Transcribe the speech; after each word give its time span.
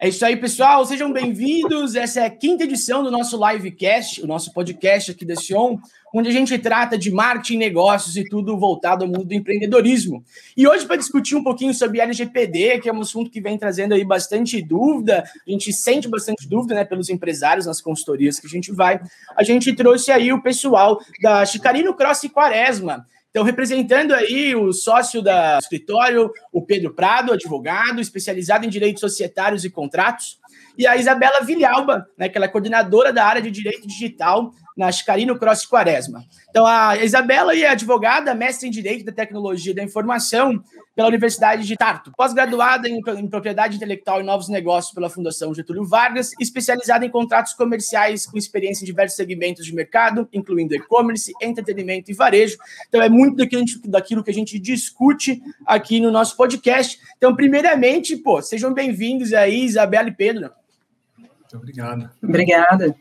É 0.00 0.08
isso 0.10 0.24
aí, 0.24 0.36
pessoal. 0.36 0.86
Sejam 0.86 1.12
bem-vindos. 1.12 1.94
Essa 1.94 2.20
é 2.20 2.26
a 2.26 2.30
quinta 2.30 2.64
edição 2.64 3.02
do 3.02 3.10
nosso 3.10 3.36
livecast, 3.36 4.22
o 4.22 4.26
nosso 4.26 4.52
podcast 4.52 5.10
aqui 5.10 5.24
da 5.24 5.34
Sion, 5.34 5.76
onde 6.14 6.28
a 6.28 6.32
gente 6.32 6.58
trata 6.58 6.96
de 6.96 7.10
marketing, 7.10 7.58
negócios 7.58 8.16
e 8.16 8.24
tudo 8.24 8.58
voltado 8.58 9.04
ao 9.04 9.10
mundo 9.10 9.24
do 9.24 9.34
empreendedorismo. 9.34 10.24
E 10.56 10.66
hoje, 10.66 10.86
para 10.86 10.96
discutir 10.96 11.36
um 11.36 11.42
pouquinho 11.42 11.74
sobre 11.74 12.00
LGPD, 12.00 12.80
que 12.80 12.88
é 12.88 12.92
um 12.92 13.00
assunto 13.00 13.30
que 13.30 13.40
vem 13.40 13.58
trazendo 13.58 13.94
aí 13.94 14.04
bastante 14.04 14.60
dúvida, 14.62 15.24
a 15.46 15.50
gente 15.50 15.72
sente 15.72 16.08
bastante 16.08 16.48
dúvida 16.48 16.74
né, 16.74 16.84
pelos 16.84 17.08
empresários 17.08 17.66
nas 17.66 17.80
consultorias 17.80 18.38
que 18.38 18.46
a 18.46 18.50
gente 18.50 18.72
vai, 18.72 19.00
a 19.36 19.42
gente 19.42 19.74
trouxe 19.74 20.10
aí 20.10 20.32
o 20.32 20.42
pessoal 20.42 20.98
da 21.22 21.44
Chicarino 21.44 21.94
Cross 21.94 22.24
e 22.24 22.28
Quaresma. 22.28 23.06
Então, 23.30 23.44
representando 23.44 24.14
aí 24.14 24.56
o 24.56 24.72
sócio 24.72 25.20
da 25.20 25.58
escritório, 25.58 26.30
o 26.50 26.62
Pedro 26.62 26.94
Prado, 26.94 27.32
advogado, 27.32 28.00
especializado 28.00 28.64
em 28.64 28.70
direitos 28.70 29.00
societários 29.00 29.64
e 29.64 29.70
contratos, 29.70 30.38
e 30.78 30.86
a 30.86 30.96
Isabela 30.96 31.44
Vilhalba, 31.44 32.08
né, 32.16 32.28
que 32.28 32.38
ela 32.38 32.46
é 32.46 32.48
coordenadora 32.48 33.12
da 33.12 33.24
área 33.24 33.42
de 33.42 33.50
direito 33.50 33.86
digital 33.86 34.52
na 34.78 34.92
Chicarino 34.92 35.36
Cross 35.36 35.66
Quaresma. 35.66 36.24
Então, 36.48 36.64
a 36.64 36.96
Isabela 37.02 37.52
é 37.58 37.66
advogada, 37.66 38.32
mestre 38.32 38.68
em 38.68 38.70
Direito 38.70 39.04
da 39.04 39.10
Tecnologia 39.10 39.74
da 39.74 39.82
Informação 39.82 40.62
pela 40.94 41.08
Universidade 41.08 41.66
de 41.66 41.76
Tartu, 41.76 42.12
pós-graduada 42.16 42.88
em, 42.88 42.98
em, 42.98 43.28
Propriedade 43.28 43.76
Intelectual 43.76 44.20
e 44.20 44.24
Novos 44.24 44.48
Negócios 44.48 44.94
pela 44.94 45.10
Fundação 45.10 45.52
Getúlio 45.52 45.84
Vargas, 45.84 46.32
especializada 46.40 47.04
em 47.04 47.10
contratos 47.10 47.54
comerciais 47.54 48.24
com 48.24 48.38
experiência 48.38 48.84
em 48.84 48.86
diversos 48.86 49.16
segmentos 49.16 49.66
de 49.66 49.74
mercado, 49.74 50.28
incluindo 50.32 50.76
e-commerce, 50.76 51.32
entretenimento 51.42 52.12
e 52.12 52.14
varejo. 52.14 52.56
Então, 52.88 53.02
é 53.02 53.08
muito 53.08 53.36
daquilo, 53.36 53.64
daquilo 53.84 54.22
que 54.22 54.30
a 54.30 54.34
gente 54.34 54.60
discute 54.60 55.42
aqui 55.66 55.98
no 55.98 56.12
nosso 56.12 56.36
podcast. 56.36 57.00
Então, 57.16 57.34
primeiramente, 57.34 58.16
pô, 58.16 58.40
sejam 58.40 58.72
bem-vindos 58.72 59.32
aí, 59.32 59.64
Isabela 59.64 60.08
e 60.08 60.14
Pedro. 60.14 60.52
Muito 61.18 61.56
obrigado. 61.56 62.10
Obrigada. 62.22 62.94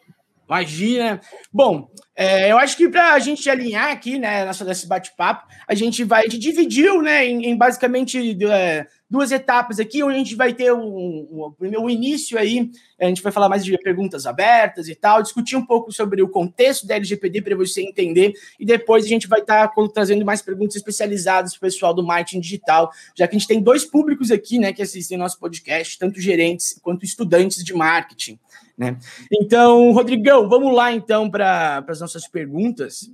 Imagina. 0.48 1.20
Bom, 1.52 1.90
é, 2.16 2.52
eu 2.52 2.58
acho 2.58 2.78
que 2.78 2.88
para 2.90 3.14
a 3.14 3.20
gente 3.20 3.50
alinhar 3.50 3.92
aqui, 3.92 4.18
né, 4.18 4.46
nessa, 4.46 4.64
nesse 4.64 4.88
bate-papo, 4.88 5.46
a 5.68 5.76
gente 5.76 6.04
vai, 6.04 6.22
a 6.22 6.24
gente 6.24 6.40
dividiu, 6.40 7.02
né, 7.02 7.26
em, 7.26 7.48
em 7.48 7.58
basicamente 7.58 8.38
é, 8.46 8.88
duas 9.10 9.32
etapas 9.32 9.80
aqui, 9.80 10.04
onde 10.04 10.16
a 10.16 10.18
gente 10.18 10.36
vai 10.36 10.54
ter 10.54 10.74
um, 10.74 10.82
um, 10.82 11.56
um, 11.60 11.90
início 11.90 12.38
aí, 12.38 12.70
a 13.00 13.06
gente 13.06 13.22
vai 13.22 13.32
falar 13.32 13.48
mais 13.48 13.64
de 13.64 13.78
perguntas 13.78 14.26
abertas 14.26 14.90
e 14.90 14.96
tal, 14.96 15.24
discutir 15.24 15.56
um 15.56 15.66
pouco 15.66 15.92
sobre 15.92 16.22
o 16.22 16.28
contexto 16.28 16.86
da 16.86 16.96
LGPD 16.96 17.42
para 17.42 17.56
você 17.56 17.82
entender, 17.82 18.34
e 18.60 18.66
depois 18.66 19.06
a 19.06 19.08
gente 19.08 19.28
vai 19.28 19.40
estar 19.40 19.68
tá 19.70 19.88
trazendo 19.94 20.26
mais 20.26 20.42
perguntas 20.42 20.76
especializadas 20.76 21.54
para 21.54 21.68
o 21.68 21.72
pessoal 21.72 21.94
do 21.94 22.04
marketing 22.04 22.42
digital, 22.42 22.92
já 23.16 23.28
que 23.28 23.36
a 23.36 23.40
gente 23.40 23.48
tem 23.48 23.62
dois 23.62 23.86
públicos 23.86 24.32
aqui, 24.32 24.60
né, 24.60 24.74
que 24.74 24.82
assistem 24.82 25.18
nosso 25.18 25.40
podcast, 25.40 25.98
tanto 25.98 26.20
gerentes 26.20 26.80
quanto 26.82 27.06
estudantes 27.06 27.64
de 27.64 27.74
marketing. 27.74 28.38
Né? 28.78 28.98
Então, 29.32 29.92
Rodrigão, 29.92 30.48
vamos 30.48 30.76
lá 30.76 30.94
então 30.94 31.30
para 31.30 31.84
as 31.88 32.00
nossas 32.00 32.28
perguntas. 32.28 33.10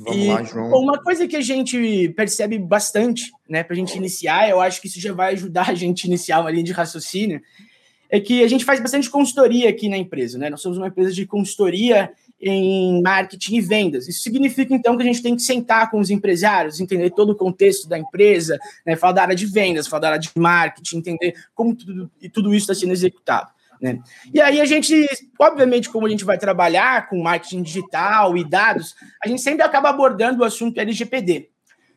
Vamos 0.00 0.24
e, 0.24 0.28
lá, 0.28 0.42
João. 0.42 0.70
Uma 0.70 1.02
coisa 1.02 1.26
que 1.26 1.36
a 1.36 1.40
gente 1.40 2.08
percebe 2.16 2.58
bastante, 2.58 3.30
né, 3.48 3.62
para 3.62 3.74
a 3.74 3.76
gente 3.76 3.96
iniciar, 3.96 4.48
eu 4.48 4.60
acho 4.60 4.80
que 4.80 4.88
isso 4.88 5.00
já 5.00 5.12
vai 5.12 5.34
ajudar 5.34 5.68
a 5.70 5.74
gente 5.74 6.04
a 6.04 6.08
iniciar 6.08 6.40
uma 6.40 6.50
linha 6.50 6.64
de 6.64 6.72
raciocínio, 6.72 7.40
é 8.10 8.20
que 8.20 8.44
a 8.44 8.48
gente 8.48 8.64
faz 8.64 8.80
bastante 8.80 9.08
consultoria 9.10 9.68
aqui 9.68 9.88
na 9.88 9.96
empresa, 9.96 10.38
né? 10.38 10.50
Nós 10.50 10.60
somos 10.60 10.78
uma 10.78 10.88
empresa 10.88 11.12
de 11.12 11.26
consultoria 11.26 12.12
em 12.40 13.00
marketing 13.02 13.56
e 13.56 13.60
vendas. 13.60 14.06
Isso 14.06 14.22
significa, 14.22 14.74
então, 14.74 14.96
que 14.96 15.02
a 15.02 15.06
gente 15.06 15.22
tem 15.22 15.34
que 15.34 15.42
sentar 15.42 15.90
com 15.90 15.98
os 15.98 16.10
empresários, 16.10 16.78
entender 16.78 17.10
todo 17.10 17.30
o 17.30 17.34
contexto 17.34 17.88
da 17.88 17.98
empresa, 17.98 18.58
né? 18.84 18.96
falar 18.96 19.12
da 19.12 19.22
área 19.22 19.34
de 19.34 19.46
vendas, 19.46 19.86
falar 19.86 20.00
da 20.00 20.08
área 20.08 20.20
de 20.20 20.30
marketing, 20.36 20.98
entender 20.98 21.34
como 21.54 21.74
tudo, 21.74 22.10
e 22.20 22.28
tudo 22.28 22.54
isso 22.54 22.70
está 22.70 22.74
sendo 22.74 22.92
executado. 22.92 23.53
Né? 23.84 24.00
E 24.32 24.40
aí 24.40 24.62
a 24.62 24.64
gente, 24.64 25.06
obviamente, 25.38 25.90
como 25.90 26.06
a 26.06 26.08
gente 26.08 26.24
vai 26.24 26.38
trabalhar 26.38 27.06
com 27.06 27.22
marketing 27.22 27.62
digital 27.62 28.34
e 28.34 28.42
dados, 28.42 28.94
a 29.22 29.28
gente 29.28 29.42
sempre 29.42 29.62
acaba 29.62 29.90
abordando 29.90 30.40
o 30.40 30.44
assunto 30.44 30.78
LGPD. 30.78 31.50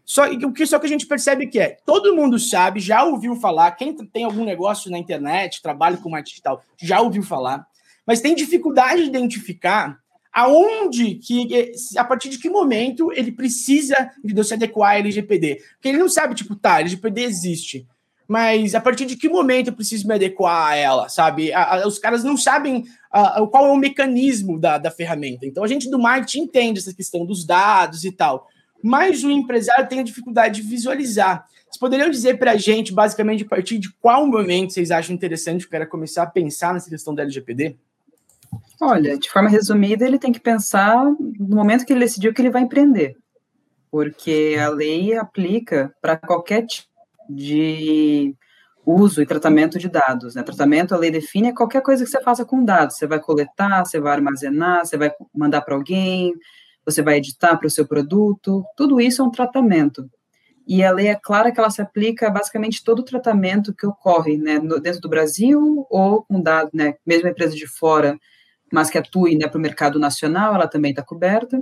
Só 0.04 0.30
o 0.30 0.52
que 0.52 0.66
só 0.66 0.80
que 0.80 0.86
a 0.86 0.90
gente 0.90 1.08
percebe 1.08 1.48
que 1.48 1.60
é, 1.60 1.78
todo 1.86 2.14
mundo 2.14 2.38
sabe, 2.38 2.82
já 2.82 3.06
ouviu 3.06 3.38
falar, 3.38 3.72
quem 3.72 3.96
tem 3.96 4.26
algum 4.26 4.44
negócio 4.44 4.92
na 4.92 4.98
internet, 4.98 5.62
trabalha 5.62 5.96
com 5.96 6.10
marketing 6.10 6.32
digital, 6.32 6.62
já 6.78 7.00
ouviu 7.00 7.24
falar, 7.24 7.66
mas 8.06 8.20
tem 8.20 8.36
dificuldade 8.36 9.04
de 9.04 9.08
identificar 9.08 9.98
aonde 10.34 11.16
que 11.16 11.72
a 11.96 12.04
partir 12.04 12.28
de 12.28 12.38
que 12.38 12.50
momento 12.50 13.14
ele 13.14 13.32
precisa 13.32 14.12
de 14.22 14.44
se 14.44 14.54
adequar 14.54 14.92
à 14.92 15.00
LGPD. 15.00 15.62
Porque 15.76 15.88
ele 15.88 15.98
não 15.98 16.10
sabe, 16.10 16.36
tipo, 16.36 16.54
tá, 16.54 16.82
LGPD 16.82 17.24
existe 17.24 17.88
mas 18.28 18.76
a 18.76 18.82
partir 18.82 19.06
de 19.06 19.16
que 19.16 19.30
momento 19.30 19.68
eu 19.68 19.74
preciso 19.74 20.08
me 20.08 20.14
adequar 20.14 20.72
a 20.72 20.76
ela, 20.76 21.10
sabe? 21.10 21.54
A, 21.54 21.76
a, 21.76 21.88
os 21.88 21.98
caras 21.98 22.24
não 22.24 22.36
sabem 22.36 22.84
a, 23.10 23.42
qual 23.48 23.68
é 23.68 23.72
o 23.72 23.78
mecanismo 23.78 24.60
da, 24.60 24.78
da 24.78 24.92
ferramenta. 24.92 25.46
Então 25.46 25.64
a 25.64 25.68
gente 25.68 25.90
do 25.90 25.98
marketing 25.98 26.42
entende 26.42 26.80
essa 26.80 26.94
questão 26.94 27.26
dos 27.26 27.46
dados 27.46 28.04
e 28.04 28.12
tal, 28.12 28.48
mas 28.84 29.24
o 29.24 29.32
empresário 29.32 29.88
tem 29.88 30.02
a 30.02 30.04
dificuldade 30.04 30.62
de 30.62 30.68
visualizar. 30.68 31.48
Vocês 31.66 31.78
poderiam 31.80 32.10
dizer 32.10 32.38
para 32.38 32.52
a 32.52 32.58
gente, 32.58 32.94
basicamente, 32.94 33.44
a 33.44 33.48
partir 33.48 33.78
de 33.78 33.92
qual 33.94 34.26
momento 34.26 34.74
vocês 34.74 34.92
acham 34.92 35.16
interessante 35.16 35.66
o 35.66 35.70
cara 35.70 35.86
começar 35.86 36.24
a 36.24 36.28
pensar 36.28 36.74
nessa 36.74 36.90
questão 36.90 37.16
da 37.16 37.24
LGPD? 37.24 37.76
Olha, 38.80 39.18
de 39.18 39.30
forma 39.30 39.50
resumida, 39.50 40.06
ele 40.06 40.20
tem 40.20 40.32
que 40.32 40.40
pensar 40.40 41.04
no 41.06 41.56
momento 41.56 41.86
que 41.86 41.92
ele 41.92 42.02
decidiu 42.02 42.34
que 42.34 42.42
ele 42.42 42.50
vai 42.50 42.62
empreender, 42.62 43.18
porque 43.92 44.56
a 44.60 44.70
lei 44.70 45.16
aplica 45.16 45.94
para 46.02 46.16
qualquer 46.16 46.66
tipo 46.66 46.97
de 47.30 48.36
uso 48.86 49.22
e 49.22 49.26
tratamento 49.26 49.78
de 49.78 49.90
dados. 49.90 50.36
Né? 50.36 50.44
Tratamento, 50.44 50.96
a 50.96 50.98
lei 50.98 51.12
define 51.12 51.50
é 51.50 51.54
qualquer 51.54 51.82
coisa 51.82 52.04
que 52.04 52.10
você 52.10 52.22
faça 52.22 52.46
com 52.46 52.64
dados. 52.64 52.96
Você 52.96 53.06
vai 53.06 53.20
coletar, 53.20 53.86
você 53.86 54.00
vai 54.00 54.14
armazenar, 54.14 54.86
você 54.86 54.98
vai 54.98 55.12
mandar 55.36 55.62
para 55.62 55.76
alguém, 55.76 56.34
você 56.86 57.02
vai 57.02 57.18
editar 57.18 57.58
para 57.58 57.68
o 57.68 57.72
seu 57.72 57.86
produto. 57.86 58.64
Tudo 58.78 59.02
isso 59.02 59.22
é 59.22 59.26
um 59.26 59.32
tratamento. 59.32 60.10
E 60.66 60.84
a 60.84 60.92
lei 60.92 61.08
é 61.08 61.16
clara 61.16 61.52
que 61.52 61.60
ela 61.60 61.70
se 61.70 61.82
aplica 61.82 62.28
a 62.28 62.30
basicamente 62.32 62.84
todo 62.84 63.00
o 63.00 63.06
tratamento 63.06 63.74
que 63.74 63.86
ocorre 63.86 64.38
né, 64.38 64.60
no, 64.60 64.80
dentro 64.80 65.02
do 65.02 65.10
Brasil 65.10 65.86
ou 65.90 66.24
com 66.24 66.42
dados, 66.42 66.72
né, 66.74 66.96
mesmo 67.06 67.28
a 67.28 67.32
empresa 67.32 67.56
de 67.56 67.66
fora, 67.66 68.18
mas 68.72 68.90
que 68.90 68.98
atue 68.98 69.38
né, 69.38 69.48
para 69.48 69.58
o 69.58 69.62
mercado 69.62 69.98
nacional, 69.98 70.56
ela 70.56 70.68
também 70.68 70.92
está 70.92 71.02
coberta. 71.02 71.62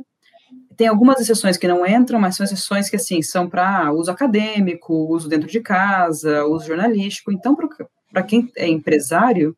Tem 0.78 0.88
algumas 0.88 1.20
exceções 1.20 1.58
que 1.58 1.68
não 1.68 1.86
entram, 1.86 2.20
mas 2.20 2.36
são 2.36 2.44
exceções 2.44 2.90
que, 2.90 2.96
assim, 2.96 3.22
são 3.22 3.50
para 3.50 3.92
uso 3.94 4.12
acadêmico, 4.12 4.94
uso 4.94 5.30
dentro 5.30 5.48
de 5.48 5.60
casa, 5.62 6.46
uso 6.46 6.68
jornalístico. 6.68 7.32
Então, 7.32 7.56
para 8.12 8.24
quem 8.24 8.52
é 8.58 8.68
empresário, 8.68 9.56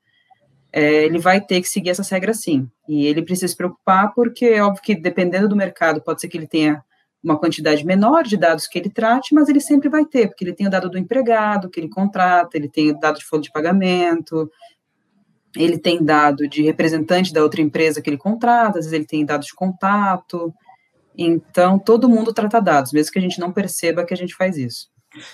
é, 0.71 1.05
ele 1.05 1.17
vai 1.17 1.41
ter 1.41 1.61
que 1.61 1.67
seguir 1.67 1.89
essas 1.89 2.09
regras 2.09 2.41
sim. 2.41 2.69
E 2.87 3.05
ele 3.05 3.21
precisa 3.21 3.47
se 3.47 3.57
preocupar 3.57 4.13
porque, 4.13 4.45
é 4.45 4.61
óbvio 4.61 4.83
que 4.83 4.95
dependendo 4.95 5.47
do 5.47 5.55
mercado, 5.55 6.01
pode 6.01 6.21
ser 6.21 6.27
que 6.27 6.37
ele 6.37 6.47
tenha 6.47 6.83
uma 7.23 7.37
quantidade 7.37 7.85
menor 7.85 8.23
de 8.23 8.37
dados 8.37 8.67
que 8.67 8.77
ele 8.77 8.89
trate, 8.89 9.33
mas 9.33 9.49
ele 9.49 9.59
sempre 9.59 9.89
vai 9.89 10.05
ter, 10.05 10.27
porque 10.27 10.43
ele 10.45 10.53
tem 10.53 10.67
o 10.67 10.69
dado 10.69 10.89
do 10.89 10.97
empregado 10.97 11.69
que 11.69 11.79
ele 11.79 11.89
contrata, 11.89 12.55
ele 12.55 12.69
tem 12.69 12.91
o 12.91 12.99
dado 12.99 13.17
de 13.17 13.25
folha 13.25 13.41
de 13.41 13.51
pagamento, 13.51 14.49
ele 15.55 15.77
tem 15.77 16.03
dado 16.03 16.47
de 16.47 16.61
representante 16.61 17.33
da 17.33 17.41
outra 17.41 17.61
empresa 17.61 18.01
que 18.01 18.09
ele 18.09 18.17
contrata, 18.17 18.79
às 18.79 18.85
vezes 18.85 18.93
ele 18.93 19.05
tem 19.05 19.25
dados 19.25 19.47
de 19.47 19.55
contato, 19.55 20.53
então, 21.17 21.79
todo 21.79 22.09
mundo 22.09 22.33
trata 22.33 22.61
dados, 22.61 22.91
mesmo 22.91 23.11
que 23.11 23.19
a 23.19 23.21
gente 23.21 23.39
não 23.39 23.51
perceba 23.51 24.05
que 24.05 24.13
a 24.13 24.17
gente 24.17 24.35
faz 24.35 24.57
isso. 24.57 24.87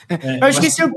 É, 0.10 0.40
eu 0.40 0.44
acho 0.46 0.62
que 0.62 0.68
esse 0.68 0.82
é 0.82 0.86
o 0.86 0.94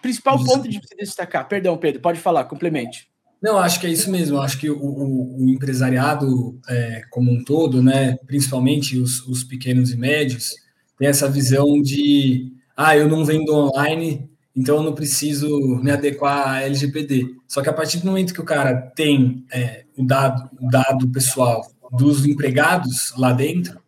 principal 0.00 0.42
ponto 0.42 0.68
de 0.68 0.76
se 0.76 0.96
destacar. 0.96 1.46
Perdão, 1.48 1.76
Pedro, 1.76 2.00
pode 2.00 2.18
falar, 2.18 2.44
complemente. 2.44 3.10
Não, 3.42 3.58
acho 3.58 3.80
que 3.80 3.86
é 3.86 3.90
isso 3.90 4.10
mesmo. 4.10 4.40
Acho 4.40 4.58
que 4.58 4.70
o, 4.70 4.78
o, 4.78 5.44
o 5.44 5.48
empresariado 5.48 6.58
é, 6.68 7.02
como 7.10 7.32
um 7.32 7.42
todo, 7.42 7.82
né, 7.82 8.16
principalmente 8.26 8.96
os, 8.96 9.26
os, 9.26 9.42
pequenos 9.42 9.90
e 9.90 9.96
médios, 9.96 10.54
tem 10.96 11.08
essa 11.08 11.28
visão 11.28 11.82
de 11.82 12.52
ah, 12.76 12.96
eu 12.96 13.08
não 13.08 13.24
vendo 13.24 13.52
online, 13.52 14.30
então 14.54 14.76
eu 14.76 14.82
não 14.82 14.94
preciso 14.94 15.48
me 15.82 15.90
adequar 15.90 16.48
à 16.48 16.62
LGPD. 16.62 17.34
Só 17.48 17.60
que 17.60 17.68
a 17.68 17.72
partir 17.72 17.98
do 17.98 18.06
momento 18.06 18.32
que 18.32 18.40
o 18.40 18.44
cara 18.44 18.80
tem 18.94 19.44
é, 19.52 19.84
o, 19.96 20.06
dado, 20.06 20.48
o 20.60 20.70
dado 20.70 21.08
pessoal 21.10 21.66
dos 21.90 22.24
empregados 22.24 23.12
lá 23.16 23.32
dentro, 23.32 23.81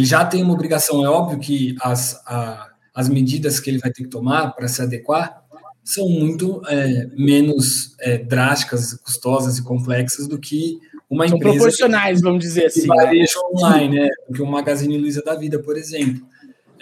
ele 0.00 0.06
já 0.06 0.24
tem 0.24 0.42
uma 0.42 0.54
obrigação, 0.54 1.04
é 1.04 1.08
óbvio 1.08 1.38
que 1.38 1.76
as, 1.80 2.14
a, 2.26 2.70
as 2.94 3.08
medidas 3.08 3.60
que 3.60 3.68
ele 3.68 3.78
vai 3.78 3.90
ter 3.92 4.02
que 4.04 4.08
tomar 4.08 4.52
para 4.52 4.66
se 4.66 4.80
adequar 4.80 5.44
são 5.84 6.08
muito 6.08 6.62
é, 6.68 7.06
menos 7.16 7.96
é, 8.00 8.16
drásticas, 8.16 8.94
custosas 8.94 9.58
e 9.58 9.62
complexas 9.62 10.26
do 10.26 10.38
que 10.38 10.78
uma 11.08 11.28
são 11.28 11.36
empresa. 11.36 11.56
proporcionais, 11.56 12.22
vamos 12.22 12.40
dizer 12.40 12.66
assim. 12.66 12.86
Né? 12.86 12.94
Varejo 12.96 13.38
online, 13.52 14.00
né? 14.00 14.08
Do 14.26 14.34
que 14.34 14.42
um 14.42 14.46
Magazine 14.46 14.96
Luiza 14.96 15.22
da 15.22 15.34
vida, 15.34 15.58
por 15.58 15.76
exemplo. 15.76 16.24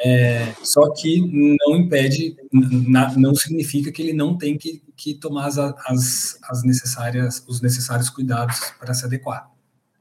É, 0.01 0.53
só 0.63 0.93
que 0.93 1.21
não 1.67 1.77
impede, 1.77 2.37
não 3.17 3.35
significa 3.35 3.91
que 3.91 4.01
ele 4.01 4.13
não 4.13 4.39
tem 4.39 4.57
que, 4.57 4.81
que 4.97 5.15
tomar 5.15 5.47
as, 5.47 5.59
as, 5.59 6.39
as 6.49 6.63
necessárias, 6.63 7.43
os 7.49 7.61
necessários 7.61 8.09
cuidados 8.09 8.61
para 8.79 8.95
se 8.95 9.05
adequar. 9.05 9.51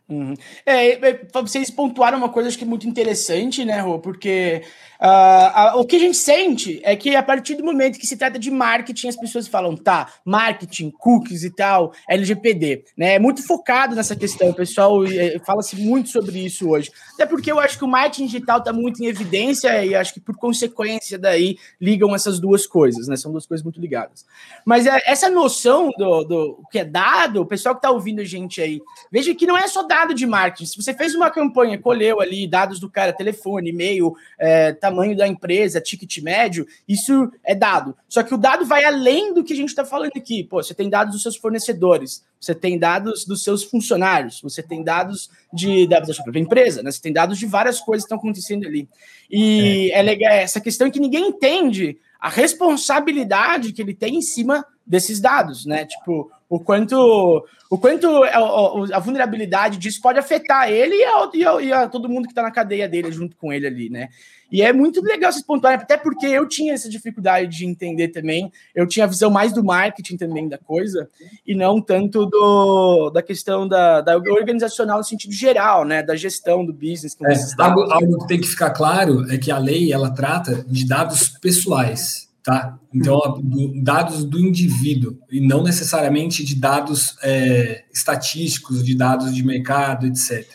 Uhum. 0.10 0.34
É, 0.66 1.10
é 1.10 1.20
vocês 1.34 1.70
pontuaram 1.70 2.18
uma 2.18 2.30
coisa 2.30 2.48
acho 2.48 2.58
que 2.58 2.64
muito 2.66 2.88
interessante, 2.88 3.66
né, 3.66 3.82
Rô? 3.82 4.00
Porque 4.00 4.64
Uh, 5.00 5.80
o 5.80 5.86
que 5.86 5.96
a 5.96 6.00
gente 6.00 6.18
sente 6.18 6.82
é 6.84 6.96
que 6.96 7.16
a 7.16 7.22
partir 7.22 7.56
do 7.56 7.64
momento 7.64 8.00
que 8.00 8.08
se 8.08 8.18
trata 8.18 8.40
de 8.40 8.50
marketing, 8.50 9.10
as 9.10 9.16
pessoas 9.16 9.48
falam, 9.48 9.76
tá, 9.76 10.12
marketing, 10.26 10.92
cookies 10.92 11.44
e 11.44 11.52
tal, 11.52 11.94
LGPD, 12.10 12.84
né? 12.98 13.16
É 13.16 13.20
muito 13.20 13.46
focado 13.46 13.96
nessa 13.96 14.16
questão, 14.16 14.50
o 14.50 14.54
pessoal 14.54 15.06
é, 15.06 15.40
fala-se 15.46 15.76
muito 15.76 16.10
sobre 16.10 16.40
isso 16.40 16.70
hoje. 16.70 16.92
Até 17.14 17.26
porque 17.26 17.52
eu 17.52 17.60
acho 17.60 17.78
que 17.78 17.86
o 17.86 17.88
marketing 17.88 18.26
digital 18.26 18.60
está 18.60 18.74
muito 18.74 19.04
em 19.04 19.08
evidência 19.08 19.86
e 19.86 19.94
acho 19.96 20.14
que 20.14 20.20
por 20.20 20.36
consequência 20.36 21.18
daí 21.18 21.58
ligam 21.80 22.16
essas 22.16 22.40
duas 22.40 22.66
coisas, 22.66 23.08
né? 23.08 23.16
São 23.16 23.32
duas 23.32 23.46
coisas 23.46 23.64
muito 23.64 23.80
ligadas. 23.80 24.26
Mas 24.66 24.86
é, 24.86 25.02
essa 25.06 25.30
noção 25.30 25.92
do, 25.98 26.24
do 26.24 26.64
que 26.72 26.80
é 26.80 26.86
dado, 26.86 27.42
o 27.42 27.46
pessoal 27.46 27.76
que 27.76 27.80
está 27.80 27.92
ouvindo 27.92 28.22
a 28.22 28.26
gente 28.26 28.62
aí, 28.62 28.82
veja 29.12 29.34
que 29.36 29.46
não 29.46 29.58
é 29.58 29.68
só 29.68 29.84
dado 29.84 30.14
de 30.14 30.26
marketing. 30.26 30.66
Se 30.66 30.82
você 30.82 30.94
fez 30.94 31.14
uma 31.14 31.30
campanha, 31.30 31.78
colheu 31.78 32.20
ali 32.20 32.48
dados 32.48 32.80
do 32.80 32.90
cara, 32.90 33.14
telefone, 33.14 33.70
e-mail, 33.70 34.16
é, 34.40 34.74
tá 34.74 34.87
tamanho 34.88 35.16
da 35.16 35.28
empresa, 35.28 35.82
ticket 35.82 36.20
médio, 36.20 36.66
isso 36.88 37.32
é 37.44 37.54
dado. 37.54 37.96
Só 38.08 38.24
que 38.24 38.34
o 38.34 38.38
dado 38.38 38.66
vai 38.66 38.86
além 38.86 39.34
do 39.34 39.44
que 39.44 39.54
a 39.54 39.56
gente 39.56 39.70
está 39.70 39.86
falando 39.86 40.12
aqui. 40.16 40.44
Pô, 40.44 40.64
você 40.64 40.74
tem 40.74 40.90
dados 40.90 41.14
dos 41.14 41.22
seus 41.22 41.36
fornecedores, 41.36 42.24
você 42.40 42.56
tem 42.56 42.80
dados 42.80 43.26
dos 43.26 43.44
seus 43.44 43.64
funcionários, 43.64 44.42
você 44.42 44.64
tem 44.64 44.84
dados 44.84 45.30
de, 45.54 45.88
da, 45.88 46.00
da 46.00 46.14
sua 46.14 46.24
própria 46.24 46.42
empresa, 46.42 46.82
né? 46.82 46.92
Você 46.92 47.02
tem 47.02 47.14
dados 47.14 47.38
de 47.38 47.46
várias 47.46 47.80
coisas 47.80 48.04
que 48.04 48.08
estão 48.08 48.18
acontecendo 48.18 48.66
ali. 48.66 48.88
E 49.30 49.92
é. 49.92 50.00
é 50.00 50.02
legal 50.02 50.32
essa 50.32 50.62
questão 50.62 50.90
que 50.90 51.00
ninguém 51.00 51.28
entende 51.28 51.98
a 52.20 52.30
responsabilidade 52.30 53.74
que 53.74 53.82
ele 53.82 53.94
tem 53.94 54.16
em 54.16 54.22
cima 54.22 54.66
desses 54.86 55.20
dados, 55.20 55.66
né? 55.66 55.86
Tipo, 55.86 56.32
o 56.50 56.60
quanto, 56.60 57.46
o 57.70 57.78
quanto 57.78 58.24
a, 58.24 58.98
a 58.98 59.00
vulnerabilidade 59.00 59.78
disso 59.78 60.02
pode 60.02 60.18
afetar 60.18 60.70
ele 60.70 60.96
e, 60.96 61.04
a, 61.04 61.30
e, 61.34 61.46
a, 61.46 61.62
e 61.62 61.74
a 61.74 61.88
todo 61.88 62.10
mundo 62.10 62.26
que 62.26 62.32
está 62.32 62.42
na 62.42 62.52
cadeia 62.52 62.88
dele 62.88 63.12
junto 63.12 63.36
com 63.36 63.52
ele 63.52 63.68
ali, 63.68 63.90
né? 63.90 64.10
E 64.50 64.62
é 64.62 64.72
muito 64.72 65.02
legal 65.04 65.32
vocês 65.32 65.44
pontuarem, 65.44 65.78
até 65.78 65.98
porque 65.98 66.26
eu 66.26 66.48
tinha 66.48 66.74
essa 66.74 66.90
dificuldade 66.90 67.50
de 67.50 67.66
entender 67.66 68.08
também. 68.10 68.50
Eu 68.74 68.88
tinha 68.88 69.04
a 69.04 69.10
visão 69.10 69.30
mais 69.30 69.52
do 69.52 69.62
marketing 69.62 70.16
também 70.16 70.48
da 70.48 70.58
coisa, 70.58 71.10
e 71.46 71.54
não 71.54 71.82
tanto 71.82 72.26
do, 72.26 73.10
da 73.10 73.22
questão 73.22 73.68
da, 73.68 74.00
da 74.00 74.18
organizacional 74.18 75.00
no 75.00 75.04
sentido 75.04 75.34
geral, 75.34 75.84
né? 75.84 76.02
Da 76.02 76.16
gestão 76.16 76.66
do 76.66 76.72
business. 76.72 77.18
É, 77.26 77.62
algo, 77.62 77.82
algo 77.92 78.20
que 78.20 78.28
tem 78.28 78.40
que 78.40 78.48
ficar 78.48 78.70
claro 78.70 79.30
é 79.30 79.38
que 79.38 79.52
a 79.52 79.58
lei 79.58 79.92
ela 79.92 80.12
trata 80.12 80.64
de 80.66 80.88
dados 80.88 81.28
pessoais. 81.28 82.27
Tá? 82.48 82.80
Então, 82.94 83.20
do, 83.44 83.84
dados 83.84 84.24
do 84.24 84.40
indivíduo, 84.40 85.20
e 85.30 85.42
não 85.42 85.62
necessariamente 85.62 86.46
de 86.46 86.56
dados 86.56 87.18
é, 87.22 87.84
estatísticos, 87.94 88.86
de 88.86 88.96
dados 88.96 89.36
de 89.36 89.44
mercado, 89.44 90.08
etc. 90.08 90.48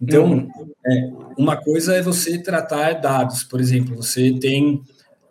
Então, 0.00 0.34
uhum. 0.34 0.48
é, 0.86 1.10
uma 1.36 1.56
coisa 1.56 1.96
é 1.96 2.00
você 2.00 2.38
tratar 2.38 2.92
dados, 3.00 3.42
por 3.42 3.60
exemplo, 3.60 3.96
você 3.96 4.32
tem, 4.38 4.82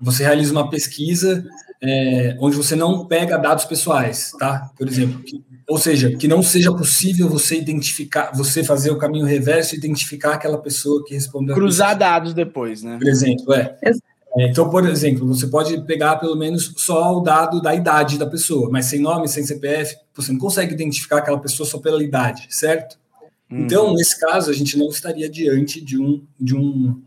você 0.01 0.23
realiza 0.23 0.51
uma 0.51 0.69
pesquisa 0.69 1.45
é, 1.81 2.35
onde 2.41 2.57
você 2.57 2.75
não 2.75 3.07
pega 3.07 3.37
dados 3.37 3.63
pessoais, 3.63 4.31
tá? 4.37 4.69
Por 4.77 4.89
exemplo, 4.89 5.23
que, 5.23 5.41
ou 5.65 5.77
seja, 5.77 6.11
que 6.11 6.27
não 6.27 6.43
seja 6.43 6.71
possível 6.73 7.29
você 7.29 7.57
identificar, 7.57 8.31
você 8.35 8.65
fazer 8.65 8.91
o 8.91 8.97
caminho 8.97 9.25
reverso 9.25 9.73
e 9.73 9.77
identificar 9.77 10.33
aquela 10.33 10.61
pessoa 10.61 11.05
que 11.05 11.13
respondeu. 11.13 11.55
Cruzar 11.55 11.97
dados 11.97 12.33
depois, 12.33 12.83
né? 12.83 12.97
Por 12.99 13.07
exemplo, 13.07 13.53
é. 13.53 13.77
É, 13.81 13.91
então, 14.37 14.69
por 14.69 14.87
exemplo, 14.87 15.27
você 15.27 15.47
pode 15.47 15.81
pegar 15.81 16.15
pelo 16.15 16.35
menos 16.35 16.73
só 16.77 17.17
o 17.17 17.21
dado 17.21 17.61
da 17.61 17.75
idade 17.75 18.17
da 18.17 18.25
pessoa, 18.25 18.69
mas 18.71 18.85
sem 18.85 18.99
nome, 18.99 19.27
sem 19.27 19.43
CPF, 19.43 19.95
você 20.15 20.31
não 20.31 20.39
consegue 20.39 20.73
identificar 20.73 21.17
aquela 21.17 21.39
pessoa 21.39 21.67
só 21.67 21.79
pela 21.79 22.01
idade, 22.01 22.47
certo? 22.49 22.97
Hum. 23.51 23.63
Então, 23.63 23.93
nesse 23.93 24.17
caso, 24.19 24.49
a 24.49 24.53
gente 24.53 24.77
não 24.77 24.87
estaria 24.87 25.29
diante 25.29 25.83
de 25.83 25.99
um, 25.99 26.23
de 26.39 26.55
um, 26.55 27.01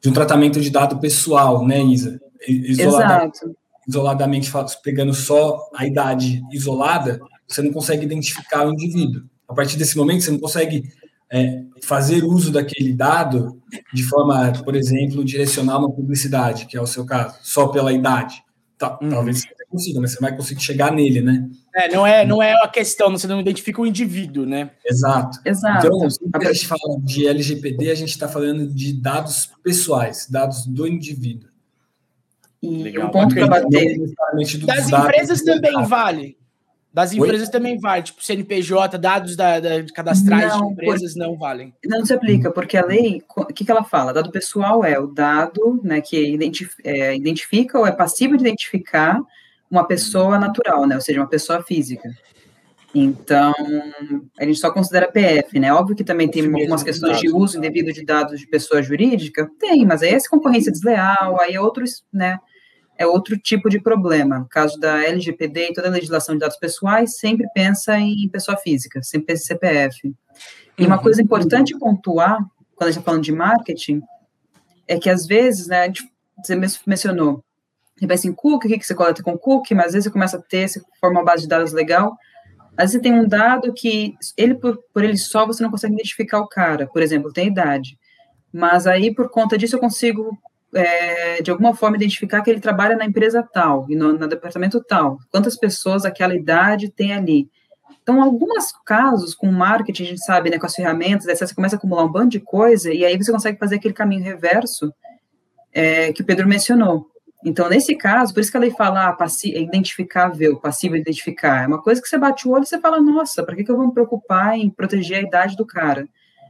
de 0.00 0.10
um 0.10 0.12
tratamento 0.12 0.60
de 0.60 0.68
dado 0.68 0.98
pessoal, 0.98 1.66
né, 1.66 1.82
Isa? 1.82 2.20
Isolada, 2.46 3.24
Exato. 3.24 3.56
Isoladamente, 3.88 4.52
pegando 4.82 5.14
só 5.14 5.58
a 5.74 5.86
idade 5.86 6.42
isolada, 6.52 7.18
você 7.48 7.62
não 7.62 7.72
consegue 7.72 8.04
identificar 8.04 8.66
o 8.66 8.72
indivíduo. 8.72 9.22
A 9.48 9.54
partir 9.54 9.76
desse 9.76 9.96
momento, 9.96 10.22
você 10.22 10.30
não 10.30 10.38
consegue 10.38 10.84
é, 11.32 11.62
fazer 11.82 12.22
uso 12.22 12.52
daquele 12.52 12.92
dado 12.92 13.58
de 13.92 14.02
forma, 14.04 14.52
por 14.62 14.76
exemplo, 14.76 15.24
direcionar 15.24 15.78
uma 15.78 15.90
publicidade, 15.90 16.66
que 16.66 16.76
é 16.76 16.80
o 16.80 16.86
seu 16.86 17.06
caso, 17.06 17.36
só 17.42 17.68
pela 17.68 17.90
idade. 17.90 18.44
Tá, 18.76 18.98
uhum. 19.00 19.08
Talvez 19.08 19.40
você 19.40 19.64
consiga, 19.70 20.00
mas 20.00 20.12
você 20.12 20.20
vai 20.20 20.36
conseguir 20.36 20.60
chegar 20.60 20.92
nele, 20.92 21.22
né? 21.22 21.48
É, 21.74 21.88
não 21.88 22.06
é, 22.06 22.26
não 22.26 22.42
é 22.42 22.52
a 22.52 22.68
questão, 22.68 23.10
você 23.10 23.26
não 23.26 23.40
identifica 23.40 23.80
o 23.80 23.86
indivíduo, 23.86 24.44
né? 24.44 24.72
Exato. 24.84 25.38
Exato. 25.42 25.86
Então, 25.86 26.08
quando 26.30 26.46
a 26.46 26.52
gente 26.52 26.66
fala 26.66 27.00
de 27.00 27.26
LGPD, 27.26 27.90
a 27.90 27.94
gente 27.94 28.10
está 28.10 28.28
falando 28.28 28.66
de 28.66 28.92
dados 28.92 29.50
pessoais, 29.62 30.26
dados 30.28 30.66
do 30.66 30.86
indivíduo. 30.86 31.48
E 32.62 32.82
Legal. 32.82 33.08
um 33.08 33.10
ponto 33.10 33.34
para 33.34 33.46
bater. 33.46 33.98
Das 34.66 34.90
empresas 34.90 35.42
também 35.42 35.82
vale. 35.84 36.36
Das 36.92 37.12
empresas 37.12 37.48
Oi? 37.48 37.52
também 37.52 37.78
vale, 37.78 38.02
tipo 38.02 38.22
CNPJ, 38.22 38.98
dados 38.98 39.34
da, 39.34 39.58
da 39.58 39.82
cadastrais 39.94 40.52
não, 40.52 40.66
de 40.66 40.72
empresas 40.72 41.14
não 41.16 41.38
valem. 41.38 41.72
Não 41.86 42.04
se 42.04 42.12
aplica, 42.12 42.50
porque 42.50 42.76
a 42.76 42.84
lei, 42.84 43.22
o 43.34 43.46
que, 43.46 43.64
que 43.64 43.70
ela 43.70 43.82
fala? 43.82 44.12
Dado 44.12 44.30
pessoal 44.30 44.84
é 44.84 44.98
o 44.98 45.06
dado 45.06 45.80
né, 45.82 46.02
que 46.02 46.34
identif 46.34 46.74
é, 46.84 47.16
identifica 47.16 47.78
ou 47.78 47.86
é 47.86 47.92
passivo 47.92 48.36
de 48.36 48.42
identificar 48.42 49.18
uma 49.70 49.84
pessoa 49.86 50.38
natural, 50.38 50.86
né? 50.86 50.94
Ou 50.94 51.00
seja, 51.00 51.18
uma 51.18 51.28
pessoa 51.28 51.62
física. 51.62 52.10
Então, 52.94 53.54
a 54.38 54.44
gente 54.44 54.58
só 54.58 54.70
considera 54.70 55.10
PF, 55.10 55.58
né? 55.58 55.72
Óbvio 55.72 55.96
que 55.96 56.04
também 56.04 56.28
tem 56.28 56.44
algumas 56.44 56.82
questões 56.82 57.18
de 57.20 57.30
uso 57.30 57.56
indevido 57.56 57.90
de 57.90 58.04
dados 58.04 58.38
de 58.38 58.46
pessoa 58.46 58.82
jurídica, 58.82 59.50
tem, 59.58 59.86
mas 59.86 60.02
aí 60.02 60.10
é 60.10 60.18
concorrência 60.28 60.70
desleal, 60.70 61.40
aí 61.40 61.54
é 61.54 61.60
outros, 61.60 62.04
né? 62.12 62.38
É 63.02 63.06
outro 63.06 63.36
tipo 63.36 63.68
de 63.68 63.80
problema. 63.80 64.38
No 64.38 64.48
caso 64.48 64.78
da 64.78 65.04
LGPD 65.04 65.70
e 65.70 65.72
toda 65.74 65.88
a 65.88 65.90
legislação 65.90 66.34
de 66.34 66.40
dados 66.40 66.56
pessoais, 66.56 67.18
sempre 67.18 67.46
pensa 67.54 67.98
em 67.98 68.28
pessoa 68.28 68.56
física, 68.56 69.02
sempre 69.02 69.28
pensa 69.28 69.42
em 69.42 69.46
CPF. 69.46 70.14
E 70.78 70.86
uma 70.86 70.96
uhum. 70.96 71.02
coisa 71.02 71.22
importante 71.22 71.78
pontuar, 71.78 72.38
quando 72.74 72.88
a 72.88 72.90
gente 72.90 73.00
está 73.00 73.10
falando 73.10 73.24
de 73.24 73.32
marketing, 73.32 74.00
é 74.88 74.98
que 74.98 75.10
às 75.10 75.26
vezes, 75.26 75.66
né, 75.66 75.92
você 76.42 76.56
mencionou, 76.86 77.44
você 77.96 78.06
pensa 78.06 78.26
em 78.26 78.32
cookie, 78.32 78.66
o 78.66 78.78
que 78.78 78.84
você 78.84 78.94
coleta 78.94 79.22
com 79.22 79.36
cookie, 79.36 79.74
mas 79.74 79.86
às 79.86 79.92
vezes 79.92 80.04
você 80.04 80.10
começa 80.10 80.36
a 80.36 80.42
ter, 80.42 80.68
você 80.68 80.80
forma 81.00 81.20
uma 81.20 81.24
base 81.24 81.42
de 81.42 81.48
dados 81.48 81.72
legal, 81.72 82.16
às 82.76 82.90
vezes 82.90 82.92
você 82.92 83.00
tem 83.00 83.12
um 83.12 83.28
dado 83.28 83.72
que, 83.72 84.14
ele 84.36 84.54
por, 84.54 84.78
por 84.92 85.04
ele 85.04 85.16
só, 85.16 85.46
você 85.46 85.62
não 85.62 85.70
consegue 85.70 85.94
identificar 85.94 86.40
o 86.40 86.48
cara, 86.48 86.86
por 86.86 87.02
exemplo, 87.02 87.32
tem 87.32 87.48
idade, 87.48 87.98
mas 88.52 88.86
aí, 88.86 89.14
por 89.14 89.30
conta 89.30 89.56
disso, 89.56 89.76
eu 89.76 89.80
consigo 89.80 90.36
é, 90.74 91.42
de 91.42 91.50
alguma 91.50 91.74
forma, 91.74 91.96
identificar 91.96 92.42
que 92.42 92.50
ele 92.50 92.60
trabalha 92.60 92.96
na 92.96 93.04
empresa 93.04 93.46
tal 93.52 93.86
e 93.88 93.96
no, 93.96 94.12
no, 94.12 94.28
departamento 94.28 94.82
tal. 94.82 95.18
Quantas 95.30 95.56
pessoas 95.56 96.04
aquela 96.04 96.34
idade 96.34 96.90
tem 96.90 97.12
ali. 97.12 97.48
Então, 98.02 98.22
alguns 98.22 98.72
casos 98.84 99.34
com 99.34 99.50
marketing, 99.52 100.02
a 100.02 100.06
gente 100.06 100.24
sabe, 100.24 100.50
né, 100.50 100.58
com 100.58 100.66
as 100.66 100.74
ferramentas, 100.74 101.28
aí 101.28 101.36
você 101.36 101.54
começa 101.54 101.76
a 101.76 101.78
acumular 101.78 102.04
um 102.04 102.10
bando 102.10 102.30
de 102.30 102.40
coisa 102.40 102.92
e 102.92 103.04
aí 103.04 103.16
você 103.16 103.30
consegue 103.30 103.58
fazer 103.58 103.76
aquele 103.76 103.94
caminho 103.94 104.24
reverso 104.24 104.92
é, 105.72 106.12
que 106.12 106.22
o 106.22 106.24
Pedro 106.24 106.48
mencionou. 106.48 107.06
Então, 107.44 107.68
nesse 107.68 107.96
caso, 107.96 108.32
por 108.32 108.40
isso 108.40 108.50
que 108.50 108.56
a 108.56 108.60
lei 108.60 108.70
fala 108.70 109.08
ah, 109.08 109.12
passi 109.12 109.56
identificável, 109.56 110.58
passivo 110.58 110.96
identificar. 110.96 111.64
É 111.64 111.66
uma 111.66 111.82
coisa 111.82 112.00
que 112.00 112.08
você 112.08 112.16
bate 112.16 112.46
o 112.46 112.52
olho 112.52 112.62
e 112.62 112.66
você 112.66 112.78
fala, 112.80 113.00
nossa, 113.00 113.42
para 113.44 113.56
que, 113.56 113.64
que 113.64 113.70
eu 113.70 113.76
vou 113.76 113.86
me 113.86 113.92
preocupar 113.92 114.56
em 114.56 114.70
proteger 114.70 115.18
a 115.18 115.22
idade 115.22 115.56
do 115.56 115.66
cara? 115.66 116.08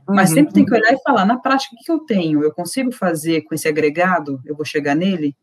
Mas 0.08 0.30
uhum. 0.30 0.36
sempre 0.36 0.54
tem 0.54 0.64
que 0.64 0.74
olhar 0.74 0.92
e 0.92 1.02
falar, 1.02 1.24
na 1.24 1.38
prática, 1.38 1.74
o 1.74 1.84
que 1.84 1.90
eu 1.90 2.00
tenho? 2.00 2.42
Eu 2.42 2.52
consigo 2.52 2.90
fazer 2.92 3.42
com 3.42 3.54
esse 3.54 3.68
agregado? 3.68 4.40
Eu 4.44 4.56
vou 4.56 4.64
chegar 4.64 4.94
nele? 4.94 5.36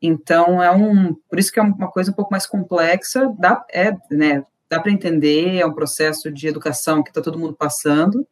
Então, 0.00 0.62
é 0.62 0.70
um, 0.70 1.14
por 1.28 1.38
isso 1.38 1.50
que 1.50 1.58
é 1.58 1.62
uma 1.62 1.90
coisa 1.90 2.10
um 2.10 2.14
pouco 2.14 2.30
mais 2.30 2.46
complexa, 2.46 3.32
dá, 3.38 3.64
é, 3.72 3.96
né, 4.10 4.44
dá 4.68 4.78
para 4.78 4.92
entender, 4.92 5.56
é 5.56 5.66
um 5.66 5.72
processo 5.72 6.30
de 6.30 6.46
educação 6.46 7.02
que 7.02 7.08
está 7.08 7.22
todo 7.22 7.38
mundo 7.38 7.54
passando, 7.54 8.26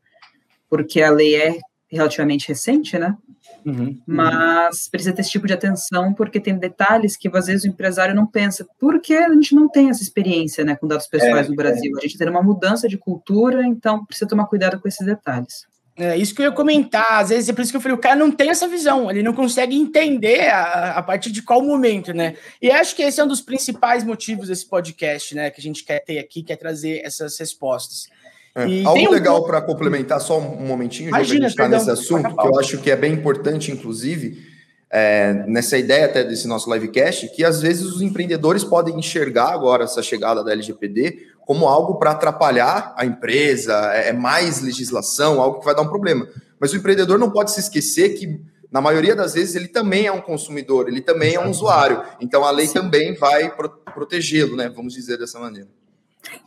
porque 0.68 1.00
a 1.00 1.10
lei 1.10 1.34
é 1.34 1.58
relativamente 1.90 2.48
recente, 2.48 2.98
né? 2.98 3.16
Uhum, 3.64 3.74
uhum. 3.74 4.02
Mas 4.06 4.88
precisa 4.88 5.14
ter 5.14 5.20
esse 5.20 5.30
tipo 5.30 5.46
de 5.46 5.52
atenção, 5.52 6.12
porque 6.14 6.40
tem 6.40 6.58
detalhes 6.58 7.16
que 7.16 7.28
às 7.32 7.46
vezes 7.46 7.64
o 7.64 7.68
empresário 7.68 8.14
não 8.14 8.26
pensa, 8.26 8.66
porque 8.78 9.14
a 9.14 9.32
gente 9.32 9.54
não 9.54 9.68
tem 9.68 9.90
essa 9.90 10.02
experiência 10.02 10.64
né, 10.64 10.74
com 10.74 10.86
dados 10.86 11.06
pessoais 11.06 11.46
é, 11.46 11.50
no 11.50 11.56
Brasil. 11.56 11.92
É. 11.94 11.98
A 11.98 12.02
gente 12.02 12.18
tem 12.18 12.28
uma 12.28 12.42
mudança 12.42 12.88
de 12.88 12.98
cultura, 12.98 13.64
então 13.66 14.04
precisa 14.04 14.28
tomar 14.28 14.46
cuidado 14.46 14.80
com 14.80 14.88
esses 14.88 15.06
detalhes. 15.06 15.66
É 15.96 16.16
isso 16.16 16.34
que 16.34 16.40
eu 16.40 16.46
ia 16.46 16.52
comentar. 16.52 17.20
Às 17.20 17.28
vezes 17.28 17.48
é 17.48 17.52
por 17.52 17.60
isso 17.60 17.70
que 17.70 17.76
eu 17.76 17.80
falei, 17.80 17.96
o 17.96 18.00
cara 18.00 18.16
não 18.16 18.30
tem 18.30 18.48
essa 18.48 18.66
visão, 18.66 19.10
ele 19.10 19.22
não 19.22 19.34
consegue 19.34 19.76
entender 19.76 20.48
a, 20.48 20.92
a 20.96 21.02
partir 21.02 21.30
de 21.30 21.42
qual 21.42 21.62
momento, 21.62 22.14
né? 22.14 22.34
E 22.60 22.70
acho 22.70 22.96
que 22.96 23.02
esse 23.02 23.20
é 23.20 23.24
um 23.24 23.28
dos 23.28 23.42
principais 23.42 24.02
motivos 24.02 24.48
desse 24.48 24.66
podcast, 24.66 25.34
né? 25.34 25.50
Que 25.50 25.60
a 25.60 25.62
gente 25.62 25.84
quer 25.84 26.00
ter 26.00 26.18
aqui, 26.18 26.42
quer 26.42 26.56
trazer 26.56 27.02
essas 27.04 27.38
respostas. 27.38 28.08
É, 28.54 28.84
algo 28.84 29.08
um... 29.08 29.10
legal 29.10 29.44
para 29.44 29.60
complementar, 29.60 30.20
só 30.20 30.38
um 30.38 30.66
momentinho, 30.66 31.08
Imagina, 31.08 31.48
já 31.48 31.56
que 31.56 31.62
a 31.62 31.64
gente 31.64 31.76
está 31.76 31.92
nesse 31.92 32.02
assunto, 32.02 32.36
que 32.36 32.46
eu 32.46 32.58
acho 32.58 32.78
que 32.78 32.90
é 32.90 32.96
bem 32.96 33.12
importante, 33.12 33.70
inclusive, 33.70 34.46
é, 34.90 35.44
nessa 35.46 35.78
ideia 35.78 36.04
até 36.04 36.22
desse 36.22 36.46
nosso 36.46 36.72
livecast, 36.72 37.28
que 37.34 37.44
às 37.44 37.62
vezes 37.62 37.86
os 37.86 38.02
empreendedores 38.02 38.62
podem 38.62 38.98
enxergar 38.98 39.48
agora 39.48 39.84
essa 39.84 40.02
chegada 40.02 40.44
da 40.44 40.52
LGPD 40.52 41.31
como 41.46 41.66
algo 41.66 41.98
para 41.98 42.12
atrapalhar 42.12 42.94
a 42.96 43.04
empresa, 43.04 43.92
é, 43.94 44.08
é 44.08 44.12
mais 44.12 44.60
legislação, 44.60 45.40
algo 45.40 45.58
que 45.58 45.64
vai 45.64 45.74
dar 45.74 45.82
um 45.82 45.88
problema. 45.88 46.26
Mas 46.60 46.72
o 46.72 46.76
empreendedor 46.76 47.18
não 47.18 47.30
pode 47.30 47.50
se 47.50 47.60
esquecer 47.60 48.10
que, 48.10 48.40
na 48.70 48.80
maioria 48.80 49.14
das 49.14 49.34
vezes, 49.34 49.54
ele 49.54 49.68
também 49.68 50.06
é 50.06 50.12
um 50.12 50.20
consumidor, 50.20 50.88
ele 50.88 51.00
também 51.00 51.34
é 51.34 51.40
um 51.40 51.50
usuário. 51.50 52.02
Então, 52.20 52.44
a 52.44 52.50
lei 52.50 52.66
Sim. 52.66 52.74
também 52.74 53.14
vai 53.14 53.54
pro 53.54 53.68
protegê-lo, 53.92 54.56
né? 54.56 54.70
Vamos 54.70 54.94
dizer 54.94 55.18
dessa 55.18 55.38
maneira. 55.38 55.68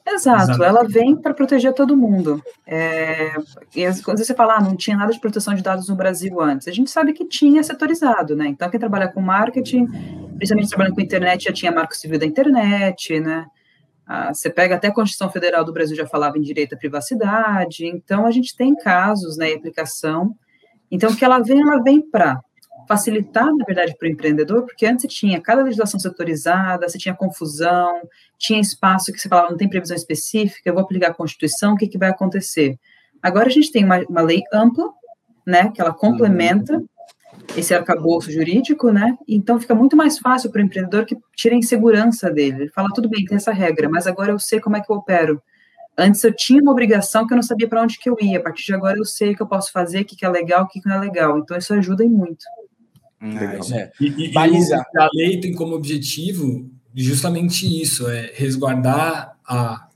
Exato, 0.07 0.51
Exato. 0.51 0.63
ela 0.63 0.83
vem 0.83 1.15
para 1.15 1.33
proteger 1.33 1.73
todo 1.73 1.97
mundo. 1.97 2.41
É, 2.65 3.33
e 3.75 3.85
quando 4.03 4.17
você 4.17 4.33
fala, 4.33 4.55
ah, 4.55 4.61
não 4.61 4.75
tinha 4.75 4.95
nada 4.95 5.11
de 5.11 5.19
proteção 5.19 5.53
de 5.53 5.61
dados 5.61 5.89
no 5.89 5.95
Brasil 5.95 6.39
antes, 6.41 6.67
a 6.67 6.71
gente 6.71 6.89
sabe 6.89 7.13
que 7.13 7.25
tinha 7.25 7.61
setorizado, 7.61 8.35
né? 8.35 8.47
Então, 8.47 8.69
quem 8.69 8.79
trabalha 8.79 9.07
com 9.07 9.21
marketing, 9.21 9.85
principalmente 10.37 10.69
trabalhando 10.69 10.95
com 10.95 11.01
internet, 11.01 11.43
já 11.43 11.53
tinha 11.53 11.71
marco 11.71 11.95
civil 11.95 12.17
da 12.17 12.25
internet, 12.25 13.19
né? 13.19 13.45
Ah, 14.07 14.33
você 14.33 14.49
pega 14.49 14.75
até 14.75 14.87
a 14.87 14.93
Constituição 14.93 15.31
Federal 15.31 15.63
do 15.63 15.73
Brasil 15.73 15.95
já 15.95 16.05
falava 16.05 16.37
em 16.37 16.41
direito 16.41 16.75
à 16.75 16.77
privacidade, 16.77 17.87
então 17.87 18.25
a 18.25 18.31
gente 18.31 18.55
tem 18.55 18.75
casos, 18.75 19.35
né, 19.37 19.53
aplicação. 19.53 20.35
Então, 20.91 21.11
o 21.11 21.15
que 21.15 21.25
ela 21.25 21.39
vem, 21.39 21.61
ela 21.61 21.81
vem 21.81 22.01
para 22.01 22.39
facilitar, 22.87 23.47
na 23.55 23.65
verdade, 23.65 23.95
para 23.97 24.07
o 24.07 24.11
empreendedor, 24.11 24.63
porque 24.63 24.85
antes 24.85 25.01
você 25.01 25.07
tinha 25.07 25.41
cada 25.41 25.63
legislação 25.63 25.99
setorizada, 25.99 26.87
você 26.87 26.99
tinha 26.99 27.15
confusão, 27.15 28.01
tinha 28.37 28.61
espaço 28.61 29.11
que 29.11 29.17
você 29.17 29.27
falava, 29.27 29.49
não 29.49 29.57
tem 29.57 29.67
previsão 29.67 29.95
específica, 29.95 30.69
eu 30.69 30.73
vou 30.73 30.83
aplicar 30.83 31.09
a 31.09 31.13
Constituição, 31.13 31.73
o 31.73 31.77
que, 31.77 31.87
que 31.87 31.97
vai 31.97 32.09
acontecer? 32.09 32.77
Agora 33.23 33.47
a 33.47 33.51
gente 33.51 33.71
tem 33.71 33.83
uma, 33.83 33.99
uma 34.07 34.21
lei 34.21 34.43
ampla, 34.53 34.87
né, 35.47 35.71
que 35.73 35.81
ela 35.81 35.93
complementa 35.93 36.73
uhum. 36.73 36.87
Esse 37.55 37.73
arcabouço 37.73 38.31
jurídico, 38.31 38.91
né, 38.91 39.17
então 39.27 39.59
fica 39.59 39.75
muito 39.75 39.95
mais 39.95 40.17
fácil 40.17 40.51
para 40.51 40.61
o 40.61 40.65
empreendedor 40.65 41.05
que 41.05 41.17
tire 41.35 41.55
a 41.55 41.57
insegurança 41.57 42.31
dele. 42.31 42.63
Ele 42.63 42.69
fala, 42.69 42.89
tudo 42.93 43.09
bem, 43.09 43.25
tem 43.25 43.37
essa 43.37 43.51
regra, 43.51 43.89
mas 43.89 44.07
agora 44.07 44.31
eu 44.31 44.39
sei 44.39 44.59
como 44.59 44.77
é 44.77 44.81
que 44.81 44.91
eu 44.91 44.95
opero. 44.97 45.41
Antes 45.97 46.23
eu 46.23 46.33
tinha 46.33 46.61
uma 46.61 46.71
obrigação 46.71 47.25
que 47.25 47.33
eu 47.33 47.37
não 47.37 47.43
sabia 47.43 47.67
para 47.67 47.81
onde 47.81 47.97
que 47.97 48.09
eu 48.09 48.17
ia, 48.19 48.37
a 48.37 48.41
partir 48.41 48.65
de 48.65 48.73
agora 48.73 48.97
eu 48.97 49.05
sei 49.05 49.31
o 49.31 49.35
que 49.35 49.41
eu 49.41 49.47
posso 49.47 49.71
fazer, 49.71 50.01
o 50.01 50.05
que, 50.05 50.15
que 50.15 50.25
é 50.25 50.29
legal, 50.29 50.63
o 50.63 50.67
que, 50.67 50.81
que 50.81 50.89
não 50.89 50.97
é 50.97 50.99
legal. 50.99 51.37
Então 51.37 51.57
isso 51.57 51.73
ajuda 51.73 52.05
muito. 52.05 52.43
Ah, 53.21 53.59
é. 53.73 53.91
E, 53.99 54.25
e, 54.25 54.31
Balizar. 54.31 54.85
a 54.97 55.09
lei 55.13 55.39
tem 55.39 55.53
como 55.53 55.73
objetivo 55.73 56.69
justamente 56.93 57.65
isso, 57.81 58.09
é 58.09 58.31
resguardar 58.33 59.37
a 59.47 59.87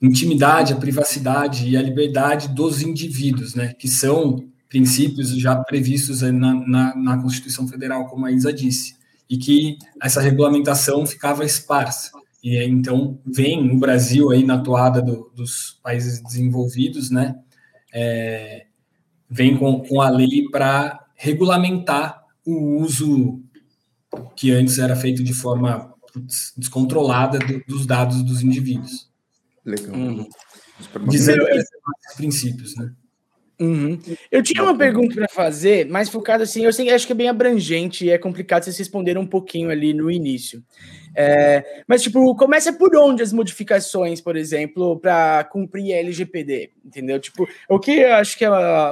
intimidade, 0.00 0.72
a 0.72 0.76
privacidade 0.76 1.68
e 1.68 1.76
a 1.76 1.82
liberdade 1.82 2.48
dos 2.48 2.82
indivíduos, 2.82 3.54
né, 3.54 3.72
que 3.78 3.86
são 3.86 4.44
princípios 4.72 5.38
já 5.38 5.54
previstos 5.54 6.22
na, 6.22 6.32
na, 6.32 6.96
na 6.96 7.20
Constituição 7.20 7.68
Federal, 7.68 8.08
como 8.08 8.24
a 8.24 8.32
Isa 8.32 8.50
disse, 8.50 8.96
e 9.28 9.36
que 9.36 9.76
essa 10.02 10.18
regulamentação 10.18 11.06
ficava 11.06 11.44
esparsa. 11.44 12.10
E 12.42 12.56
então 12.64 13.20
vem 13.22 13.70
o 13.70 13.78
Brasil 13.78 14.30
aí 14.30 14.42
na 14.42 14.58
toada 14.62 15.02
do, 15.02 15.30
dos 15.36 15.78
países 15.82 16.22
desenvolvidos, 16.22 17.10
né, 17.10 17.38
é, 17.92 18.64
vem 19.28 19.58
com, 19.58 19.80
com 19.80 20.00
a 20.00 20.08
lei 20.08 20.48
para 20.50 21.04
regulamentar 21.14 22.22
o 22.42 22.80
uso 22.80 23.42
que 24.34 24.52
antes 24.52 24.78
era 24.78 24.96
feito 24.96 25.22
de 25.22 25.34
forma 25.34 25.92
descontrolada 26.56 27.38
do, 27.38 27.62
dos 27.68 27.84
dados 27.84 28.22
dos 28.22 28.40
indivíduos. 28.40 29.10
Legal. 29.66 29.94
Uhum. 29.94 30.26
Dizendo 31.10 31.46
esses 31.48 32.16
princípios, 32.16 32.74
né? 32.74 32.90
Uhum. 33.62 33.96
Eu 34.30 34.42
tinha 34.42 34.60
uma 34.60 34.76
pergunta 34.76 35.14
para 35.14 35.28
fazer, 35.28 35.86
mais 35.86 36.08
focada 36.08 36.42
assim, 36.42 36.64
eu 36.64 36.72
sei, 36.72 36.90
acho 36.90 37.06
que 37.06 37.12
é 37.12 37.16
bem 37.16 37.28
abrangente 37.28 38.04
e 38.04 38.10
é 38.10 38.18
complicado 38.18 38.64
vocês 38.64 38.76
responderam 38.76 39.20
um 39.20 39.26
pouquinho 39.26 39.70
ali 39.70 39.94
no 39.94 40.10
início. 40.10 40.60
É, 41.14 41.82
mas, 41.86 42.02
tipo, 42.02 42.34
começa 42.36 42.72
por 42.72 42.96
onde 42.96 43.22
as 43.22 43.32
modificações, 43.32 44.20
por 44.20 44.36
exemplo, 44.36 44.98
para 44.98 45.44
cumprir 45.44 45.92
a 45.92 45.98
LGPD, 45.98 46.70
entendeu? 46.84 47.20
Tipo, 47.20 47.46
o 47.68 47.78
que 47.78 47.92
eu 47.92 48.14
acho 48.14 48.36
que 48.36 48.44
é. 48.44 48.50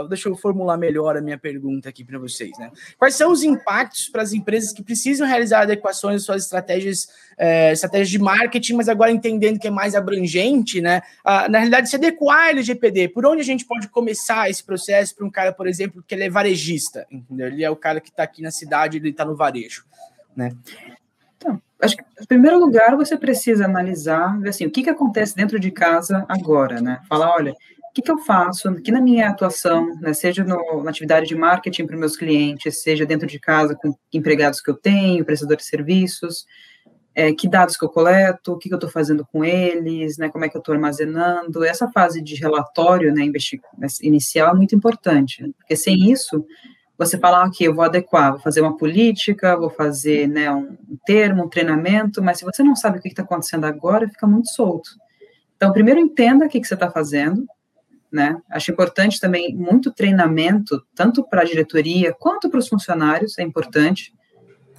Deixa 0.08 0.28
eu 0.28 0.36
formular 0.36 0.76
melhor 0.76 1.16
a 1.16 1.20
minha 1.20 1.38
pergunta 1.38 1.88
aqui 1.88 2.04
para 2.04 2.18
vocês, 2.18 2.50
né? 2.58 2.70
Quais 2.98 3.14
são 3.14 3.32
os 3.32 3.42
impactos 3.42 4.08
para 4.08 4.22
as 4.22 4.32
empresas 4.32 4.72
que 4.72 4.82
precisam 4.82 5.26
realizar 5.26 5.62
adequações 5.62 6.16
às 6.16 6.24
suas 6.24 6.44
estratégias, 6.44 7.08
é, 7.38 7.72
estratégias 7.72 8.10
de 8.10 8.18
marketing, 8.18 8.74
mas 8.74 8.88
agora 8.88 9.10
entendendo 9.10 9.58
que 9.58 9.68
é 9.68 9.70
mais 9.70 9.94
abrangente, 9.94 10.80
né? 10.80 11.02
Ah, 11.24 11.48
na 11.48 11.58
realidade, 11.58 11.88
se 11.88 11.96
adequar 11.96 12.48
à 12.48 12.50
LGPD, 12.50 13.08
por 13.08 13.24
onde 13.24 13.40
a 13.40 13.44
gente 13.44 13.64
pode 13.64 13.88
começar 13.88 14.50
esse 14.50 14.62
processo 14.62 15.14
para 15.16 15.26
um 15.26 15.30
cara, 15.30 15.52
por 15.52 15.66
exemplo, 15.66 16.04
que 16.06 16.14
ele 16.14 16.24
é 16.24 16.30
varejista, 16.30 17.06
entendeu? 17.10 17.46
Ele 17.46 17.64
é 17.64 17.70
o 17.70 17.76
cara 17.76 18.00
que 18.00 18.10
está 18.10 18.22
aqui 18.22 18.42
na 18.42 18.50
cidade, 18.50 18.98
ele 18.98 19.10
está 19.10 19.24
no 19.24 19.34
varejo, 19.34 19.84
né? 20.36 20.52
Acho 21.82 21.96
que, 21.96 22.02
em 22.20 22.26
primeiro 22.26 22.58
lugar, 22.58 22.96
você 22.96 23.16
precisa 23.16 23.64
analisar, 23.64 24.38
assim, 24.46 24.66
o 24.66 24.70
que, 24.70 24.82
que 24.82 24.90
acontece 24.90 25.34
dentro 25.34 25.58
de 25.58 25.70
casa 25.70 26.24
agora, 26.28 26.80
né? 26.80 27.00
Falar, 27.08 27.34
olha, 27.34 27.52
o 27.52 27.92
que, 27.92 28.02
que 28.02 28.10
eu 28.10 28.18
faço 28.18 28.68
aqui 28.68 28.92
na 28.92 29.00
minha 29.00 29.28
atuação, 29.28 29.98
né, 30.00 30.12
seja 30.12 30.44
no, 30.44 30.82
na 30.84 30.90
atividade 30.90 31.26
de 31.26 31.34
marketing 31.34 31.86
para 31.86 31.96
meus 31.96 32.16
clientes, 32.16 32.82
seja 32.82 33.04
dentro 33.04 33.26
de 33.26 33.40
casa 33.40 33.74
com 33.74 33.92
empregados 34.12 34.60
que 34.60 34.70
eu 34.70 34.76
tenho, 34.76 35.24
prestadores 35.24 35.64
de 35.64 35.70
serviços, 35.70 36.46
é, 37.14 37.32
que 37.32 37.48
dados 37.48 37.76
que 37.76 37.84
eu 37.84 37.88
coleto, 37.88 38.52
o 38.52 38.58
que, 38.58 38.68
que 38.68 38.74
eu 38.74 38.78
estou 38.78 38.88
fazendo 38.88 39.26
com 39.26 39.44
eles, 39.44 40.16
né, 40.18 40.28
como 40.28 40.44
é 40.44 40.48
que 40.48 40.56
eu 40.56 40.60
estou 40.60 40.72
armazenando. 40.72 41.64
Essa 41.64 41.90
fase 41.90 42.22
de 42.22 42.36
relatório 42.36 43.12
né, 43.12 43.28
inicial 44.02 44.54
é 44.54 44.56
muito 44.56 44.74
importante, 44.76 45.52
porque 45.58 45.74
sem 45.74 46.12
isso 46.12 46.46
você 47.06 47.16
falar, 47.18 47.46
ok, 47.46 47.66
eu 47.66 47.74
vou 47.74 47.82
adequar, 47.82 48.32
vou 48.32 48.40
fazer 48.40 48.60
uma 48.60 48.76
política, 48.76 49.56
vou 49.56 49.70
fazer 49.70 50.28
né, 50.28 50.52
um 50.52 50.76
termo, 51.06 51.44
um 51.44 51.48
treinamento, 51.48 52.22
mas 52.22 52.38
se 52.38 52.44
você 52.44 52.62
não 52.62 52.76
sabe 52.76 52.98
o 52.98 53.00
que 53.00 53.08
está 53.08 53.22
acontecendo 53.22 53.64
agora, 53.64 54.06
fica 54.06 54.26
muito 54.26 54.50
solto. 54.50 54.90
Então, 55.56 55.72
primeiro 55.72 55.98
entenda 55.98 56.44
o 56.44 56.48
que, 56.48 56.60
que 56.60 56.66
você 56.66 56.74
está 56.74 56.90
fazendo, 56.90 57.46
né? 58.12 58.36
Acho 58.50 58.70
importante 58.70 59.18
também 59.18 59.54
muito 59.54 59.90
treinamento, 59.90 60.82
tanto 60.94 61.26
para 61.26 61.40
a 61.40 61.44
diretoria 61.44 62.14
quanto 62.18 62.50
para 62.50 62.58
os 62.58 62.68
funcionários, 62.68 63.38
é 63.38 63.42
importante. 63.42 64.12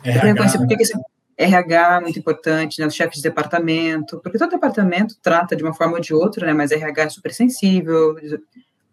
RH, 0.03 0.67
que 0.67 0.83
esse 0.83 0.93
RH 1.37 1.97
é 1.97 2.01
muito 2.01 2.19
importante, 2.19 2.79
né, 2.79 2.85
os 2.85 2.93
chefes 2.93 3.17
de 3.17 3.23
departamento, 3.23 4.19
porque 4.21 4.37
todo 4.37 4.51
departamento 4.51 5.15
trata 5.23 5.55
de 5.55 5.63
uma 5.63 5.73
forma 5.73 5.95
ou 5.95 5.99
de 5.99 6.13
outra, 6.13 6.45
né, 6.45 6.53
mas 6.53 6.71
RH 6.71 7.03
é 7.03 7.09
super 7.09 7.33
sensível, 7.33 8.15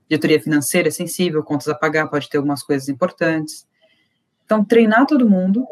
diretoria 0.08 0.40
financeira 0.40 0.88
é 0.88 0.90
sensível, 0.90 1.42
contas 1.42 1.68
a 1.68 1.74
pagar, 1.74 2.08
pode 2.08 2.28
ter 2.28 2.38
algumas 2.38 2.62
coisas 2.62 2.88
importantes. 2.88 3.66
Então, 4.44 4.64
treinar 4.64 5.06
todo 5.06 5.28
mundo, 5.28 5.66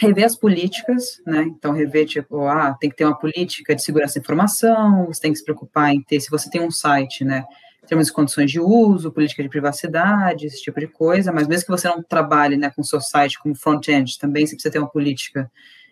rever 0.00 0.24
as 0.24 0.36
políticas, 0.36 1.20
né? 1.24 1.42
Então, 1.42 1.72
rever, 1.72 2.06
tipo, 2.06 2.46
ah, 2.46 2.76
tem 2.80 2.90
que 2.90 2.96
ter 2.96 3.04
uma 3.04 3.16
política 3.16 3.74
de 3.74 3.82
segurança 3.82 4.14
da 4.14 4.20
informação, 4.20 5.06
você 5.06 5.20
tem 5.20 5.32
que 5.32 5.38
se 5.38 5.44
preocupar 5.44 5.94
em 5.94 6.02
ter, 6.02 6.20
se 6.20 6.30
você 6.30 6.50
tem 6.50 6.60
um 6.60 6.70
site, 6.70 7.24
né? 7.24 7.44
Termos 7.86 8.08
e 8.08 8.12
condições 8.12 8.50
de 8.50 8.60
uso, 8.60 9.12
política 9.12 9.42
de 9.42 9.48
privacidade, 9.48 10.46
esse 10.46 10.62
tipo 10.62 10.78
de 10.78 10.86
coisa, 10.86 11.32
mas 11.32 11.46
mesmo 11.46 11.66
que 11.66 11.70
você 11.70 11.88
não 11.88 12.02
trabalhe 12.02 12.56
né, 12.56 12.70
com 12.70 12.80
o 12.80 12.84
seu 12.84 13.00
site 13.00 13.38
como 13.40 13.56
front-end, 13.56 14.18
também 14.18 14.46
você 14.46 14.54
precisa 14.54 14.72
ter 14.72 14.78
uma 14.78 14.88
política 14.88 15.50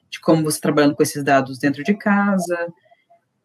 de 0.08 0.20
como 0.20 0.42
você 0.42 0.56
está 0.56 0.68
trabalhando 0.68 0.94
com 0.94 1.02
esses 1.02 1.22
dados 1.24 1.58
dentro 1.58 1.82
de 1.82 1.94
casa, 1.94 2.72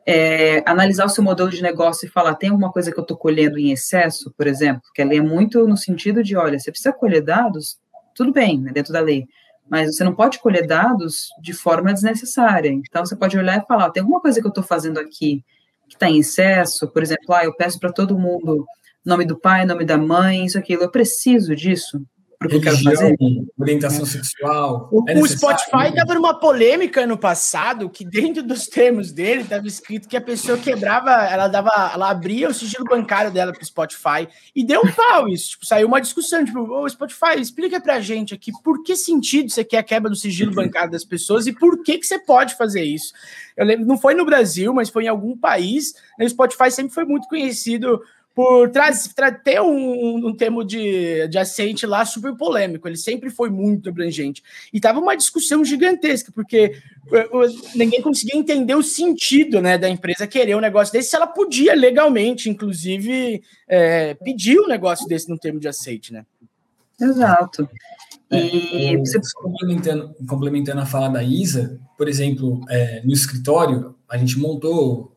é, 0.05 0.63
analisar 0.65 1.05
o 1.05 1.09
seu 1.09 1.23
modelo 1.23 1.49
de 1.49 1.63
negócio 1.63 2.05
e 2.05 2.09
falar, 2.09 2.35
tem 2.35 2.49
alguma 2.49 2.71
coisa 2.71 2.91
que 2.91 2.99
eu 2.99 3.01
estou 3.01 3.17
colhendo 3.17 3.57
em 3.57 3.71
excesso, 3.71 4.31
por 4.37 4.45
exemplo, 4.45 4.83
que 4.93 5.01
a 5.01 5.05
lei 5.05 5.17
é 5.17 5.21
muito 5.21 5.67
no 5.67 5.75
sentido 5.75 6.23
de, 6.23 6.35
olha, 6.35 6.59
você 6.59 6.71
precisa 6.71 6.93
colher 6.93 7.23
dados, 7.23 7.79
tudo 8.13 8.31
bem, 8.31 8.61
né, 8.61 8.71
dentro 8.71 8.93
da 8.93 8.99
lei, 8.99 9.25
mas 9.67 9.95
você 9.95 10.03
não 10.03 10.13
pode 10.13 10.39
colher 10.39 10.67
dados 10.67 11.29
de 11.41 11.53
forma 11.53 11.91
desnecessária. 11.91 12.69
Então, 12.69 13.03
você 13.03 13.15
pode 13.15 13.35
olhar 13.35 13.57
e 13.57 13.65
falar, 13.65 13.89
tem 13.89 14.01
alguma 14.01 14.21
coisa 14.21 14.39
que 14.39 14.45
eu 14.45 14.49
estou 14.49 14.63
fazendo 14.63 14.99
aqui 14.99 15.43
que 15.87 15.95
está 15.95 16.09
em 16.09 16.19
excesso, 16.19 16.87
por 16.87 17.03
exemplo, 17.03 17.33
ah, 17.33 17.45
eu 17.45 17.55
peço 17.55 17.79
para 17.79 17.91
todo 17.91 18.17
mundo 18.17 18.65
nome 19.03 19.25
do 19.25 19.39
pai, 19.39 19.65
nome 19.65 19.85
da 19.85 19.97
mãe, 19.97 20.45
isso, 20.45 20.57
aquilo, 20.57 20.83
eu 20.83 20.89
preciso 20.89 21.55
disso 21.55 22.01
para 22.37 22.47
o 22.47 22.49
que 22.49 22.55
eu 22.57 22.61
quero 22.61 22.77
fazer. 22.83 23.17
Orientação 23.57 24.03
é. 24.03 24.05
sexual. 24.05 24.89
O, 24.91 25.03
é 25.07 25.17
o 25.17 25.27
Spotify 25.27 25.89
estava 25.89 26.13
numa 26.13 26.39
polêmica 26.39 27.05
no 27.05 27.17
passado 27.17 27.89
que 27.89 28.05
dentro 28.05 28.43
dos 28.43 28.67
termos 28.67 29.11
dele 29.11 29.41
estava 29.41 29.67
escrito 29.67 30.07
que 30.07 30.17
a 30.17 30.21
pessoa 30.21 30.57
quebrava, 30.57 31.11
ela 31.11 31.47
dava, 31.47 31.91
ela 31.93 32.09
abria 32.09 32.49
o 32.49 32.53
sigilo 32.53 32.85
bancário 32.85 33.31
dela 33.31 33.51
para 33.51 33.61
o 33.61 33.65
Spotify 33.65 34.27
e 34.55 34.63
deu 34.63 34.81
um 34.81 34.91
pau 34.91 35.27
isso. 35.27 35.51
Tipo, 35.51 35.65
saiu 35.65 35.87
uma 35.87 36.01
discussão, 36.01 36.43
tipo, 36.43 36.59
ô 36.59 36.87
Spotify, 36.89 37.39
explica 37.39 37.79
pra 37.79 37.99
gente 37.99 38.33
aqui 38.33 38.51
por 38.63 38.83
que 38.83 38.95
sentido 38.95 39.49
você 39.49 39.63
quer 39.63 39.79
a 39.79 39.83
quebra 39.83 40.09
do 40.09 40.15
sigilo 40.15 40.53
bancário 40.53 40.91
das 40.91 41.05
pessoas 41.05 41.47
e 41.47 41.53
por 41.53 41.83
que, 41.83 41.97
que 41.97 42.05
você 42.05 42.19
pode 42.19 42.55
fazer 42.55 42.83
isso. 42.83 43.13
Eu 43.55 43.65
lembro, 43.65 43.85
não 43.85 43.97
foi 43.97 44.13
no 44.13 44.25
Brasil, 44.25 44.73
mas 44.73 44.89
foi 44.89 45.05
em 45.05 45.07
algum 45.07 45.37
país. 45.37 45.93
Né, 46.19 46.25
o 46.25 46.29
Spotify 46.29 46.69
sempre 46.69 46.93
foi 46.93 47.05
muito 47.05 47.27
conhecido 47.27 48.01
por 48.35 48.69
ter 49.45 49.61
um, 49.61 50.27
um 50.27 50.35
termo 50.35 50.61
de, 50.61 51.25
de 51.29 51.37
aceite 51.37 51.85
lá 51.85 52.03
super 52.03 52.35
polêmico. 52.35 52.85
Ele 52.85 52.97
sempre 52.97 53.29
foi 53.29 53.49
muito 53.49 53.87
abrangente. 53.87 54.43
E 54.73 54.79
tava 54.79 54.99
uma 54.99 55.15
discussão 55.15 55.63
gigantesca, 55.63 56.33
porque 56.35 56.75
eh, 57.13 57.29
ninguém 57.73 58.01
conseguia 58.01 58.37
entender 58.37 58.75
o 58.75 58.83
sentido 58.83 59.61
né, 59.61 59.77
da 59.77 59.87
empresa 59.87 60.27
querer 60.27 60.53
um 60.53 60.59
negócio 60.59 60.91
desse, 60.91 61.11
se 61.11 61.15
ela 61.15 61.27
podia 61.27 61.73
legalmente, 61.73 62.49
inclusive, 62.49 63.41
é, 63.69 64.15
pedir 64.15 64.59
um 64.59 64.67
negócio 64.67 65.07
desse 65.07 65.29
no 65.29 65.39
termo 65.39 65.59
de 65.61 65.69
aceite, 65.69 66.11
né? 66.11 66.25
Exato. 66.99 67.69
E 68.29 68.95
é, 68.95 68.97
você... 68.97 69.17
complementando, 69.35 70.13
complementando 70.27 70.81
a 70.81 70.85
fala 70.85 71.07
da 71.07 71.23
Isa, 71.23 71.79
por 71.97 72.09
exemplo, 72.09 72.59
é, 72.69 73.01
no 73.05 73.13
escritório, 73.13 73.95
a 74.09 74.17
gente 74.17 74.37
montou 74.37 75.14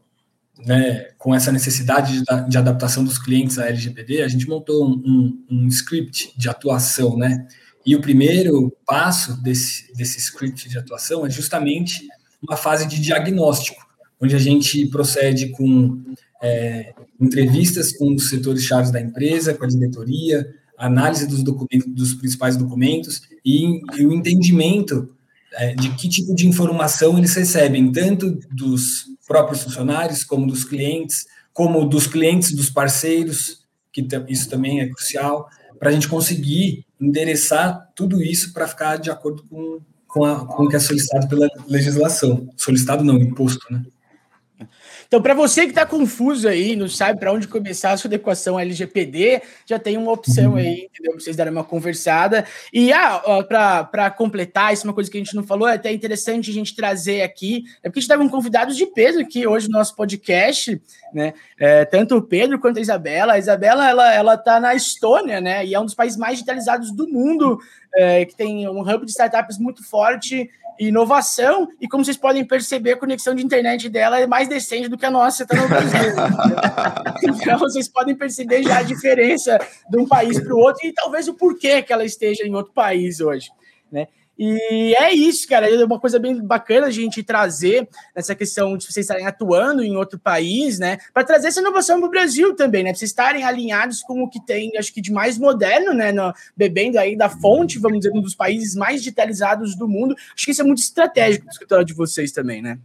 né, 0.65 1.09
com 1.17 1.35
essa 1.35 1.53
necessidade 1.53 2.21
de, 2.21 2.49
de, 2.49 2.59
adaptação 2.59 3.05
dos 3.05 3.19
clientes 3.19 3.59
à 3.59 3.67
LGPD, 3.67 4.23
a 4.23 4.29
gente 4.29 4.49
montou 4.49 4.87
um, 4.87 5.03
um, 5.05 5.45
um, 5.51 5.69
script 5.69 6.33
de 6.37 6.49
atuação, 6.49 7.17
né? 7.17 7.47
E 7.87 7.95
o 7.95 8.01
primeiro 8.01 8.77
passo 8.85 9.41
desse, 9.41 9.93
desse 9.95 10.19
script 10.19 10.69
de 10.69 10.79
atuação 10.79 11.25
é 11.25 11.31
justamente 11.31 12.07
uma 12.43 12.57
fase 12.57 12.87
de 12.87 13.01
diagnóstico, 13.01 13.87
onde 14.21 14.35
a 14.35 14.39
gente 14.39 14.87
procede 14.87 15.51
com 15.51 16.03
é, 16.43 16.93
entrevistas 17.21 17.93
com 17.93 18.15
os 18.15 18.29
setores 18.29 18.65
chaves 18.65 18.91
da 18.91 19.01
empresa, 19.01 19.55
com 19.55 19.65
a 19.65 19.69
diretoria, 19.69 20.47
análise 20.77 21.27
dos 21.27 21.43
documentos, 21.43 21.93
dos 21.93 22.15
principais 22.15 22.57
documentos 22.57 23.23
e, 23.45 23.81
e 23.97 24.07
o 24.07 24.13
entendimento 24.13 25.09
é, 25.55 25.75
de 25.75 25.91
que 25.95 26.09
tipo 26.09 26.35
de 26.35 26.47
informação 26.47 27.19
eles 27.19 27.35
recebem, 27.35 27.91
tanto 27.91 28.39
dos 28.53 29.07
próprios 29.29 29.63
funcionários, 29.63 30.25
como 30.25 30.47
dos 30.47 30.65
clientes, 30.65 31.27
como 31.53 31.87
dos 31.87 32.07
clientes 32.07 32.53
dos 32.53 32.71
parceiros, 32.71 33.67
que 33.93 34.07
isso 34.29 34.49
também 34.49 34.81
é 34.81 34.89
crucial, 34.89 35.49
para 35.79 35.91
a 35.91 35.93
gente 35.93 36.09
conseguir 36.09 36.85
endereçar 37.01 37.89
tudo 37.95 38.23
isso 38.23 38.53
para 38.53 38.67
ficar 38.67 38.97
de 38.97 39.11
acordo 39.11 39.45
com, 39.45 39.81
com, 40.07 40.25
a, 40.25 40.45
com 40.45 40.65
o 40.65 40.69
que 40.69 40.77
é 40.77 40.81
solicitado 40.81 41.29
pela 41.29 41.49
legislação. 41.67 42.49
Solicitado 42.57 43.05
não, 43.05 43.19
imposto, 43.19 43.65
né? 43.71 43.85
Então, 45.09 45.23
para 45.23 45.33
você 45.33 45.63
que 45.63 45.71
está 45.71 45.87
confuso 45.87 46.47
aí, 46.47 46.77
não 46.77 46.87
sabe 46.87 47.19
para 47.19 47.33
onde 47.33 47.49
começar 47.49 47.93
a 47.93 47.97
sua 47.97 48.09
adequação 48.09 48.61
LGPD, 48.61 49.41
já 49.65 49.79
tem 49.79 49.97
uma 49.97 50.13
opção 50.13 50.51
uhum. 50.51 50.57
aí, 50.57 50.85
entendeu? 50.85 51.13
Pra 51.13 51.21
vocês 51.21 51.35
darem 51.35 51.51
uma 51.51 51.65
conversada. 51.65 52.45
E 52.71 52.93
ah, 52.93 53.23
para 53.91 54.11
completar, 54.11 54.75
isso 54.75 54.87
é 54.87 54.89
uma 54.89 54.95
coisa 54.95 55.11
que 55.11 55.17
a 55.17 55.21
gente 55.21 55.35
não 55.35 55.43
falou, 55.43 55.67
é 55.67 55.77
até 55.77 55.91
interessante 55.91 56.51
a 56.51 56.53
gente 56.53 56.77
trazer 56.77 57.23
aqui, 57.23 57.65
é 57.83 57.89
porque 57.89 58.01
a 58.01 58.03
gente 58.03 58.11
está 58.11 58.19
com 58.19 58.29
convidados 58.29 58.77
de 58.77 58.85
peso 58.85 59.19
aqui 59.19 59.47
hoje 59.47 59.67
no 59.67 59.79
nosso 59.79 59.97
podcast, 59.97 60.79
né? 61.15 61.33
É, 61.59 61.87
tanto 61.87 62.17
o 62.19 62.23
Pedro 62.23 62.59
quanto 62.59 62.77
a 62.77 62.83
Isabela. 62.83 63.33
A 63.33 63.39
Isabela, 63.39 63.89
ela, 63.89 64.15
ela 64.15 64.37
tá 64.37 64.61
na 64.61 64.75
Estônia, 64.75 65.41
né? 65.41 65.65
E 65.65 65.75
é 65.75 65.81
um 65.81 65.87
dos 65.87 65.95
países 65.95 66.19
mais 66.19 66.35
digitalizados 66.35 66.95
do 66.95 67.09
mundo, 67.09 67.59
é, 67.95 68.27
que 68.27 68.37
tem 68.37 68.69
um 68.69 68.83
hub 68.83 69.07
de 69.07 69.11
startups 69.11 69.59
muito 69.59 69.83
forte 69.83 70.51
inovação, 70.79 71.69
e 71.81 71.89
como 71.89 72.05
vocês 72.05 72.17
podem 72.17 72.45
perceber, 72.45 72.93
a 72.93 72.97
conexão 72.97 73.35
de 73.35 73.45
internet 73.45 73.89
dela 73.89 74.21
é 74.21 74.27
mais 74.27 74.49
decente 74.49 74.89
do 74.89 74.97
que 74.97 75.07
a 75.07 75.11
nossa 75.11 75.43
está 75.43 75.57
no 75.57 75.69
Brasil. 75.69 76.13
então, 77.23 77.59
vocês 77.59 77.89
podem 77.89 78.15
perceber 78.15 78.63
já 78.63 78.79
a 78.79 78.83
diferença 78.83 79.59
de 79.91 79.99
um 79.99 80.07
país 80.07 80.39
para 80.41 80.55
o 80.55 80.59
outro 80.59 80.87
e 80.87 80.93
talvez 80.93 81.29
o 81.29 81.35
porquê 81.35 81.83
que 81.83 81.93
ela 81.93 82.05
esteja 82.05 82.45
em 82.45 82.55
outro 82.55 82.73
país 82.73 83.21
hoje. 83.21 83.51
Né? 83.91 84.07
E 84.39 84.95
é 84.95 85.13
isso, 85.13 85.49
cara. 85.49 85.69
É 85.69 85.85
uma 85.85 85.99
coisa 85.99 86.19
bem 86.19 86.41
bacana 86.41 86.87
a 86.87 86.91
gente 86.91 87.25
trazer 87.25 87.89
essa 88.15 88.37
questão 88.37 88.77
de 88.77 88.85
vocês 88.85 89.05
estarem 89.05 89.27
atuando 89.27 89.83
em 89.83 89.97
outro 89.97 90.17
país, 90.17 90.79
né? 90.79 90.99
Para 91.13 91.25
trazer 91.25 91.49
essa 91.49 91.61
inovação 91.61 91.99
para 91.99 92.07
o 92.07 92.11
Brasil 92.11 92.55
também, 92.55 92.85
né? 92.85 92.91
Pra 92.91 92.99
vocês 92.99 93.11
estarem 93.11 93.43
alinhados 93.43 94.01
com 94.01 94.23
o 94.23 94.31
que 94.31 94.45
tem, 94.45 94.77
acho 94.79 94.95
que 94.95 95.01
de 95.01 95.11
mais 95.11 95.37
moderno, 95.37 95.93
né? 95.93 96.13
No, 96.13 96.33
bebendo 96.57 97.01
aí 97.01 97.17
da 97.17 97.29
fonte, 97.29 97.81
vamos 97.81 97.99
dizer, 97.99 98.13
um 98.15 98.21
dos 98.21 98.37
países 98.37 98.77
mais 98.77 99.01
digitalizados 99.01 99.75
do 99.75 99.89
mundo. 99.89 100.15
Acho 100.35 100.45
que 100.45 100.53
isso 100.53 100.63
é 100.63 100.65
muito 100.65 100.83
estratégico 100.83 101.45
para 101.45 101.51
o 101.51 101.53
escritório 101.53 101.85
de 101.85 101.95
vocês 101.95 102.31
também, 102.31 102.63
né? 102.63 102.79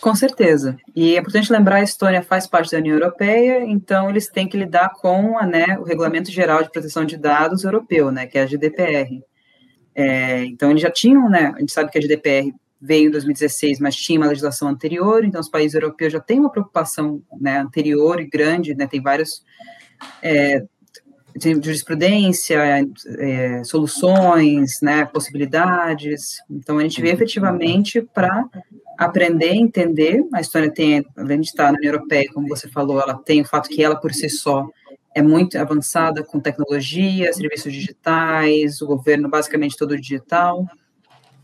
Com 0.00 0.14
certeza. 0.14 0.76
E 0.94 1.14
é 1.14 1.20
importante 1.20 1.52
lembrar, 1.52 1.76
a 1.76 1.82
Estônia 1.82 2.22
faz 2.22 2.46
parte 2.46 2.72
da 2.72 2.78
União 2.78 2.96
Europeia, 2.96 3.64
então 3.64 4.10
eles 4.10 4.28
têm 4.28 4.48
que 4.48 4.56
lidar 4.56 4.90
com 5.00 5.38
a, 5.38 5.46
né, 5.46 5.78
o 5.78 5.84
Regulamento 5.84 6.30
Geral 6.30 6.62
de 6.62 6.70
Proteção 6.70 7.04
de 7.04 7.16
Dados 7.16 7.64
Europeu, 7.64 8.10
né, 8.10 8.26
que 8.26 8.36
é 8.36 8.42
a 8.42 8.46
GDPR. 8.46 9.22
É, 9.94 10.44
então, 10.44 10.70
eles 10.70 10.82
já 10.82 10.90
tinham, 10.90 11.28
né? 11.28 11.52
A 11.54 11.60
gente 11.60 11.72
sabe 11.72 11.90
que 11.90 11.98
a 11.98 12.00
GDPR 12.00 12.52
veio 12.82 13.08
em 13.08 13.10
2016, 13.12 13.78
mas 13.78 13.94
tinha 13.94 14.18
uma 14.18 14.26
legislação 14.26 14.66
anterior, 14.66 15.24
então 15.24 15.40
os 15.40 15.48
países 15.48 15.74
europeus 15.74 16.12
já 16.12 16.18
têm 16.18 16.40
uma 16.40 16.50
preocupação 16.50 17.22
né, 17.40 17.58
anterior 17.58 18.20
e 18.20 18.26
grande, 18.26 18.74
né, 18.74 18.88
tem 18.88 19.00
vários 19.00 19.44
é, 20.20 20.64
jurisprudência, 21.62 22.58
é, 23.18 23.62
soluções, 23.62 24.80
né, 24.82 25.04
possibilidades. 25.04 26.38
Então 26.50 26.78
a 26.78 26.82
gente 26.82 27.00
vê 27.00 27.10
efetivamente 27.10 28.02
para 28.02 28.44
aprender, 28.98 29.54
entender. 29.54 30.26
A 30.34 30.40
Estônia 30.40 30.70
tem, 30.70 31.06
além 31.16 31.40
de 31.40 31.46
estar 31.46 31.70
na 31.70 31.78
União 31.78 31.94
Europeia, 31.94 32.28
como 32.34 32.48
você 32.48 32.68
falou, 32.68 33.00
ela 33.00 33.14
tem 33.14 33.42
o 33.42 33.46
fato 33.46 33.68
que 33.68 33.82
ela 33.82 33.94
por 33.94 34.12
si 34.12 34.28
só 34.28 34.66
é 35.14 35.22
muito 35.22 35.58
avançada 35.58 36.22
com 36.24 36.40
tecnologia, 36.40 37.32
serviços 37.32 37.72
digitais, 37.72 38.80
o 38.80 38.86
governo 38.86 39.28
basicamente 39.28 39.76
todo 39.76 39.96
digital. 39.96 40.66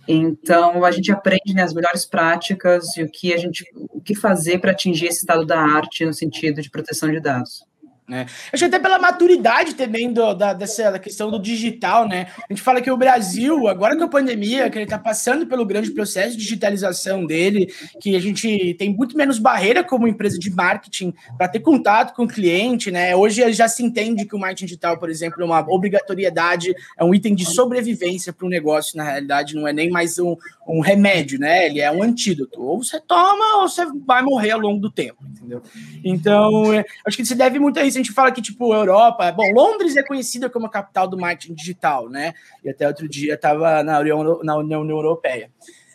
Então 0.06 0.84
a 0.84 0.90
gente 0.90 1.12
aprende 1.12 1.52
né, 1.54 1.62
as 1.62 1.74
melhores 1.74 2.06
práticas 2.06 2.96
e 2.96 3.02
o 3.02 3.10
que 3.10 3.34
a 3.34 3.36
gente, 3.36 3.64
o 3.74 4.00
que 4.00 4.14
fazer 4.14 4.58
para 4.58 4.70
atingir 4.70 5.06
esse 5.06 5.18
estado 5.18 5.44
da 5.44 5.60
arte 5.60 6.04
no 6.04 6.14
sentido 6.14 6.62
de 6.62 6.70
proteção 6.70 7.10
de 7.10 7.20
dados. 7.20 7.62
Né? 8.08 8.24
Acho 8.50 8.64
até 8.64 8.78
pela 8.78 8.98
maturidade 8.98 9.74
também 9.74 10.10
do, 10.10 10.32
da, 10.32 10.54
dessa 10.54 10.98
questão 10.98 11.30
do 11.30 11.38
digital, 11.38 12.08
né? 12.08 12.28
A 12.38 12.52
gente 12.52 12.62
fala 12.62 12.80
que 12.80 12.90
o 12.90 12.96
Brasil, 12.96 13.68
agora 13.68 13.94
com 13.98 14.04
a 14.04 14.08
pandemia, 14.08 14.70
que 14.70 14.78
ele 14.78 14.84
está 14.84 14.98
passando 14.98 15.46
pelo 15.46 15.66
grande 15.66 15.90
processo 15.90 16.30
de 16.30 16.42
digitalização 16.42 17.26
dele, 17.26 17.70
que 18.00 18.16
a 18.16 18.20
gente 18.20 18.74
tem 18.78 18.94
muito 18.94 19.14
menos 19.14 19.38
barreira 19.38 19.84
como 19.84 20.08
empresa 20.08 20.38
de 20.38 20.50
marketing 20.50 21.12
para 21.36 21.48
ter 21.48 21.60
contato 21.60 22.14
com 22.14 22.24
o 22.24 22.28
cliente, 22.28 22.90
né? 22.90 23.14
Hoje 23.14 23.52
já 23.52 23.68
se 23.68 23.84
entende 23.84 24.24
que 24.24 24.34
o 24.34 24.38
marketing 24.38 24.64
digital, 24.64 24.98
por 24.98 25.10
exemplo, 25.10 25.42
é 25.42 25.44
uma 25.44 25.60
obrigatoriedade, 25.68 26.74
é 26.96 27.04
um 27.04 27.14
item 27.14 27.34
de 27.34 27.44
sobrevivência 27.44 28.32
para 28.32 28.46
o 28.46 28.48
negócio, 28.48 28.96
na 28.96 29.04
realidade, 29.04 29.54
não 29.54 29.68
é 29.68 29.72
nem 29.72 29.90
mais 29.90 30.18
um, 30.18 30.34
um 30.66 30.80
remédio, 30.80 31.38
né? 31.38 31.66
Ele 31.66 31.80
é 31.82 31.92
um 31.92 32.02
antídoto. 32.02 32.62
Ou 32.62 32.82
você 32.82 32.98
toma 32.98 33.60
ou 33.60 33.68
você 33.68 33.84
vai 34.06 34.22
morrer 34.22 34.52
ao 34.52 34.60
longo 34.60 34.80
do 34.80 34.90
tempo, 34.90 35.18
entendeu? 35.28 35.62
Então, 36.02 36.72
é, 36.72 36.86
acho 37.06 37.16
que 37.18 37.26
se 37.26 37.34
deve 37.34 37.58
muito 37.58 37.78
a 37.78 37.84
isso 37.84 37.97
a 37.98 38.02
gente 38.02 38.12
fala 38.12 38.32
que, 38.32 38.40
tipo, 38.42 38.74
Europa, 38.74 39.30
bom, 39.32 39.52
Londres 39.52 39.96
é 39.96 40.02
conhecida 40.02 40.48
como 40.48 40.66
a 40.66 40.70
capital 40.70 41.08
do 41.08 41.18
marketing 41.18 41.54
digital, 41.54 42.08
né? 42.08 42.32
E 42.64 42.70
até 42.70 42.86
outro 42.86 43.08
dia 43.08 43.34
estava 43.34 43.82
na 43.82 43.98
União, 44.00 44.40
na 44.42 44.56
União 44.56 44.88
Europeia. 44.88 45.50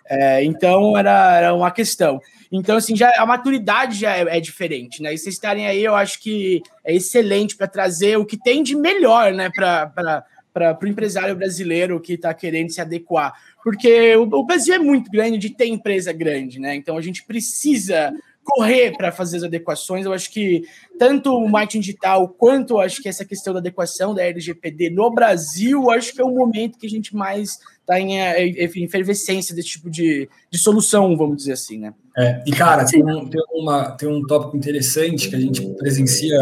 É, 0.10 0.44
então, 0.44 0.98
era, 0.98 1.38
era 1.38 1.54
uma 1.54 1.72
questão. 1.72 2.20
Então, 2.52 2.78
assim, 2.78 2.96
já 2.96 3.12
a 3.18 3.26
maturidade 3.26 3.98
já 3.98 4.16
é, 4.16 4.38
é 4.38 4.39
diferente, 4.39 5.02
né? 5.02 5.13
E 5.13 5.18
vocês 5.18 5.34
estarem 5.34 5.66
aí, 5.66 5.84
eu 5.84 5.96
acho 5.96 6.22
que 6.22 6.62
é 6.84 6.94
excelente 6.94 7.56
para 7.56 7.68
trazer 7.68 8.18
o 8.18 8.26
que 8.26 8.38
tem 8.38 8.62
de 8.62 8.76
melhor, 8.76 9.32
né, 9.34 9.50
para 9.56 10.78
o 10.82 10.88
empresário 10.88 11.36
brasileiro 11.36 12.00
que 12.00 12.13
está 12.13 12.34
querendo 12.34 12.70
se 12.70 12.82
adequar. 12.82 13.34
Porque 13.63 14.16
o, 14.18 14.24
o 14.24 14.46
Brasil 14.46 14.76
é 14.76 14.80
muito 14.80 15.10
grande 15.10 15.38
de 15.38 15.50
ter 15.50 15.66
empresa 15.68 16.13
grande, 16.13 16.60
né? 16.60 16.76
Então, 16.76 16.98
a 16.98 17.02
gente 17.02 17.24
precisa 17.24 18.13
correr 18.43 18.95
para 18.97 19.12
fazer 19.12 19.38
as 19.38 19.43
adequações. 19.43 20.06
Eu 20.06 20.13
acho 20.13 20.32
que 20.32 20.63
tanto 20.99 21.34
o 21.34 21.49
marketing 21.49 21.79
digital 21.79 22.27
quanto 22.27 22.79
acho 22.79 23.01
que 23.01 23.10
essa 23.10 23.25
questão 23.25 23.53
da 23.53 23.60
adequação 23.60 24.13
da 24.13 24.23
LGPD 24.23 24.89
no 24.89 25.10
Brasil, 25.12 25.89
acho 25.89 26.13
que 26.13 26.21
é 26.21 26.25
o 26.25 26.34
momento 26.34 26.77
que 26.77 26.86
a 26.86 26.89
gente 26.89 27.15
mais 27.15 27.58
está 27.79 27.99
em, 27.99 28.19
é, 28.19 28.45
em 28.45 28.84
efervescência 28.84 29.56
desse 29.56 29.69
tipo 29.69 29.89
de, 29.89 30.29
de 30.49 30.58
solução, 30.58 31.17
vamos 31.17 31.38
dizer 31.38 31.53
assim, 31.53 31.79
né? 31.79 31.93
É, 32.17 32.43
e 32.45 32.51
cara, 32.51 32.86
tem, 32.86 33.03
um, 33.03 33.27
tem, 33.27 33.41
uma, 33.51 33.91
tem 33.91 34.08
um 34.08 34.21
tópico 34.25 34.56
interessante 34.56 35.29
que 35.29 35.36
a 35.36 35.39
gente 35.39 35.65
presencia 35.75 36.39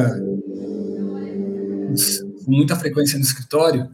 com 2.45 2.51
muita 2.51 2.75
frequência 2.75 3.17
no 3.17 3.23
escritório, 3.23 3.89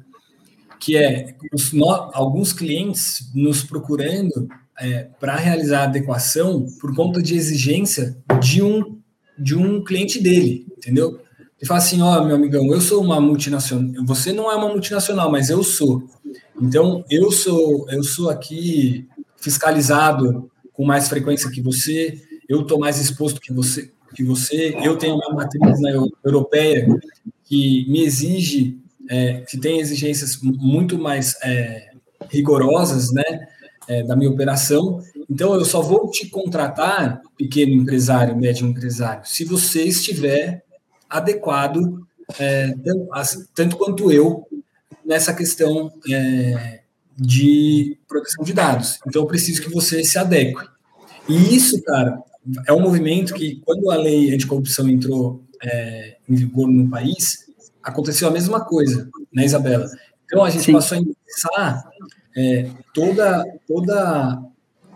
que 0.80 0.98
é 0.98 1.36
os, 1.54 1.72
no, 1.74 1.90
alguns 2.14 2.54
clientes 2.54 3.32
nos 3.34 3.64
procurando 3.64 4.48
é, 4.80 5.08
para 5.20 5.36
realizar 5.36 5.82
a 5.82 5.84
adequação 5.84 6.68
por 6.80 6.96
conta 6.96 7.22
de 7.22 7.36
exigência 7.36 8.18
de 8.40 8.62
um, 8.62 9.00
de 9.38 9.56
um 9.56 9.84
cliente 9.84 10.22
dele, 10.22 10.68
entendeu? 10.78 11.20
Ele 11.60 11.68
fala 11.68 11.80
assim, 11.80 12.02
ó, 12.02 12.20
oh, 12.20 12.24
meu 12.24 12.36
amigão, 12.36 12.72
eu 12.72 12.80
sou 12.80 13.04
uma 13.04 13.20
multinacional, 13.20 14.06
você 14.06 14.32
não 14.32 14.52
é 14.52 14.56
uma 14.56 14.70
multinacional, 14.70 15.32
mas 15.32 15.50
eu 15.50 15.64
sou. 15.64 16.04
Então, 16.62 17.04
eu 17.10 17.32
sou, 17.32 17.90
eu 17.90 18.04
sou 18.04 18.30
aqui 18.30 19.08
fiscalizado 19.38 20.52
com 20.72 20.86
mais 20.86 21.10
frequência 21.10 21.50
que 21.50 21.62
você, 21.62 22.22
eu 22.48 22.62
estou 22.62 22.80
mais 22.80 23.00
exposto 23.00 23.42
que 23.42 23.52
você, 23.52 23.92
que 24.16 24.24
você, 24.24 24.76
eu 24.84 24.98
tenho 24.98 25.16
uma 25.16 25.34
matriz 25.34 25.82
na 25.82 25.90
europeia 26.24 26.88
que 27.44 27.90
me 27.90 28.04
exige, 28.04 28.78
é, 29.10 29.42
que 29.42 29.60
tem 29.60 29.80
exigências 29.80 30.40
muito 30.42 31.00
mais 31.00 31.36
é, 31.44 31.90
rigorosas, 32.30 33.12
né? 33.12 33.48
É, 33.88 34.04
da 34.04 34.16
minha 34.16 34.30
operação. 34.30 35.02
Então, 35.30 35.54
eu 35.54 35.66
só 35.66 35.82
vou 35.82 36.10
te 36.10 36.30
contratar, 36.30 37.22
pequeno 37.38 37.74
empresário, 37.74 38.36
médio 38.36 38.68
empresário, 38.68 39.22
se 39.26 39.44
você 39.44 39.84
estiver 39.84 40.64
adequado, 41.10 42.06
é, 42.40 42.74
tanto, 43.54 43.78
quanto 43.78 44.12
eu, 44.12 44.46
nessa 45.06 45.34
questão 45.34 45.92
é, 46.10 46.82
de 47.18 47.98
proteção 48.08 48.44
de 48.44 48.54
dados. 48.54 49.00
Então, 49.08 49.22
eu 49.22 49.28
preciso 49.28 49.62
que 49.62 49.70
você 49.70 50.04
se 50.04 50.18
adeque. 50.18 50.60
E 51.28 51.56
isso, 51.56 51.82
cara, 51.84 52.22
é 52.66 52.74
um 52.74 52.82
movimento 52.82 53.34
que, 53.34 53.62
quando 53.66 53.90
a 53.92 53.96
lei 53.96 54.34
anticorrupção 54.34 54.88
entrou 54.90 55.44
é, 55.64 56.18
em 56.28 56.36
vigor 56.36 56.68
no 56.68 56.90
país, 56.90 57.48
aconteceu 57.82 58.28
a 58.28 58.32
mesma 58.32 58.64
coisa, 58.66 59.10
né, 59.34 59.46
Isabela? 59.46 59.90
Então, 60.26 60.44
a 60.44 60.50
gente 60.50 60.66
Sim. 60.66 60.74
passou 60.74 60.98
a 60.98 61.02
pensar 61.02 61.90
é, 62.38 62.70
toda, 62.94 63.44
toda 63.68 64.40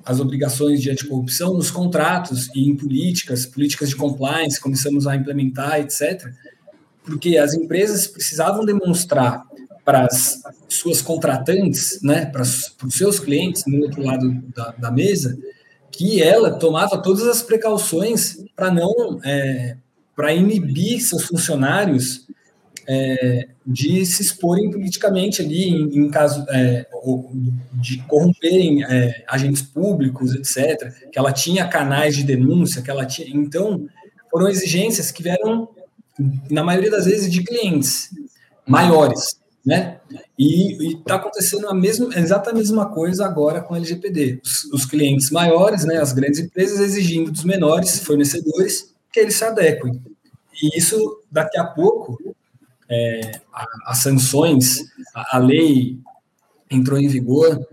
as 0.06 0.20
obrigações 0.20 0.80
de 0.80 0.92
anticorrupção 0.92 1.56
nos 1.56 1.72
contratos 1.72 2.50
e 2.56 2.70
em 2.70 2.76
políticas, 2.76 3.48
políticas 3.48 3.90
de 3.90 3.96
compliance, 3.96 4.62
começamos 4.62 5.08
a 5.08 5.16
implementar, 5.16 5.80
etc. 5.80 6.32
Porque 7.04 7.38
as 7.38 7.56
empresas 7.56 8.06
precisavam 8.06 8.64
demonstrar 8.64 9.44
para 9.84 10.06
as 10.06 10.40
suas 10.70 11.02
contratantes, 11.02 12.00
né, 12.04 12.28
para 12.28 12.44
os 12.44 12.76
seus 12.92 13.20
clientes 13.20 13.64
no 13.66 13.82
outro 13.82 14.04
lado 14.04 14.32
da, 14.56 14.72
da, 14.78 14.92
mesa, 14.92 15.36
que 15.92 16.22
ela 16.22 16.52
tomava 16.52 17.02
todas 17.02 17.28
as 17.28 17.42
precauções 17.42 18.38
para 18.56 18.72
não, 18.72 19.20
é, 19.24 19.76
para 20.16 20.32
inibir 20.32 21.02
seus 21.02 21.24
funcionários 21.24 22.28
é, 22.94 23.48
de 23.66 24.06
se 24.06 24.22
exporem 24.22 24.70
politicamente 24.70 25.42
ali, 25.42 25.70
em, 25.70 25.98
em 25.98 26.10
caso 26.10 26.46
é, 26.50 26.86
de 27.76 28.00
corromperem 28.00 28.84
é, 28.84 29.24
agentes 29.30 29.62
públicos, 29.62 30.36
etc. 30.36 30.92
Que 31.10 31.18
ela 31.18 31.32
tinha 31.32 31.66
canais 31.70 32.18
de 32.18 32.24
denúncia, 32.24 32.82
que 32.82 32.92
ela 32.92 33.06
tinha. 33.06 33.30
Então, 33.30 33.88
foram 34.30 34.50
exigências 34.50 35.10
que 35.10 35.24
vieram, 35.24 35.70
na 36.50 36.64
maioria 36.64 36.92
das 36.92 37.06
vezes, 37.06 37.32
de 37.32 37.42
clientes 37.44 38.10
maiores, 38.68 39.40
né? 39.66 40.00
E 40.38 40.98
está 40.98 41.16
acontecendo 41.16 41.70
a 41.70 41.74
mesma, 41.74 42.14
exata 42.14 42.50
a 42.50 42.54
mesma 42.54 42.90
coisa 42.90 43.26
agora 43.26 43.62
com 43.62 43.74
a 43.74 43.78
LGPD. 43.78 44.42
Os, 44.44 44.66
os, 44.74 44.86
clientes 44.86 45.32
maiores, 45.32 45.86
né, 45.86 45.98
as 45.98 46.12
grandes 46.12 46.40
empresas, 46.40 46.80
exigindo 46.80 47.32
dos 47.32 47.46
menores 47.46 48.00
fornecedores 48.00 48.94
que 49.14 49.20
eles 49.22 49.36
se 49.36 49.46
adequem. 49.46 50.02
E 50.62 50.78
isso, 50.78 51.22
daqui 51.32 51.58
a 51.58 51.64
pouco, 51.64 52.18
é, 52.92 53.42
as 53.86 54.00
sanções, 54.00 54.80
a, 55.16 55.38
a, 55.38 55.40
lei 55.40 55.98
entrou 56.70 57.00
em 57.00 57.08
vigor 57.08 57.66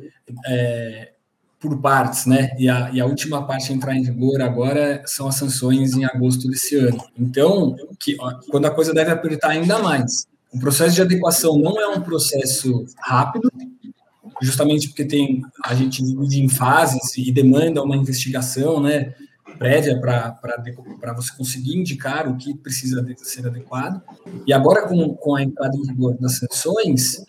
é, 0.46 1.12
por 1.58 1.80
partes, 1.80 2.24
né? 2.24 2.50
E 2.56 2.68
a, 2.68 2.90
e 2.92 3.00
a, 3.00 3.06
última 3.06 3.44
parte 3.44 3.72
a 3.72 3.74
entrar 3.74 3.96
em 3.96 4.02
vigor 4.02 4.40
agora 4.40 5.02
são 5.06 5.26
as 5.26 5.34
sanções 5.34 5.94
em 5.94 6.04
agosto 6.04 6.46
desse 6.48 6.76
ano. 6.76 7.02
Então, 7.18 7.74
que, 7.98 8.16
quando 8.48 8.66
a 8.66 8.70
coisa 8.70 8.94
deve 8.94 9.10
apertar 9.10 9.50
ainda 9.50 9.78
mais. 9.80 10.26
O 10.52 10.58
processo 10.58 10.94
de 10.94 11.02
adequação 11.02 11.58
não 11.58 11.78
é 11.78 11.88
um 11.88 12.00
processo 12.00 12.86
rápido, 12.98 13.52
justamente 14.40 14.88
porque 14.88 15.04
tem 15.04 15.42
a 15.64 15.74
gente 15.74 16.02
divide 16.02 16.40
em 16.40 16.48
fases 16.48 17.18
e 17.18 17.30
demanda 17.32 17.82
uma 17.82 17.96
investigação, 17.96 18.80
né? 18.80 19.14
Prévia 19.58 20.00
para 20.00 21.12
você 21.14 21.32
conseguir 21.36 21.76
indicar 21.76 22.28
o 22.28 22.36
que 22.36 22.56
precisa 22.56 23.04
ser 23.18 23.46
adequado. 23.46 24.00
E 24.46 24.52
agora, 24.52 24.86
com, 24.86 25.14
com 25.14 25.34
a 25.34 25.42
entrada 25.42 25.76
em 25.76 25.82
vigor 25.82 26.16
das 26.18 26.38
sanções, 26.38 27.24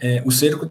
é, 0.00 0.22
o 0.24 0.30
cerco 0.30 0.70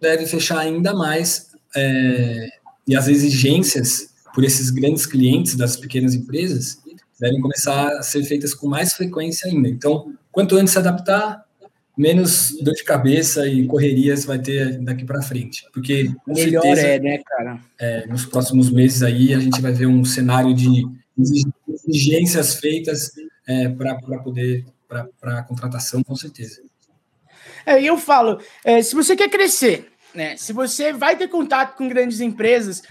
deve 0.00 0.26
fechar 0.26 0.58
ainda 0.58 0.94
mais 0.94 1.48
é, 1.74 2.48
e 2.86 2.96
as 2.96 3.08
exigências 3.08 4.14
por 4.34 4.44
esses 4.44 4.70
grandes 4.70 5.06
clientes 5.06 5.56
das 5.56 5.76
pequenas 5.76 6.14
empresas 6.14 6.78
devem 7.20 7.40
começar 7.40 7.88
a 7.98 8.02
ser 8.02 8.22
feitas 8.24 8.54
com 8.54 8.68
mais 8.68 8.92
frequência 8.92 9.50
ainda. 9.50 9.68
Então, 9.68 10.14
quanto 10.30 10.56
antes 10.56 10.72
se 10.72 10.78
adaptar, 10.78 11.44
menos 11.98 12.56
dor 12.62 12.74
de 12.74 12.84
cabeça 12.84 13.48
e 13.48 13.66
correrias 13.66 14.24
vai 14.24 14.38
ter 14.38 14.78
daqui 14.78 15.04
para 15.04 15.20
frente. 15.20 15.66
Porque, 15.74 16.08
Melhor 16.26 16.62
certeza, 16.62 16.86
é, 16.86 17.00
né, 17.00 17.18
cara? 17.18 17.60
É, 17.78 18.06
nos 18.06 18.24
próximos 18.24 18.70
meses 18.70 19.02
aí, 19.02 19.34
a 19.34 19.40
gente 19.40 19.60
vai 19.60 19.72
ver 19.72 19.86
um 19.86 20.04
cenário 20.04 20.54
de 20.54 20.86
exigências 21.88 22.54
feitas 22.54 23.10
é, 23.46 23.68
para 23.68 23.96
poder, 24.22 24.64
para 24.86 25.38
a 25.40 25.42
contratação, 25.42 26.02
com 26.04 26.14
certeza. 26.14 26.62
É, 27.66 27.82
eu 27.82 27.98
falo, 27.98 28.40
é, 28.64 28.80
se 28.80 28.94
você 28.94 29.16
quer 29.16 29.28
crescer, 29.28 29.88
né? 30.18 30.36
Se 30.36 30.52
você 30.52 30.92
vai 30.92 31.16
ter 31.16 31.28
contato 31.28 31.76
com 31.76 31.88
grandes 31.88 32.20
empresas, 32.20 32.82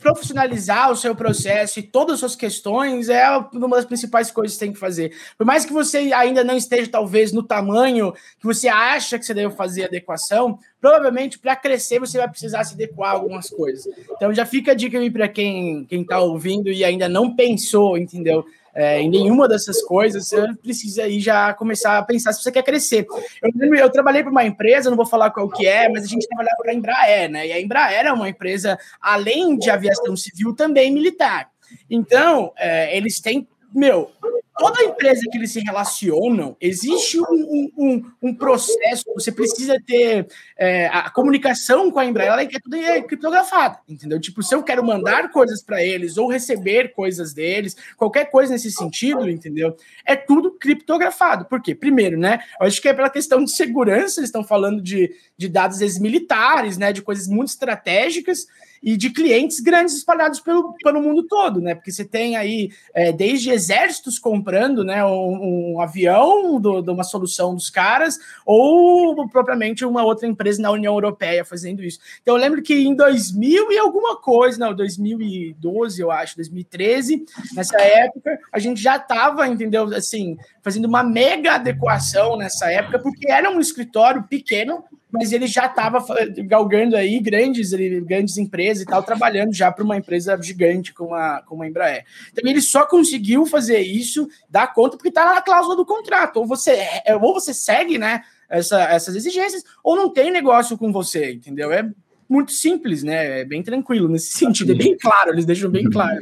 profissionalizar 0.00 0.90
o 0.90 0.96
seu 0.96 1.14
processo 1.14 1.78
e 1.78 1.84
todas 1.84 2.14
as 2.14 2.20
suas 2.20 2.34
questões 2.34 3.08
é 3.08 3.24
uma 3.52 3.76
das 3.76 3.84
principais 3.84 4.28
coisas 4.28 4.54
que 4.54 4.58
você 4.58 4.64
tem 4.64 4.72
que 4.72 4.78
fazer. 4.80 5.16
Por 5.38 5.46
mais 5.46 5.64
que 5.64 5.72
você 5.72 6.12
ainda 6.12 6.42
não 6.42 6.56
esteja, 6.56 6.90
talvez, 6.90 7.32
no 7.32 7.44
tamanho 7.44 8.12
que 8.12 8.44
você 8.44 8.66
acha 8.66 9.20
que 9.20 9.24
você 9.24 9.32
deve 9.32 9.54
fazer 9.54 9.84
adequação, 9.84 10.58
provavelmente 10.80 11.38
para 11.38 11.54
crescer 11.54 12.00
você 12.00 12.18
vai 12.18 12.28
precisar 12.28 12.64
se 12.64 12.74
adequar 12.74 13.10
a 13.10 13.14
algumas 13.14 13.48
coisas. 13.48 13.86
Então 14.10 14.34
já 14.34 14.44
fica 14.44 14.72
a 14.72 14.74
dica 14.74 14.98
aí 14.98 15.10
para 15.12 15.28
quem 15.28 15.86
está 15.88 16.18
ouvindo 16.18 16.72
e 16.72 16.84
ainda 16.84 17.08
não 17.08 17.36
pensou, 17.36 17.96
entendeu? 17.96 18.44
É, 18.74 19.00
em 19.00 19.10
nenhuma 19.10 19.46
dessas 19.46 19.82
coisas, 19.82 20.28
você 20.28 20.54
precisa 20.54 21.02
aí 21.02 21.20
já 21.20 21.52
começar 21.52 21.98
a 21.98 22.02
pensar 22.02 22.32
se 22.32 22.42
você 22.42 22.50
quer 22.50 22.62
crescer. 22.62 23.06
Eu, 23.42 23.74
eu 23.74 23.90
trabalhei 23.90 24.22
para 24.22 24.30
uma 24.30 24.44
empresa, 24.44 24.88
não 24.88 24.96
vou 24.96 25.06
falar 25.06 25.30
qual 25.30 25.48
que 25.48 25.66
é, 25.66 25.88
mas 25.88 26.04
a 26.04 26.08
gente 26.08 26.26
trabalhava 26.26 26.56
para 26.62 26.72
a 26.72 26.74
Embraer, 26.74 27.30
né? 27.30 27.46
E 27.46 27.52
a 27.52 27.60
Embraer 27.60 28.06
é 28.06 28.12
uma 28.12 28.28
empresa, 28.28 28.78
além 29.00 29.58
de 29.58 29.70
aviação 29.70 30.16
civil, 30.16 30.54
também 30.54 30.90
militar. 30.90 31.50
Então, 31.88 32.52
é, 32.56 32.96
eles 32.96 33.20
têm, 33.20 33.46
meu, 33.74 34.10
toda 34.58 34.84
empresa 34.84 35.22
que 35.30 35.38
eles 35.38 35.50
se 35.50 35.60
relacionam, 35.60 36.56
existe 36.60 37.18
um, 37.18 37.70
um, 37.76 38.12
um 38.22 38.34
processo, 38.34 39.04
você 39.14 39.32
precisa 39.32 39.76
ter 39.86 40.26
é, 40.56 40.86
a 40.88 41.10
comunicação 41.10 41.90
com 41.90 41.98
a 41.98 42.04
Embraer, 42.04 42.32
ela 42.32 42.42
é 42.42 42.46
tudo 42.46 42.76
criptografada, 43.06 43.80
entendeu? 43.88 44.20
Tipo, 44.20 44.42
se 44.42 44.54
eu 44.54 44.62
quero 44.62 44.84
mandar 44.84 45.30
coisas 45.30 45.62
para 45.62 45.82
eles 45.82 46.16
ou 46.16 46.30
receber 46.30 46.92
coisas 46.94 47.32
deles, 47.32 47.76
qualquer 47.96 48.26
coisa 48.30 48.52
nesse 48.52 48.70
sentido, 48.70 49.28
entendeu? 49.28 49.76
É 50.06 50.14
tudo 50.14 50.52
criptografado. 50.52 51.46
Por 51.46 51.60
quê? 51.60 51.74
Primeiro, 51.74 52.18
né? 52.18 52.40
Eu 52.60 52.66
acho 52.66 52.80
que 52.80 52.88
é 52.88 52.94
pela 52.94 53.10
questão 53.10 53.42
de 53.42 53.50
segurança, 53.50 54.20
eles 54.20 54.28
estão 54.28 54.44
falando 54.44 54.82
de, 54.82 55.14
de 55.36 55.48
dados 55.48 55.80
ex-militares, 55.80 56.76
né? 56.76 56.92
De 56.92 57.02
coisas 57.02 57.26
muito 57.26 57.48
estratégicas 57.48 58.46
e 58.82 58.96
de 58.96 59.10
clientes 59.10 59.60
grandes 59.60 59.94
espalhados 59.96 60.40
pelo, 60.40 60.74
pelo 60.82 61.00
mundo 61.00 61.22
todo, 61.22 61.60
né? 61.60 61.74
Porque 61.74 61.92
você 61.92 62.04
tem 62.04 62.36
aí 62.36 62.70
é, 62.92 63.12
desde 63.12 63.50
exércitos 63.50 64.18
comprando 64.18 64.82
né, 64.82 65.04
um, 65.04 65.74
um 65.74 65.80
avião 65.80 66.60
de 66.60 66.90
uma 66.90 67.04
solução 67.04 67.54
dos 67.54 67.70
caras, 67.70 68.18
ou 68.44 69.28
propriamente 69.28 69.84
uma 69.84 70.02
outra 70.02 70.26
empresa 70.26 70.60
na 70.60 70.70
União 70.70 70.94
Europeia 70.94 71.44
fazendo 71.44 71.82
isso. 71.82 72.00
Então 72.22 72.34
eu 72.34 72.40
lembro 72.40 72.62
que 72.62 72.74
em 72.74 72.94
2000 72.94 73.70
e 73.70 73.78
alguma 73.78 74.16
coisa, 74.16 74.58
não, 74.58 74.74
2012, 74.74 76.00
eu 76.00 76.10
acho, 76.10 76.36
2013, 76.36 77.24
nessa 77.54 77.80
época, 77.80 78.38
a 78.52 78.58
gente 78.58 78.80
já 78.80 78.96
estava, 78.96 79.46
entendeu, 79.46 79.84
assim, 79.94 80.36
fazendo 80.60 80.86
uma 80.86 81.02
mega 81.02 81.54
adequação 81.54 82.36
nessa 82.36 82.70
época, 82.70 82.98
porque 82.98 83.30
era 83.30 83.50
um 83.50 83.60
escritório 83.60 84.24
pequeno, 84.24 84.84
mas 85.12 85.30
ele 85.30 85.46
já 85.46 85.66
estava 85.66 86.02
galgando 86.46 86.96
aí 86.96 87.20
grandes, 87.20 87.72
grandes 88.02 88.38
empresas 88.38 88.82
e 88.82 88.86
tal, 88.86 89.02
trabalhando 89.02 89.52
já 89.52 89.70
para 89.70 89.84
uma 89.84 89.98
empresa 89.98 90.40
gigante 90.40 90.94
como 90.94 91.14
a, 91.14 91.42
como 91.42 91.62
a 91.62 91.68
Embraer. 91.68 92.06
Então 92.32 92.48
ele 92.50 92.62
só 92.62 92.86
conseguiu 92.86 93.44
fazer 93.44 93.80
isso, 93.80 94.26
dar 94.48 94.72
conta, 94.72 94.96
porque 94.96 95.10
está 95.10 95.34
na 95.34 95.42
cláusula 95.42 95.76
do 95.76 95.84
contrato. 95.84 96.38
Ou 96.38 96.46
você, 96.46 96.70
é, 97.04 97.14
ou 97.14 97.34
você 97.34 97.52
segue 97.52 97.98
né, 97.98 98.22
essa, 98.48 98.82
essas 98.84 99.14
exigências, 99.14 99.62
ou 99.84 99.94
não 99.96 100.08
tem 100.08 100.30
negócio 100.30 100.78
com 100.78 100.90
você, 100.90 101.32
entendeu? 101.32 101.70
É 101.70 101.86
muito 102.26 102.52
simples, 102.52 103.02
né? 103.02 103.40
É 103.40 103.44
bem 103.44 103.62
tranquilo 103.62 104.08
nesse 104.08 104.32
sentido, 104.32 104.72
é 104.72 104.74
bem 104.74 104.96
claro, 104.96 105.30
eles 105.30 105.44
deixam 105.44 105.70
bem 105.70 105.90
claro. 105.90 106.18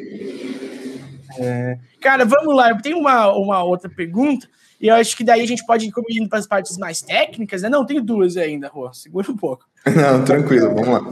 É, 1.39 1.79
cara, 2.01 2.25
vamos 2.25 2.57
lá, 2.57 2.71
eu 2.71 2.83
tenho 2.83 2.99
uma, 2.99 3.33
uma 3.37 3.63
outra 3.63 3.89
pergunta. 3.89 4.49
E 4.81 4.89
eu 4.89 4.95
acho 4.95 5.17
que 5.17 5.23
daí 5.23 5.43
a 5.43 5.47
gente 5.47 5.65
pode 5.67 5.87
ir 5.87 5.93
indo 6.11 6.29
para 6.29 6.39
as 6.39 6.47
partes 6.47 6.79
mais 6.79 7.03
técnicas, 7.03 7.63
né? 7.63 7.69
Não, 7.69 7.85
tenho 7.85 8.03
duas 8.03 8.37
ainda, 8.37 8.69
Rô. 8.69 8.93
Segura 8.93 9.31
um 9.31 9.37
pouco. 9.37 9.67
Não, 9.95 10.25
tranquilo, 10.25 10.75
vamos 10.75 10.89
lá. 10.89 11.11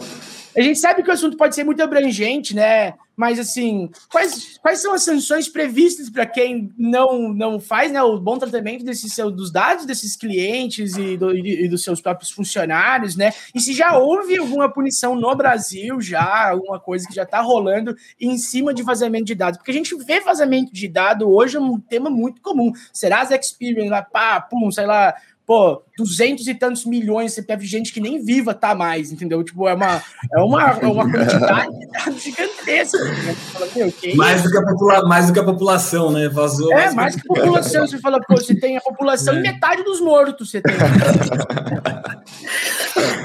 A 0.57 0.61
gente 0.63 0.79
sabe 0.79 1.03
que 1.03 1.11
o 1.11 1.13
assunto 1.13 1.37
pode 1.37 1.55
ser 1.55 1.65
muito 1.65 1.83
abrangente, 1.83 2.55
né? 2.55 2.95
Mas, 3.19 3.37
assim, 3.41 3.91
quais, 4.13 4.59
quais 4.59 4.81
são 4.81 4.95
as 4.95 5.03
sanções 5.03 5.49
previstas 5.49 6.09
para 6.09 6.25
quem 6.25 6.73
não, 6.79 7.35
não 7.35 7.59
faz 7.59 7.91
né, 7.91 8.01
o 8.01 8.17
bom 8.17 8.39
tratamento 8.39 8.85
desses, 8.85 9.17
dos 9.17 9.51
dados 9.51 9.85
desses 9.85 10.15
clientes 10.15 10.97
e, 10.97 11.17
do, 11.17 11.37
e, 11.37 11.69
dos 11.69 11.83
seus 11.83 12.01
próprios 12.01 12.31
funcionários, 12.31 13.17
né? 13.17 13.33
E 13.53 13.59
se 13.59 13.73
já 13.73 13.99
houve 13.99 14.39
alguma 14.39 14.73
punição 14.73 15.17
no 15.17 15.35
Brasil, 15.35 16.01
já, 16.01 16.51
alguma 16.51 16.79
coisa 16.79 17.09
que 17.09 17.15
já 17.15 17.25
está 17.25 17.41
rolando 17.41 17.97
em 18.21 18.39
cima 18.39 18.73
de 18.73 18.85
vazamento 18.85 19.25
de 19.25 19.35
dados? 19.35 19.59
Porque 19.59 19.73
a 19.73 19.75
gente 19.75 19.97
vê 19.97 20.21
vazamento 20.21 20.73
de 20.73 20.87
dado 20.87 21.29
hoje 21.29 21.57
é 21.57 21.61
um 21.61 21.81
tema 21.81 22.09
muito 22.09 22.41
comum. 22.41 22.71
Serasa 22.93 23.35
Experience, 23.35 23.91
lá, 23.91 24.01
pá, 24.01 24.41
pum, 24.41 24.71
sei 24.71 24.87
lá, 24.87 25.13
pô, 25.49 25.83
duzentos 25.97 26.47
e 26.47 26.55
tantos 26.55 26.85
milhões, 26.85 27.33
você 27.33 27.43
teve 27.43 27.65
gente 27.65 27.91
que 27.91 28.01
nem 28.01 28.23
viva 28.23 28.53
tá 28.53 28.75
mais, 28.75 29.11
entendeu? 29.11 29.43
Tipo, 29.43 29.67
é 29.67 29.73
uma, 29.73 30.03
é 30.31 30.41
uma, 30.43 30.63
é 30.73 30.87
uma 30.87 31.11
quantidade 31.11 31.79
de 31.79 31.87
dados 31.87 32.23
gigantesca. 32.23 33.03
Né? 33.03 33.33
Fala, 33.33 33.67
mais, 34.15 34.43
do 34.43 34.51
que 34.51 34.59
a 34.59 34.63
popula 34.63 35.09
mais 35.09 35.27
do 35.27 35.33
que 35.33 35.39
a 35.39 35.45
população, 35.45 36.13
né? 36.13 36.29
Vazou. 36.29 36.71
É, 36.73 36.75
mais, 36.75 36.95
mais 36.95 37.15
que 37.17 37.23
a 37.23 37.35
população. 37.35 37.87
Você 37.89 37.97
fala, 37.99 38.21
pô, 38.21 38.37
você 38.37 38.55
tem 38.55 38.77
a 38.77 38.81
população 38.83 39.37
é. 39.37 39.39
e 39.39 39.41
metade 39.41 39.83
dos 39.83 40.03
mortos 40.03 40.51
você 40.51 40.61
tem. 40.61 40.75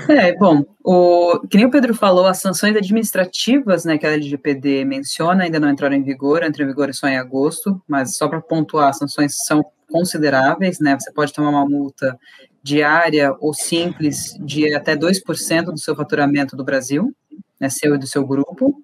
É, 0.08 0.36
bom, 0.36 0.64
o, 0.84 1.40
que 1.50 1.58
nem 1.58 1.66
o 1.66 1.72
Pedro 1.72 1.96
falou, 1.96 2.28
as 2.28 2.40
sanções 2.40 2.76
administrativas 2.76 3.86
né, 3.86 3.98
que 3.98 4.06
a 4.06 4.12
LGPD 4.12 4.86
menciona 4.86 5.44
ainda 5.44 5.60
não 5.60 5.70
entraram 5.70 5.96
em 5.96 6.04
vigor, 6.04 6.44
entram 6.44 6.66
em 6.66 6.68
vigor 6.68 6.94
só 6.94 7.08
em 7.08 7.18
agosto, 7.18 7.82
mas 7.88 8.18
só 8.18 8.28
para 8.28 8.42
pontuar, 8.42 8.90
as 8.90 8.98
sanções 8.98 9.34
são 9.46 9.64
consideráveis, 9.94 10.80
né? 10.80 10.98
Você 11.00 11.14
pode 11.14 11.32
tomar 11.32 11.52
uma 11.52 11.70
multa 11.70 12.18
diária 12.64 13.32
ou 13.40 13.54
simples 13.54 14.36
de 14.40 14.74
até 14.74 14.96
2% 14.96 15.66
do 15.66 15.78
seu 15.78 15.96
faturamento 15.96 16.56
do 16.56 16.64
Brasil, 16.64 17.16
né, 17.60 17.70
seu 17.70 17.94
e 17.94 18.00
do 18.00 18.08
seu 18.08 18.26
grupo, 18.26 18.76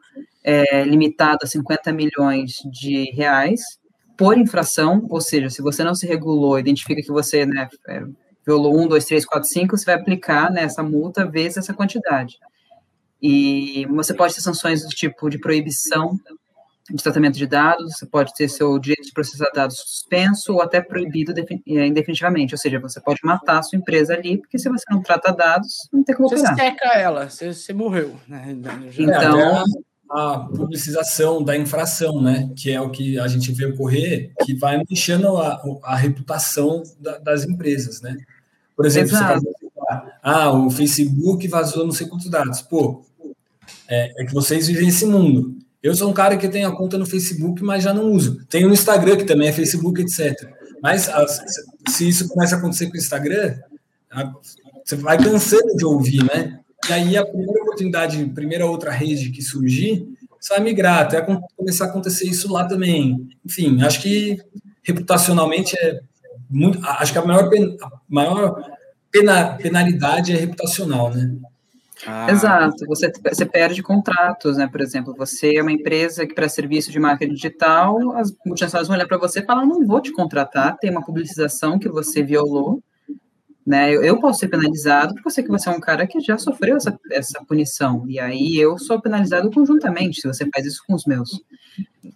é, 0.43 0.83
limitado 0.83 1.39
a 1.43 1.47
50 1.47 1.91
milhões 1.91 2.51
de 2.71 3.11
reais 3.11 3.61
por 4.15 4.37
infração, 4.37 5.07
ou 5.09 5.19
seja, 5.19 5.49
se 5.49 5.61
você 5.63 5.83
não 5.83 5.95
se 5.95 6.05
regulou, 6.05 6.59
identifica 6.59 7.01
que 7.01 7.11
você 7.11 7.45
né, 7.45 7.67
é, 7.87 8.03
violou 8.45 8.77
1, 8.77 8.87
2, 8.87 9.05
3, 9.05 9.25
4, 9.25 9.49
5, 9.49 9.77
você 9.77 9.85
vai 9.85 9.95
aplicar 9.95 10.51
né, 10.51 10.67
multa 10.83 11.25
vezes 11.25 11.57
essa 11.57 11.73
quantidade. 11.73 12.37
E 13.21 13.85
você 13.89 14.13
pode 14.13 14.35
ter 14.35 14.41
sanções 14.41 14.83
do 14.83 14.89
tipo 14.89 15.29
de 15.29 15.39
proibição 15.39 16.19
de 16.91 17.03
tratamento 17.03 17.37
de 17.37 17.45
dados, 17.45 17.93
você 17.97 18.05
pode 18.05 18.33
ter 18.33 18.47
seu 18.47 18.77
direito 18.79 19.05
de 19.05 19.13
processar 19.13 19.49
dados 19.53 19.77
suspenso 19.77 20.53
ou 20.53 20.61
até 20.61 20.81
proibido 20.81 21.33
é, 21.67 21.87
indefinitivamente, 21.87 22.53
ou 22.53 22.57
seja, 22.57 22.79
você 22.79 22.99
pode 22.99 23.19
matar 23.23 23.59
a 23.59 23.63
sua 23.63 23.77
empresa 23.77 24.13
ali, 24.13 24.37
porque 24.37 24.57
se 24.57 24.69
você 24.69 24.85
não 24.89 25.01
trata 25.01 25.31
dados, 25.31 25.87
não 25.91 26.03
tem 26.03 26.15
como 26.15 26.27
operar. 26.27 26.55
Você 26.55 26.61
seca 26.61 26.89
ela, 26.97 27.29
você, 27.29 27.53
você 27.53 27.73
morreu. 27.73 28.15
Né? 28.27 28.57
Então... 28.97 29.39
É, 29.39 29.63
a 30.11 30.39
publicização 30.39 31.43
da 31.43 31.55
infração, 31.55 32.19
né, 32.19 32.49
que 32.55 32.71
é 32.71 32.81
o 32.81 32.89
que 32.89 33.19
a 33.19 33.27
gente 33.27 33.51
vê 33.51 33.67
ocorrer, 33.67 34.31
que 34.43 34.55
vai 34.55 34.75
manchando 34.89 35.37
a, 35.37 35.61
a 35.83 35.95
reputação 35.95 36.81
da, 36.99 37.19
das 37.19 37.45
empresas, 37.45 38.01
né. 38.01 38.17
Por 38.75 38.87
exemplo, 38.87 39.11
Exato. 39.11 39.41
você 39.41 39.69
fala, 39.75 40.11
ah, 40.23 40.51
o 40.51 40.71
Facebook 40.71 41.47
vazou 41.47 41.85
não 41.85 41.91
sei 41.91 42.07
quantos 42.07 42.29
dados. 42.29 42.61
Pô, 42.61 43.05
é, 43.87 44.23
é 44.23 44.25
que 44.25 44.33
vocês 44.33 44.67
vivem 44.67 44.87
esse 44.87 45.05
mundo. 45.05 45.57
Eu 45.81 45.95
sou 45.95 46.09
um 46.09 46.13
cara 46.13 46.35
que 46.37 46.47
tem 46.49 46.65
a 46.65 46.71
conta 46.71 46.97
no 46.97 47.05
Facebook, 47.05 47.63
mas 47.63 47.83
já 47.83 47.93
não 47.93 48.11
uso. 48.11 48.45
Tenho 48.49 48.67
no 48.67 48.73
Instagram, 48.73 49.15
que 49.15 49.23
também 49.23 49.47
é 49.47 49.53
Facebook, 49.53 50.01
etc. 50.01 50.35
Mas 50.81 51.09
se 51.87 52.07
isso 52.07 52.27
começa 52.27 52.55
a 52.55 52.59
acontecer 52.59 52.87
com 52.87 52.95
o 52.95 52.97
Instagram, 52.97 53.55
você 54.83 54.95
vai 54.95 55.17
cansando 55.17 55.75
de 55.75 55.85
ouvir, 55.85 56.23
né? 56.23 56.59
E 56.89 56.93
aí 56.93 57.17
a 57.17 57.25
primeira 57.25 57.61
oportunidade, 57.61 58.21
a 58.21 58.33
primeira 58.33 58.65
outra 58.65 58.91
rede 58.91 59.29
que 59.29 59.41
surgir, 59.41 60.07
você 60.39 60.53
vai 60.53 60.63
migrar, 60.63 60.99
até 60.99 61.21
começar 61.55 61.85
a 61.85 61.87
acontecer 61.89 62.25
isso 62.25 62.51
lá 62.51 62.65
também. 62.65 63.29
Enfim, 63.45 63.81
acho 63.83 64.01
que 64.01 64.37
reputacionalmente 64.83 65.77
é 65.77 65.99
muito. 66.49 66.79
Acho 66.85 67.11
que 67.11 67.19
a 67.19 67.25
maior, 67.25 67.49
a 67.81 67.91
maior 68.07 68.63
pena, 69.11 69.55
penalidade 69.55 70.33
é 70.33 70.37
reputacional, 70.37 71.13
né? 71.13 71.35
Ah. 72.05 72.31
Exato, 72.31 72.85
você, 72.85 73.11
você 73.23 73.45
perde 73.45 73.83
contratos, 73.83 74.57
né? 74.57 74.67
Por 74.67 74.81
exemplo, 74.81 75.13
você 75.17 75.55
é 75.55 75.61
uma 75.61 75.71
empresa 75.71 76.25
que 76.25 76.33
presta 76.33 76.55
serviço 76.61 76.91
de 76.91 76.99
marketing 76.99 77.33
digital, 77.33 78.11
as 78.15 78.33
multinacionais 78.45 78.87
vão 78.87 78.95
olhar 78.95 79.07
para 79.07 79.17
você 79.17 79.39
e 79.39 79.45
falar: 79.45 79.65
não 79.65 79.85
vou 79.85 80.01
te 80.01 80.11
contratar, 80.11 80.77
tem 80.77 80.91
uma 80.91 81.03
publicização 81.03 81.77
que 81.77 81.89
você 81.89 82.23
violou, 82.23 82.81
né? 83.65 83.93
Eu, 83.93 84.03
eu, 84.03 84.19
posso 84.19 84.39
ser 84.39 84.47
penalizado 84.47 85.13
porque 85.13 85.27
eu 85.27 85.31
sei 85.31 85.43
que 85.43 85.49
você 85.49 85.69
é 85.69 85.71
um 85.71 85.79
cara 85.79 86.07
que 86.07 86.19
já 86.21 86.37
sofreu 86.37 86.77
essa, 86.77 86.97
essa 87.11 87.43
punição, 87.45 88.05
e 88.07 88.19
aí 88.19 88.57
eu 88.57 88.77
sou 88.77 89.01
penalizado 89.01 89.51
conjuntamente 89.51 90.21
se 90.21 90.27
você 90.27 90.47
faz 90.53 90.65
isso 90.65 90.81
com 90.87 90.93
os 90.93 91.05
meus. 91.05 91.29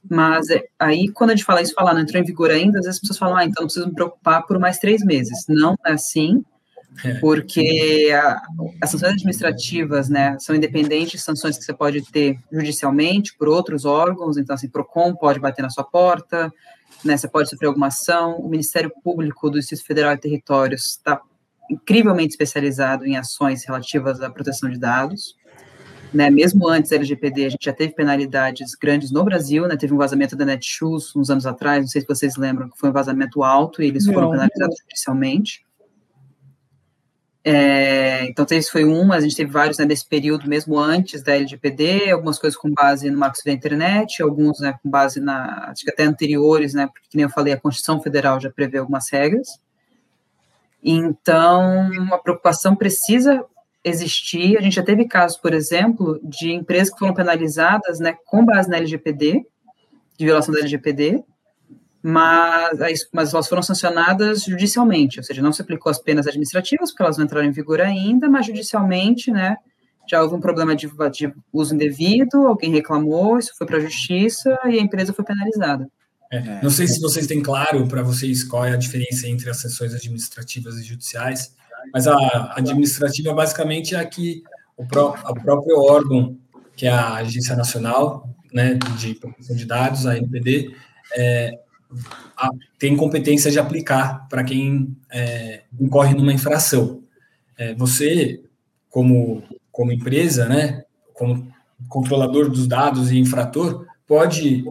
Mas 0.09 0.49
é, 0.49 0.63
aí, 0.79 1.09
quando 1.09 1.31
a 1.31 1.35
gente 1.35 1.45
fala 1.45 1.61
isso, 1.61 1.73
falar 1.73 1.93
não 1.93 2.01
entrou 2.01 2.21
em 2.21 2.25
vigor 2.25 2.51
ainda, 2.51 2.79
às 2.79 2.85
vezes 2.85 2.97
as 2.97 3.01
pessoas 3.01 3.17
falam, 3.17 3.37
ah, 3.37 3.43
então 3.43 3.61
não 3.61 3.67
preciso 3.67 3.87
me 3.87 3.93
preocupar 3.93 4.45
por 4.45 4.59
mais 4.59 4.79
três 4.79 5.03
meses. 5.03 5.45
Não 5.49 5.75
é 5.85 5.93
assim. 5.93 6.43
Porque 7.19 8.09
a, 8.13 8.41
as 8.81 8.91
sanções 8.91 9.13
administrativas, 9.13 10.09
né, 10.09 10.37
são 10.39 10.55
independentes 10.55 11.19
de 11.19 11.25
sanções 11.25 11.57
que 11.57 11.63
você 11.63 11.73
pode 11.73 12.01
ter 12.11 12.39
judicialmente 12.51 13.35
por 13.37 13.47
outros 13.47 13.85
órgãos, 13.85 14.37
então, 14.37 14.53
assim, 14.53 14.69
PROCON 14.69 15.15
pode 15.15 15.39
bater 15.39 15.61
na 15.61 15.69
sua 15.69 15.83
porta, 15.83 16.51
né, 17.03 17.17
você 17.17 17.27
pode 17.27 17.49
sofrer 17.49 17.67
alguma 17.67 17.87
ação, 17.87 18.37
o 18.37 18.49
Ministério 18.49 18.91
Público 19.03 19.49
do 19.49 19.59
Distrito 19.59 19.85
Federal 19.85 20.13
e 20.13 20.17
Territórios 20.17 20.85
está 20.85 21.21
incrivelmente 21.69 22.31
especializado 22.31 23.05
em 23.05 23.17
ações 23.17 23.65
relativas 23.65 24.21
à 24.21 24.29
proteção 24.29 24.69
de 24.69 24.77
dados, 24.77 25.35
né, 26.13 26.29
mesmo 26.29 26.67
antes 26.67 26.91
da 26.91 26.97
LGPD, 26.97 27.45
a 27.45 27.49
gente 27.49 27.65
já 27.65 27.73
teve 27.73 27.93
penalidades 27.93 28.75
grandes 28.75 29.11
no 29.11 29.23
Brasil, 29.23 29.67
né, 29.67 29.75
teve 29.75 29.93
um 29.93 29.97
vazamento 29.97 30.35
da 30.35 30.45
Netshoes 30.45 31.15
uns 31.15 31.29
anos 31.29 31.45
atrás, 31.45 31.81
não 31.81 31.87
sei 31.87 32.01
se 32.01 32.07
vocês 32.07 32.37
lembram, 32.37 32.69
que 32.69 32.77
foi 32.77 32.89
um 32.89 32.93
vazamento 32.93 33.43
alto 33.43 33.81
e 33.81 33.87
eles 33.87 34.05
foram 34.05 34.29
penalizados 34.29 34.77
judicialmente. 34.83 35.65
É, 37.45 38.25
então, 38.25 38.45
esse 38.51 38.71
foi 38.71 38.85
um, 38.85 39.03
mas 39.03 39.23
a 39.23 39.27
gente 39.27 39.35
teve 39.35 39.51
vários 39.51 39.77
né, 39.77 39.85
nesse 39.85 40.07
período, 40.07 40.47
mesmo 40.47 40.79
antes 40.79 41.21
da 41.21 41.35
LGPD, 41.35 42.11
algumas 42.11 42.39
coisas 42.39 42.57
com 42.57 42.71
base 42.71 43.09
no 43.09 43.17
Marco 43.17 43.37
da 43.45 43.51
Internet, 43.51 44.21
alguns 44.21 44.61
né, 44.61 44.79
com 44.81 44.89
base 44.89 45.19
na, 45.19 45.69
acho 45.69 45.83
que 45.83 45.91
até 45.91 46.03
anteriores, 46.03 46.73
né, 46.73 46.87
porque, 46.87 47.09
como 47.11 47.23
eu 47.23 47.29
falei, 47.29 47.53
a 47.53 47.59
Constituição 47.59 48.01
Federal 48.01 48.39
já 48.39 48.49
prevê 48.49 48.77
algumas 48.77 49.11
regras. 49.11 49.59
Então, 50.81 51.89
a 52.13 52.17
preocupação 52.17 52.75
precisa 52.75 53.43
existir. 53.83 54.57
A 54.57 54.61
gente 54.61 54.75
já 54.75 54.83
teve 54.83 55.05
casos, 55.05 55.37
por 55.37 55.53
exemplo, 55.53 56.19
de 56.23 56.51
empresas 56.51 56.93
que 56.93 56.99
foram 56.99 57.13
penalizadas 57.13 57.99
né, 57.99 58.15
com 58.25 58.45
base 58.45 58.69
na 58.69 58.77
LGPD, 58.77 59.45
de 60.17 60.25
violação 60.25 60.53
da 60.53 60.61
LGPD, 60.61 61.23
mas, 62.03 63.07
mas 63.13 63.33
elas 63.33 63.47
foram 63.47 63.63
sancionadas 63.63 64.43
judicialmente, 64.43 65.19
ou 65.19 65.23
seja, 65.23 65.41
não 65.41 65.53
se 65.53 65.61
aplicou 65.61 65.89
as 65.89 65.97
penas 65.97 66.27
administrativas, 66.27 66.91
porque 66.91 67.03
elas 67.03 67.17
não 67.17 67.23
entraram 67.23 67.47
em 67.47 67.51
vigor 67.51 67.79
ainda, 67.79 68.29
mas 68.29 68.45
judicialmente, 68.45 69.31
né, 69.31 69.55
já 70.09 70.21
houve 70.21 70.35
um 70.35 70.41
problema 70.41 70.75
de, 70.75 70.91
de 71.13 71.33
uso 71.53 71.73
indevido, 71.73 72.45
alguém 72.45 72.71
reclamou, 72.71 73.39
isso 73.39 73.53
foi 73.57 73.65
para 73.65 73.77
a 73.77 73.79
justiça 73.79 74.59
e 74.65 74.77
a 74.77 74.81
empresa 74.81 75.13
foi 75.13 75.23
penalizada. 75.23 75.89
É, 76.29 76.61
não 76.61 76.69
sei 76.69 76.87
se 76.87 76.99
vocês 76.99 77.25
têm 77.25 77.41
claro 77.41 77.87
para 77.87 78.03
vocês 78.03 78.43
qual 78.43 78.65
é 78.65 78.73
a 78.73 78.77
diferença 78.77 79.27
entre 79.27 79.49
as 79.49 79.61
sessões 79.61 79.93
administrativas 79.93 80.75
e 80.79 80.83
judiciais, 80.83 81.55
mas 81.93 82.05
a 82.05 82.17
administrativa 82.57 83.33
basicamente 83.33 83.95
é 83.95 83.99
a 83.99 84.05
que 84.05 84.43
o, 84.75 84.85
pró 84.85 85.13
próprio 85.41 85.79
órgão, 85.79 86.37
que 86.75 86.85
é 86.85 86.89
a 86.89 87.13
Agência 87.15 87.55
Nacional 87.55 88.27
né, 88.51 88.77
de 88.97 89.15
Proteção 89.15 89.55
de 89.55 89.65
Dados, 89.65 90.05
a 90.05 90.17
NPD, 90.17 90.75
é, 91.15 91.59
tem 92.77 92.95
competência 92.95 93.51
de 93.51 93.59
aplicar 93.59 94.27
para 94.27 94.43
quem 94.43 94.95
é, 95.11 95.63
incorre 95.79 96.13
numa 96.13 96.33
infração. 96.33 97.01
É, 97.57 97.73
você, 97.75 98.41
como, 98.89 99.43
como 99.71 99.91
empresa, 99.91 100.47
né, 100.47 100.83
como 101.13 101.51
controlador 101.87 102.49
dos 102.49 102.67
dados 102.67 103.11
e 103.11 103.17
infrator, 103.17 103.85
pode 104.07 104.63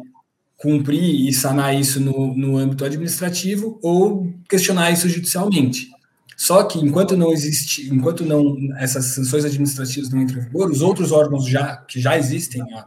cumprir 0.57 1.29
e 1.29 1.33
sanar 1.33 1.75
isso 1.75 1.99
no, 2.01 2.37
no 2.37 2.57
âmbito 2.57 2.85
administrativo 2.85 3.79
ou 3.83 4.33
questionar 4.49 4.91
isso 4.93 5.09
judicialmente. 5.09 5.91
Só 6.37 6.65
que 6.65 6.79
enquanto 6.79 7.17
não 7.17 7.33
existe, 7.33 7.93
enquanto 7.93 8.25
não 8.25 8.57
essas 8.79 9.07
sanções 9.07 9.45
administrativas 9.45 10.11
não 10.11 10.23
entram 10.23 10.41
em 10.41 10.45
vigor, 10.45 10.71
os 10.71 10.81
outros 10.81 11.13
órgãos 11.13 11.47
já 11.47 11.77
que 11.77 12.01
já 12.01 12.17
existem 12.19 12.63
há 12.63 12.87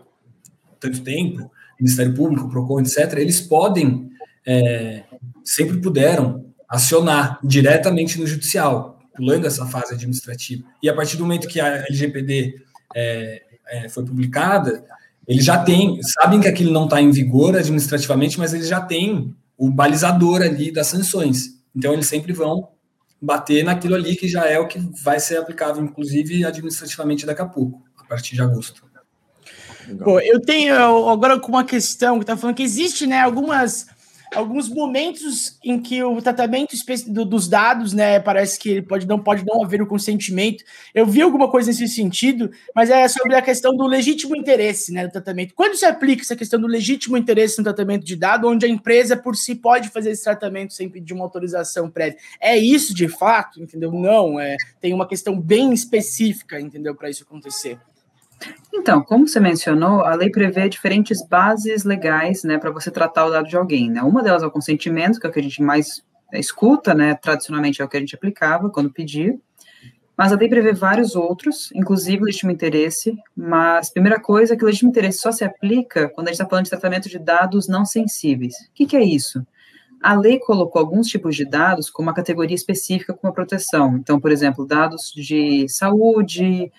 tanto 0.80 1.02
tempo, 1.04 1.52
Ministério 1.80 2.13
Público, 2.13 2.50
Procon, 2.50 2.82
etc., 2.82 3.13
eles 3.17 3.41
podem 3.41 4.10
é, 4.45 5.03
sempre 5.43 5.77
puderam 5.77 6.45
acionar 6.67 7.39
diretamente 7.43 8.19
no 8.19 8.27
judicial, 8.27 8.99
pulando 9.15 9.47
essa 9.47 9.65
fase 9.65 9.93
administrativa. 9.93 10.63
E 10.81 10.89
a 10.89 10.93
partir 10.93 11.17
do 11.17 11.23
momento 11.23 11.47
que 11.47 11.60
a 11.60 11.86
LGPD 11.86 12.55
é, 12.95 13.43
é, 13.67 13.89
foi 13.89 14.05
publicada, 14.05 14.86
eles 15.27 15.43
já 15.43 15.58
têm, 15.63 15.99
sabem 16.01 16.39
que 16.39 16.47
aquilo 16.47 16.71
não 16.71 16.86
está 16.86 17.01
em 17.01 17.12
vigor 17.12 17.55
administrativamente, 17.55 18.38
mas 18.38 18.53
eles 18.53 18.67
já 18.67 18.81
têm 18.81 19.34
o 19.58 19.69
balizador 19.69 20.41
ali 20.41 20.71
das 20.71 20.88
sanções. 20.88 21.55
Então 21.75 21.93
eles 21.93 22.08
sempre 22.08 22.34
vão 22.34 22.69
bater 23.21 23.63
naquilo 23.63 23.95
ali 23.95 24.15
que 24.15 24.27
já 24.27 24.45
é 24.45 24.60
o 24.60 24.67
que 24.67 24.79
vai 25.03 25.19
ser 25.19 25.38
aplicável, 25.38 25.84
inclusive 25.84 26.45
administrativamente 26.45 27.25
daqui 27.25 27.41
a 27.41 27.45
pouco, 27.45 27.84
a 27.97 28.03
partir 28.03 28.36
de 28.36 28.41
agosto. 28.41 28.84
Pô, 30.03 30.19
eu 30.19 30.41
tenho 30.41 30.75
agora 31.10 31.39
com 31.39 31.49
uma 31.49 31.63
questão 31.63 32.17
que 32.17 32.23
está 32.23 32.36
falando 32.36 32.55
que 32.55 32.63
existe, 32.63 33.05
né, 33.05 33.21
algumas 33.21 33.86
alguns 34.36 34.69
momentos 34.69 35.58
em 35.63 35.80
que 35.80 36.04
o 36.04 36.21
tratamento 36.21 36.76
dos 37.26 37.48
dados, 37.48 37.93
né, 37.93 38.19
parece 38.19 38.60
que 38.60 38.69
ele 38.69 38.82
pode 38.82 39.08
não 39.08 39.19
pode 39.19 39.45
não 39.45 39.63
haver 39.63 39.82
o 39.82 39.88
consentimento. 39.88 40.63
Eu 40.93 41.06
vi 41.06 41.21
alguma 41.21 41.50
coisa 41.50 41.69
nesse 41.69 41.88
sentido, 41.88 42.52
mas 42.76 42.89
é 42.89 43.08
sobre 43.08 43.36
a 43.36 43.41
questão 43.41 43.76
do 43.76 43.88
legítimo 43.88 44.36
interesse, 44.36 44.91
né, 44.91 45.08
do 45.08 45.12
tratamento. 45.12 45.54
Quando 45.56 45.76
se 45.76 45.86
aplica 45.86 46.21
essa 46.21 46.36
questão 46.36 46.60
do 46.60 46.67
legítimo 46.67 47.17
interesse 47.17 47.58
no 47.58 47.63
tratamento 47.63 48.06
de 48.06 48.15
dados, 48.15 48.50
onde 48.50 48.65
a 48.65 48.69
empresa 48.69 49.15
por 49.15 49.36
si 49.36 49.56
pode 49.56 49.89
fazer 49.89 50.12
esse 50.12 50.24
tratamento 50.24 50.74
sem 50.74 50.89
pedir 50.89 51.13
uma 51.13 51.24
autorização 51.24 51.89
prévia? 51.89 52.17
É 52.39 52.58
isso 52.58 52.93
de 52.93 53.08
fato, 53.08 53.62
entendeu? 53.62 53.91
Não, 53.91 54.39
é, 54.39 54.58
tem 54.80 54.93
uma 54.93 55.08
questão 55.08 55.39
bem 55.39 55.74
específica, 55.74 56.60
entendeu, 56.60 56.93
para 56.93 57.10
isso 57.10 57.24
acontecer. 57.24 57.80
Então, 58.73 59.01
como 59.01 59.27
você 59.27 59.39
mencionou, 59.39 60.01
a 60.01 60.13
lei 60.15 60.29
prevê 60.29 60.67
diferentes 60.69 61.25
bases 61.27 61.84
legais, 61.84 62.43
né, 62.43 62.58
para 62.58 62.71
você 62.71 62.91
tratar 62.91 63.25
o 63.25 63.31
dado 63.31 63.47
de 63.47 63.55
alguém, 63.55 63.89
né? 63.89 64.01
Uma 64.01 64.21
delas 64.21 64.43
é 64.43 64.45
o 64.45 64.51
consentimento, 64.51 65.19
que 65.19 65.25
é 65.25 65.29
o 65.29 65.34
que 65.34 65.39
a 65.39 65.43
gente 65.43 65.62
mais 65.62 66.03
escuta, 66.34 66.93
né, 66.93 67.15
tradicionalmente 67.15 67.81
é 67.81 67.86
o 67.86 67.88
que 67.88 67.97
a 67.97 67.99
gente 67.99 68.15
aplicava 68.15 68.69
quando 68.69 68.91
pedia, 68.91 69.38
mas 70.17 70.31
a 70.31 70.36
lei 70.36 70.47
prevê 70.47 70.71
vários 70.73 71.15
outros, 71.15 71.69
inclusive 71.73 72.21
o 72.21 72.25
legítimo 72.25 72.51
interesse, 72.51 73.17
mas 73.36 73.89
primeira 73.89 74.19
coisa 74.19 74.53
é 74.53 74.58
que 74.58 74.63
o 74.63 74.65
legítimo 74.65 74.89
interesse 74.89 75.19
só 75.19 75.31
se 75.31 75.43
aplica 75.43 76.10
quando 76.10 76.27
a 76.27 76.31
gente 76.31 76.39
está 76.39 76.49
falando 76.49 76.65
de 76.65 76.69
tratamento 76.69 77.10
de 77.10 77.19
dados 77.19 77.67
não 77.67 77.86
sensíveis. 77.86 78.53
O 78.69 78.73
que, 78.73 78.86
que 78.86 78.95
é 78.95 79.03
isso? 79.03 79.45
A 80.01 80.13
lei 80.13 80.39
colocou 80.39 80.79
alguns 80.79 81.08
tipos 81.08 81.36
de 81.36 81.43
dados 81.43 81.89
com 81.89 82.01
uma 82.01 82.13
categoria 82.13 82.55
específica 82.55 83.13
com 83.13 83.27
uma 83.27 83.34
proteção. 83.34 83.97
Então, 83.97 84.19
por 84.19 84.31
exemplo, 84.31 84.65
dados 84.65 85.12
de 85.13 85.67
saúde, 85.67 86.71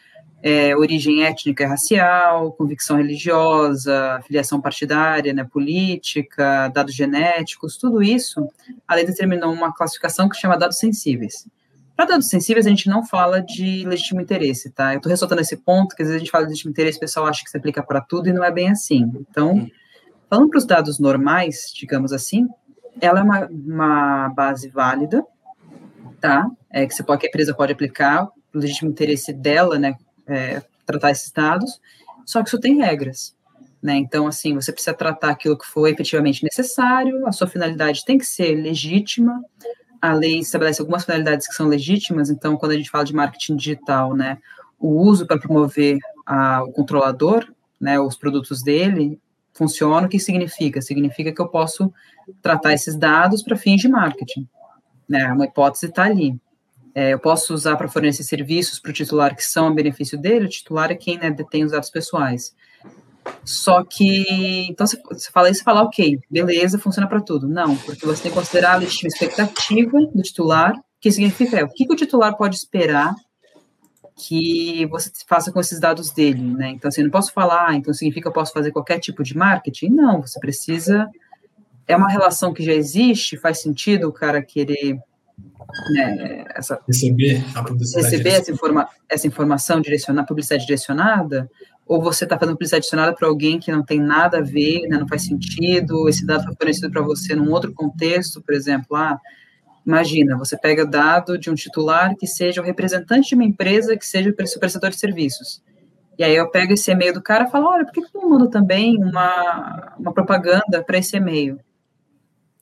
é, 0.47 0.77
origem 0.77 1.25
étnica 1.25 1.65
e 1.65 1.67
racial, 1.67 2.53
convicção 2.53 2.99
religiosa, 2.99 4.21
filiação 4.25 4.61
partidária, 4.61 5.33
né, 5.33 5.43
política, 5.43 6.69
dados 6.69 6.95
genéticos, 6.95 7.77
tudo 7.77 8.01
isso, 8.01 8.49
a 8.87 8.95
lei 8.95 9.05
determinou 9.05 9.53
uma 9.53 9.75
classificação 9.75 10.29
que 10.29 10.37
chama 10.37 10.57
dados 10.57 10.79
sensíveis. 10.79 11.49
Para 11.97 12.11
dados 12.11 12.29
sensíveis, 12.29 12.65
a 12.65 12.71
gente 12.71 12.89
não 12.89 13.05
fala 13.05 13.41
de 13.41 13.85
legítimo 13.89 14.21
interesse, 14.21 14.71
tá? 14.71 14.93
Eu 14.93 14.99
estou 14.99 15.11
ressaltando 15.11 15.41
esse 15.41 15.57
ponto, 15.57 15.97
que 15.97 16.03
às 16.03 16.09
vezes 16.09 16.15
a 16.15 16.25
gente 16.25 16.31
fala 16.31 16.45
de 16.45 16.51
legítimo 16.51 16.71
interesse, 16.71 16.99
o 16.99 17.01
pessoal 17.01 17.27
acha 17.27 17.43
que 17.43 17.51
se 17.51 17.57
aplica 17.57 17.83
para 17.83 18.01
tudo 18.01 18.29
e 18.29 18.33
não 18.33 18.45
é 18.45 18.53
bem 18.53 18.71
assim. 18.71 19.11
Então, 19.29 19.69
falando 20.31 20.49
para 20.51 20.59
os 20.59 20.65
dados 20.65 21.01
normais, 21.01 21.73
digamos 21.75 22.13
assim, 22.13 22.47
ela 23.01 23.19
é 23.19 23.23
uma, 23.25 23.47
uma 23.47 24.29
base 24.29 24.69
válida, 24.69 25.25
tá? 26.21 26.49
É, 26.71 26.87
que, 26.87 26.95
você 26.95 27.03
pode, 27.03 27.23
que 27.23 27.27
a 27.27 27.31
empresa 27.31 27.53
pode 27.53 27.73
aplicar, 27.73 28.29
o 28.55 28.59
legítimo 28.59 28.91
interesse 28.91 29.33
dela, 29.33 29.77
né, 29.77 29.97
é, 30.27 30.63
tratar 30.85 31.11
esses 31.11 31.31
dados, 31.31 31.81
só 32.25 32.43
que 32.43 32.49
isso 32.49 32.61
tem 32.61 32.77
regras. 32.77 33.35
Né? 33.83 33.97
Então, 33.97 34.27
assim, 34.27 34.55
você 34.55 34.73
precisa 34.73 34.95
tratar 34.95 35.31
aquilo 35.31 35.57
que 35.57 35.67
foi 35.67 35.91
efetivamente 35.91 36.43
necessário, 36.43 37.27
a 37.27 37.33
sua 37.33 37.47
finalidade 37.47 38.05
tem 38.05 38.19
que 38.19 38.27
ser 38.27 38.55
legítima, 38.55 39.45
a 40.01 40.13
lei 40.13 40.39
estabelece 40.39 40.81
algumas 40.81 41.05
finalidades 41.05 41.47
que 41.47 41.55
são 41.55 41.69
legítimas, 41.69 42.31
então, 42.31 42.57
quando 42.57 42.73
a 42.73 42.77
gente 42.77 42.91
fala 42.91 43.05
de 43.05 43.15
marketing 43.15 43.57
digital, 43.57 44.15
né, 44.15 44.39
o 44.79 44.89
uso 44.89 45.27
para 45.27 45.39
promover 45.39 45.99
a, 46.25 46.63
o 46.63 46.73
controlador, 46.73 47.47
né, 47.81 47.99
os 48.01 48.17
produtos 48.17 48.63
dele, 48.63 49.21
funciona, 49.53 50.07
o 50.07 50.11
que 50.11 50.19
significa? 50.19 50.83
Significa 50.83 51.33
que 51.33 51.41
eu 51.41 51.49
posso 51.49 51.93
tratar 52.43 52.75
esses 52.75 52.97
dados 52.97 53.43
para 53.43 53.57
fins 53.57 53.81
de 53.81 53.89
marketing. 53.89 54.47
Né, 55.09 55.33
uma 55.33 55.45
hipótese 55.45 55.87
está 55.87 56.05
ali. 56.05 56.39
É, 56.97 57.13
eu 57.13 57.19
posso 57.19 57.53
usar 57.53 57.77
para 57.77 57.89
fornecer 57.89 58.23
serviços 58.23 58.79
para 58.79 58.89
o 58.89 58.95
titular 58.95 59.37
que 59.37 59.45
são 59.45 59.69
a 59.69 59.71
benefício 59.71 60.17
dele, 60.17 60.47
o 60.47 60.49
titular 60.49 60.91
é 60.91 60.95
quem 60.95 61.19
né, 61.19 61.31
detém 61.31 61.63
os 61.63 61.73
dados 61.73 61.91
pessoais. 61.91 62.57
Só 63.45 63.85
que, 63.85 64.67
então 64.71 64.87
você, 64.87 64.99
fala 65.31 65.51
isso 65.51 65.61
e 65.61 65.65
fala, 65.65 65.83
ok, 65.83 66.19
beleza, 66.31 66.79
funciona 66.79 67.07
para 67.07 67.21
tudo. 67.21 67.47
Não, 67.47 67.77
porque 67.77 68.07
você 68.07 68.23
tem 68.23 68.33
que 68.33 68.39
considerar 68.39 68.73
a 68.73 68.77
legítima 68.77 69.09
expectativa 69.09 69.99
do 70.07 70.23
titular, 70.23 70.73
que 70.99 71.13
significa 71.13 71.59
é, 71.59 71.65
o 71.65 71.69
que, 71.69 71.85
que 71.85 71.93
o 71.93 71.97
titular 71.97 72.35
pode 72.35 72.57
esperar 72.57 73.15
que 74.17 74.87
você 74.87 75.11
faça 75.29 75.53
com 75.53 75.61
esses 75.61 75.79
dados 75.79 76.11
dele, 76.11 76.43
né? 76.43 76.71
Então, 76.71 76.89
assim, 76.89 77.03
eu 77.03 77.05
não 77.05 77.11
posso 77.11 77.31
falar, 77.31 77.75
então 77.75 77.93
significa 77.93 78.23
que 78.23 78.29
eu 78.29 78.33
posso 78.33 78.55
fazer 78.55 78.71
qualquer 78.73 79.01
tipo 79.01 79.23
de 79.23 79.37
marketing? 79.37 79.91
Não, 79.91 80.23
você 80.23 80.41
precisa. 80.41 81.07
É 81.87 81.95
uma 81.95 82.09
relação 82.09 82.55
que 82.55 82.65
já 82.65 82.73
existe, 82.73 83.37
faz 83.37 83.61
sentido 83.61 84.09
o 84.09 84.13
cara 84.13 84.41
querer 84.41 84.99
né, 85.91 86.45
essa, 86.55 86.81
receber 86.87 87.45
a 87.55 87.63
publicidade 87.63 88.07
receber 88.07 88.31
essa, 88.31 88.53
informa, 88.53 88.89
essa 89.09 89.27
informação 89.27 89.81
direcionada, 89.81 90.27
publicidade 90.27 90.65
direcionada, 90.65 91.51
ou 91.87 92.03
você 92.03 92.25
está 92.25 92.39
fazendo 92.39 92.55
publicidade 92.55 92.83
direcionada 92.83 93.15
para 93.15 93.29
alguém 93.29 93.59
que 93.59 93.71
não 93.71 93.83
tem 93.83 94.01
nada 94.01 94.39
a 94.39 94.43
ver, 94.43 94.89
né, 94.89 94.99
não 94.99 95.09
faz 95.09 95.23
sentido, 95.23 96.09
esse 96.09 96.27
dado 96.27 96.45
foi 96.45 96.55
fornecido 96.55 96.91
para 96.91 97.03
você 97.03 97.35
num 97.35 97.51
outro 97.51 97.73
contexto, 97.73 98.41
por 98.43 98.55
exemplo, 98.55 98.97
ah, 98.97 99.21
imagina, 99.87 100.37
você 100.37 100.57
pega 100.59 100.83
o 100.83 100.91
dado 100.91 101.39
de 101.39 101.51
um 101.51 101.55
titular 101.55 102.15
que 102.17 102.27
seja 102.27 102.61
o 102.61 102.65
representante 102.65 103.29
de 103.29 103.35
uma 103.35 103.45
empresa 103.45 103.97
que 103.97 104.07
seja 104.07 104.31
o 104.31 104.35
prestador 104.35 104.91
de 104.91 104.99
serviços. 104.99 105.63
E 106.19 106.25
aí 106.25 106.35
eu 106.35 106.51
pego 106.51 106.73
esse 106.73 106.91
e-mail 106.91 107.13
do 107.13 107.23
cara 107.23 107.45
e 107.45 107.51
falo, 107.51 107.67
olha, 107.67 107.85
por 107.85 107.93
que 107.93 108.01
tu 108.01 108.11
não 108.15 108.31
manda 108.31 108.49
também 108.49 108.97
uma, 108.97 109.95
uma 109.99 110.13
propaganda 110.13 110.83
para 110.83 110.99
esse 110.99 111.17
e-mail? 111.17 111.61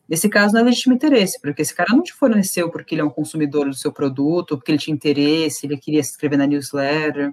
Nesse 0.09 0.29
caso, 0.29 0.53
não 0.53 0.61
é 0.61 0.65
legítimo 0.65 0.95
interesse, 0.95 1.41
porque 1.41 1.63
esse 1.63 1.75
cara 1.75 1.95
não 1.95 2.03
te 2.03 2.13
forneceu 2.13 2.71
porque 2.71 2.95
ele 2.95 3.03
é 3.03 3.05
um 3.05 3.11
consumidor 3.11 3.67
do 3.67 3.75
seu 3.75 3.91
produto, 3.91 4.57
porque 4.57 4.71
ele 4.71 4.79
tinha 4.79 4.95
interesse, 4.95 5.67
ele 5.67 5.79
queria 5.79 6.03
se 6.03 6.11
inscrever 6.11 6.39
na 6.39 6.47
newsletter. 6.47 7.33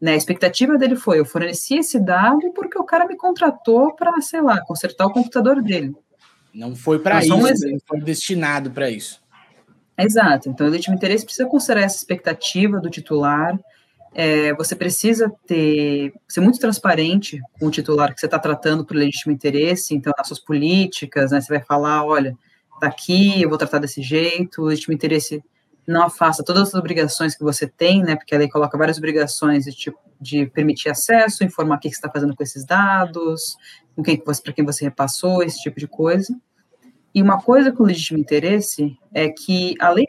Né? 0.00 0.12
A 0.12 0.16
expectativa 0.16 0.78
dele 0.78 0.96
foi: 0.96 1.20
eu 1.20 1.26
forneci 1.26 1.76
esse 1.76 2.00
dado 2.00 2.52
porque 2.54 2.78
o 2.78 2.84
cara 2.84 3.06
me 3.06 3.16
contratou 3.16 3.94
para, 3.94 4.18
sei 4.22 4.40
lá, 4.40 4.60
consertar 4.64 5.06
o 5.06 5.12
computador 5.12 5.62
dele. 5.62 5.94
Não 6.54 6.74
foi 6.74 6.98
para 6.98 7.20
isso, 7.20 7.66
ele 7.66 7.78
foi 7.86 8.00
destinado 8.00 8.70
para 8.70 8.90
isso. 8.90 9.20
Exato. 9.96 10.48
Então, 10.48 10.66
o 10.66 10.70
legítimo 10.70 10.96
interesse 10.96 11.24
precisa 11.24 11.48
considerar 11.48 11.82
essa 11.82 11.98
expectativa 11.98 12.80
do 12.80 12.88
titular, 12.88 13.58
é, 14.12 14.52
você 14.54 14.74
precisa 14.74 15.32
ter 15.46 16.12
ser 16.28 16.40
muito 16.40 16.58
transparente 16.58 17.40
com 17.58 17.66
o 17.66 17.70
titular 17.70 18.12
que 18.12 18.20
você 18.20 18.26
está 18.26 18.38
tratando 18.38 18.84
por 18.84 18.96
legítimo 18.96 19.32
interesse, 19.32 19.94
então 19.94 20.12
nas 20.16 20.26
suas 20.26 20.40
políticas, 20.40 21.30
né, 21.30 21.40
você 21.40 21.52
vai 21.52 21.62
falar, 21.62 22.04
olha, 22.04 22.36
tá 22.80 22.88
aqui, 22.88 23.40
eu 23.40 23.48
vou 23.48 23.58
tratar 23.58 23.78
desse 23.78 24.02
jeito, 24.02 24.62
o 24.62 24.64
legítimo 24.66 24.94
interesse 24.94 25.42
não 25.86 26.02
afasta 26.02 26.44
todas 26.44 26.68
as 26.68 26.74
obrigações 26.74 27.36
que 27.36 27.44
você 27.44 27.66
tem, 27.66 28.02
né, 28.02 28.16
porque 28.16 28.34
a 28.34 28.38
lei 28.38 28.48
coloca 28.48 28.76
várias 28.76 28.98
obrigações 28.98 29.64
de, 29.64 29.72
tipo, 29.72 29.98
de 30.20 30.46
permitir 30.46 30.88
acesso, 30.88 31.44
informar 31.44 31.76
o 31.76 31.80
que, 31.80 31.88
você 31.88 31.96
está 31.96 32.10
fazendo 32.10 32.34
com 32.34 32.42
esses 32.42 32.64
dados, 32.64 33.56
com 33.94 34.02
quem 34.02 34.20
você, 34.24 34.42
para 34.42 34.52
quem 34.52 34.64
você 34.64 34.84
repassou, 34.84 35.42
esse 35.42 35.60
tipo 35.60 35.78
de 35.78 35.86
coisa. 35.86 36.34
E 37.14 37.20
uma 37.20 37.40
coisa 37.40 37.72
com 37.72 37.82
legítimo 37.82 38.18
interesse 38.18 38.96
é 39.12 39.28
que 39.28 39.74
a 39.80 39.90
lei 39.90 40.06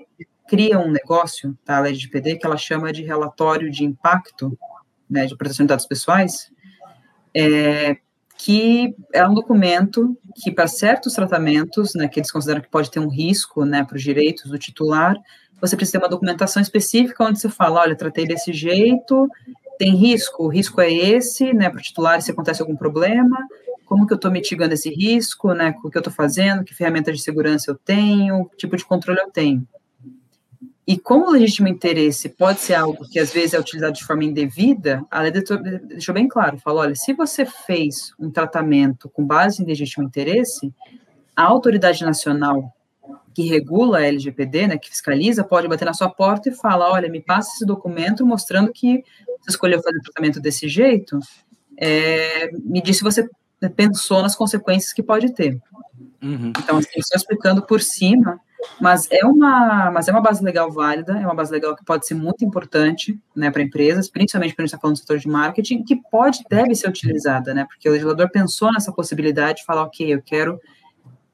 cria 0.52 0.78
um 0.78 0.92
negócio, 0.92 1.58
tá, 1.64 1.78
a 1.78 1.80
lei 1.80 1.94
de 1.94 2.10
PD, 2.10 2.36
que 2.36 2.46
ela 2.46 2.58
chama 2.58 2.92
de 2.92 3.04
relatório 3.04 3.72
de 3.72 3.86
impacto 3.86 4.60
né, 5.10 5.26
de 5.26 5.34
proteção 5.38 5.66
de 5.66 5.70
dados 5.70 5.86
pessoais, 5.86 6.52
é, 7.34 7.96
que 8.38 8.94
é 9.14 9.26
um 9.26 9.34
documento 9.34 10.14
que, 10.36 10.52
para 10.52 10.68
certos 10.68 11.14
tratamentos, 11.14 11.96
né, 11.96 12.10
que 12.10 12.20
eles 12.20 12.30
consideram 12.30 12.60
que 12.60 12.70
pode 12.70 12.92
ter 12.92 13.00
um 13.00 13.08
risco 13.08 13.64
né, 13.64 13.86
para 13.86 13.96
os 13.96 14.04
direitos 14.04 14.52
do 14.52 14.58
titular, 14.58 15.16
você 15.62 15.78
precisa 15.78 15.98
ter 15.98 16.04
uma 16.04 16.10
documentação 16.10 16.62
específica 16.62 17.24
onde 17.24 17.40
você 17.40 17.48
fala, 17.48 17.80
olha, 17.80 17.96
tratei 17.96 18.28
desse 18.28 18.52
jeito, 18.52 19.30
tem 19.80 19.96
risco, 19.96 20.44
o 20.44 20.50
risco 20.50 20.82
é 20.82 20.92
esse, 20.92 21.54
né, 21.54 21.70
para 21.70 21.80
o 21.80 21.82
titular, 21.82 22.22
se 22.22 22.30
acontece 22.30 22.62
algum 22.62 22.76
problema, 22.76 23.38
como 23.86 24.06
que 24.06 24.12
eu 24.12 24.18
estou 24.18 24.30
mitigando 24.30 24.74
esse 24.74 24.90
risco, 24.90 25.54
né, 25.54 25.74
o 25.82 25.90
que 25.90 25.98
eu 25.98 26.02
estou 26.02 26.12
fazendo, 26.12 26.66
que 26.66 26.76
ferramenta 26.76 27.10
de 27.14 27.22
segurança 27.22 27.72
eu 27.72 27.76
tenho, 27.76 28.50
que 28.50 28.58
tipo 28.58 28.76
de 28.76 28.84
controle 28.84 29.22
eu 29.22 29.32
tenho. 29.32 29.66
E 30.92 30.98
como 30.98 31.28
o 31.28 31.32
legítimo 31.32 31.70
interesse 31.70 32.28
pode 32.28 32.60
ser 32.60 32.74
algo 32.74 33.08
que 33.10 33.18
às 33.18 33.32
vezes 33.32 33.54
é 33.54 33.60
utilizado 33.60 33.94
de 33.94 34.04
forma 34.04 34.26
indevida, 34.26 35.02
a 35.10 35.22
lei 35.22 35.32
deixou 35.32 36.14
bem 36.14 36.28
claro, 36.28 36.58
falou, 36.58 36.82
olha, 36.82 36.96
se 36.96 37.14
você 37.14 37.46
fez 37.46 38.14
um 38.20 38.30
tratamento 38.30 39.08
com 39.08 39.26
base 39.26 39.64
em 39.64 39.66
legítimo 39.66 40.04
interesse, 40.04 40.70
a 41.34 41.44
autoridade 41.44 42.04
nacional 42.04 42.76
que 43.34 43.44
regula 43.44 44.00
a 44.00 44.06
LGPD, 44.06 44.68
né, 44.68 44.78
que 44.78 44.90
fiscaliza, 44.90 45.46
pode 45.46 45.66
bater 45.66 45.86
na 45.86 45.94
sua 45.94 46.10
porta 46.10 46.50
e 46.50 46.56
falar, 46.56 46.92
olha, 46.92 47.08
me 47.08 47.22
passa 47.22 47.52
esse 47.56 47.66
documento 47.66 48.26
mostrando 48.26 48.70
que 48.74 49.02
você 49.40 49.52
escolheu 49.52 49.82
fazer 49.82 49.98
o 49.98 50.02
tratamento 50.02 50.42
desse 50.42 50.68
jeito, 50.68 51.18
é, 51.78 52.52
me 52.52 52.82
diz 52.82 52.98
se 52.98 53.04
você 53.04 53.30
pensou 53.78 54.22
nas 54.22 54.36
consequências 54.36 54.92
que 54.92 55.02
pode 55.02 55.34
ter. 55.34 55.58
Uhum. 56.22 56.54
Então, 56.58 56.78
assim, 56.78 57.02
só 57.02 57.16
explicando 57.16 57.64
por 57.64 57.82
cima, 57.82 58.40
mas 58.80 59.08
é 59.12 59.26
uma, 59.26 59.92
mas 59.92 60.08
é 60.08 60.12
uma 60.12 60.22
base 60.22 60.44
legal 60.44 60.72
válida, 60.72 61.14
é 61.14 61.26
uma 61.26 61.34
base 61.34 61.52
legal 61.52 61.76
que 61.76 61.84
pode 61.84 62.06
ser 62.06 62.14
muito 62.14 62.46
importante, 62.46 63.18
né, 63.36 63.50
para 63.50 63.62
empresas, 63.62 64.10
principalmente 64.10 64.54
quando 64.54 64.60
a 64.60 64.64
gente 64.64 64.74
está 64.74 64.80
falando 64.80 64.96
do 64.96 65.00
setor 65.00 65.18
de 65.18 65.28
marketing, 65.28 65.84
que 65.84 65.96
pode, 65.96 66.44
deve 66.50 66.76
ser 66.76 66.88
utilizada, 66.88 67.54
né, 67.54 67.66
porque 67.66 67.90
o 67.90 67.92
legislador 67.92 68.30
pensou 68.30 68.72
nessa 68.72 68.92
possibilidade 68.92 69.60
de 69.60 69.66
falar, 69.66 69.84
ok, 69.84 70.14
eu 70.14 70.22
quero 70.22 70.60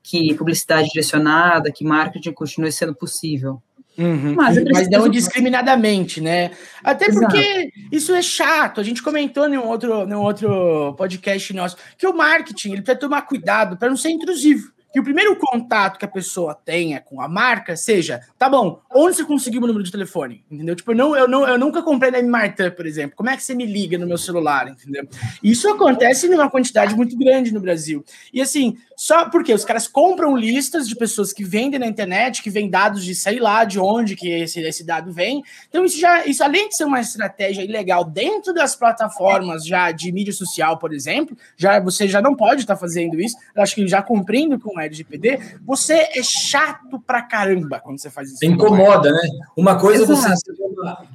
que 0.01 0.33
publicidade 0.35 0.87
direcionada, 0.87 1.71
que 1.71 1.83
marketing 1.83 2.31
continue 2.31 2.71
sendo 2.71 2.95
possível. 2.95 3.61
Uhum. 3.97 4.35
Mas, 4.35 4.63
mas 4.71 4.89
não 4.89 5.09
discriminadamente, 5.09 6.21
né? 6.21 6.51
Até 6.83 7.07
Exato. 7.07 7.25
porque 7.25 7.71
isso 7.91 8.13
é 8.13 8.21
chato. 8.21 8.79
A 8.79 8.83
gente 8.83 9.01
comentou 9.01 9.49
em 9.49 9.57
um 9.57 9.65
outro, 9.65 10.03
em 10.03 10.13
um 10.13 10.21
outro 10.21 10.93
podcast 10.93 11.51
nosso 11.53 11.77
que 11.97 12.05
o 12.05 12.15
marketing 12.15 12.73
ele 12.73 12.81
precisa 12.83 12.99
tomar 12.99 13.23
cuidado 13.23 13.75
para 13.75 13.89
não 13.89 13.97
ser 13.97 14.11
intrusivo 14.11 14.71
que 14.97 15.01
o 15.01 15.03
primeiro 15.03 15.35
contato 15.35 15.99
que 15.99 16.05
a 16.05 16.07
pessoa 16.07 16.55
tenha 16.55 16.99
com 16.99 17.21
a 17.21 17.27
marca 17.27 17.75
seja, 17.75 18.19
tá 18.35 18.49
bom, 18.49 18.81
onde 18.91 19.15
você 19.15 19.23
conseguiu 19.23 19.61
o 19.61 19.67
número 19.67 19.83
de 19.83 19.91
telefone? 19.91 20.43
Entendeu? 20.49 20.75
Tipo, 20.75 20.91
eu, 20.91 20.95
não, 20.95 21.15
eu, 21.15 21.27
não, 21.27 21.47
eu 21.47 21.55
nunca 21.59 21.83
comprei 21.83 22.09
na 22.09 22.23
Martin, 22.23 22.71
por 22.71 22.87
exemplo. 22.87 23.15
Como 23.15 23.29
é 23.29 23.37
que 23.37 23.43
você 23.43 23.53
me 23.53 23.63
liga 23.63 23.95
no 23.95 24.07
meu 24.07 24.17
celular? 24.17 24.67
Entendeu? 24.67 25.07
Isso 25.43 25.69
acontece 25.69 26.27
numa 26.27 26.49
quantidade 26.49 26.95
muito 26.95 27.15
grande 27.15 27.53
no 27.53 27.59
Brasil. 27.59 28.03
E 28.33 28.41
assim, 28.41 28.75
só 28.95 29.29
porque 29.29 29.53
os 29.53 29.63
caras 29.63 29.87
compram 29.87 30.35
listas 30.35 30.89
de 30.89 30.95
pessoas 30.95 31.31
que 31.31 31.43
vendem 31.43 31.79
na 31.79 31.85
internet, 31.85 32.41
que 32.41 32.49
vêm 32.49 32.67
dados 32.67 33.05
de 33.05 33.13
sei 33.13 33.37
lá 33.37 33.63
de 33.63 33.79
onde 33.79 34.15
que 34.15 34.27
esse, 34.27 34.59
esse 34.61 34.83
dado 34.83 35.13
vem. 35.13 35.43
Então, 35.69 35.85
isso 35.85 35.99
já, 35.99 36.25
isso 36.25 36.43
além 36.43 36.69
de 36.69 36.75
ser 36.75 36.85
uma 36.85 36.99
estratégia 36.99 37.61
ilegal 37.61 38.03
dentro 38.03 38.51
das 38.51 38.75
plataformas 38.75 39.63
já 39.63 39.91
de 39.91 40.11
mídia 40.11 40.33
social, 40.33 40.79
por 40.79 40.91
exemplo, 40.91 41.37
já 41.55 41.79
você 41.79 42.07
já 42.07 42.19
não 42.19 42.35
pode 42.35 42.61
estar 42.61 42.73
tá 42.73 42.79
fazendo 42.79 43.21
isso. 43.21 43.37
Eu 43.55 43.61
acho 43.61 43.75
que 43.75 43.87
já 43.87 44.01
cumprindo 44.01 44.59
com 44.59 44.79
a 44.79 44.86
LGPD, 44.87 45.39
você 45.65 45.93
é 45.93 46.23
chato 46.23 46.99
pra 47.05 47.21
caramba 47.21 47.79
quando 47.79 47.99
você 47.99 48.09
faz 48.09 48.31
isso. 48.31 48.45
Incomoda, 48.45 49.11
né? 49.11 49.21
Uma 49.55 49.79
coisa 49.79 50.03
Exato. 50.03 50.35
você 50.35 50.57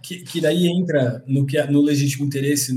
que, 0.02 0.20
que 0.22 0.40
daí 0.40 0.66
entra 0.66 1.22
no 1.26 1.46
que 1.46 1.62
no 1.64 1.80
legítimo 1.80 2.24
interesse 2.24 2.72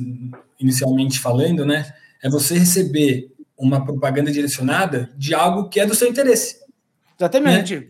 inicialmente 0.59 1.19
falando, 1.19 1.65
né? 1.65 1.93
É 2.21 2.29
você 2.29 2.57
receber 2.57 3.31
uma 3.57 3.85
propaganda 3.85 4.31
direcionada 4.31 5.09
de 5.17 5.33
algo 5.33 5.69
que 5.69 5.79
é 5.79 5.85
do 5.85 5.95
seu 5.95 6.07
interesse. 6.07 6.57
Exatamente. 7.17 7.75
Né? 7.75 7.87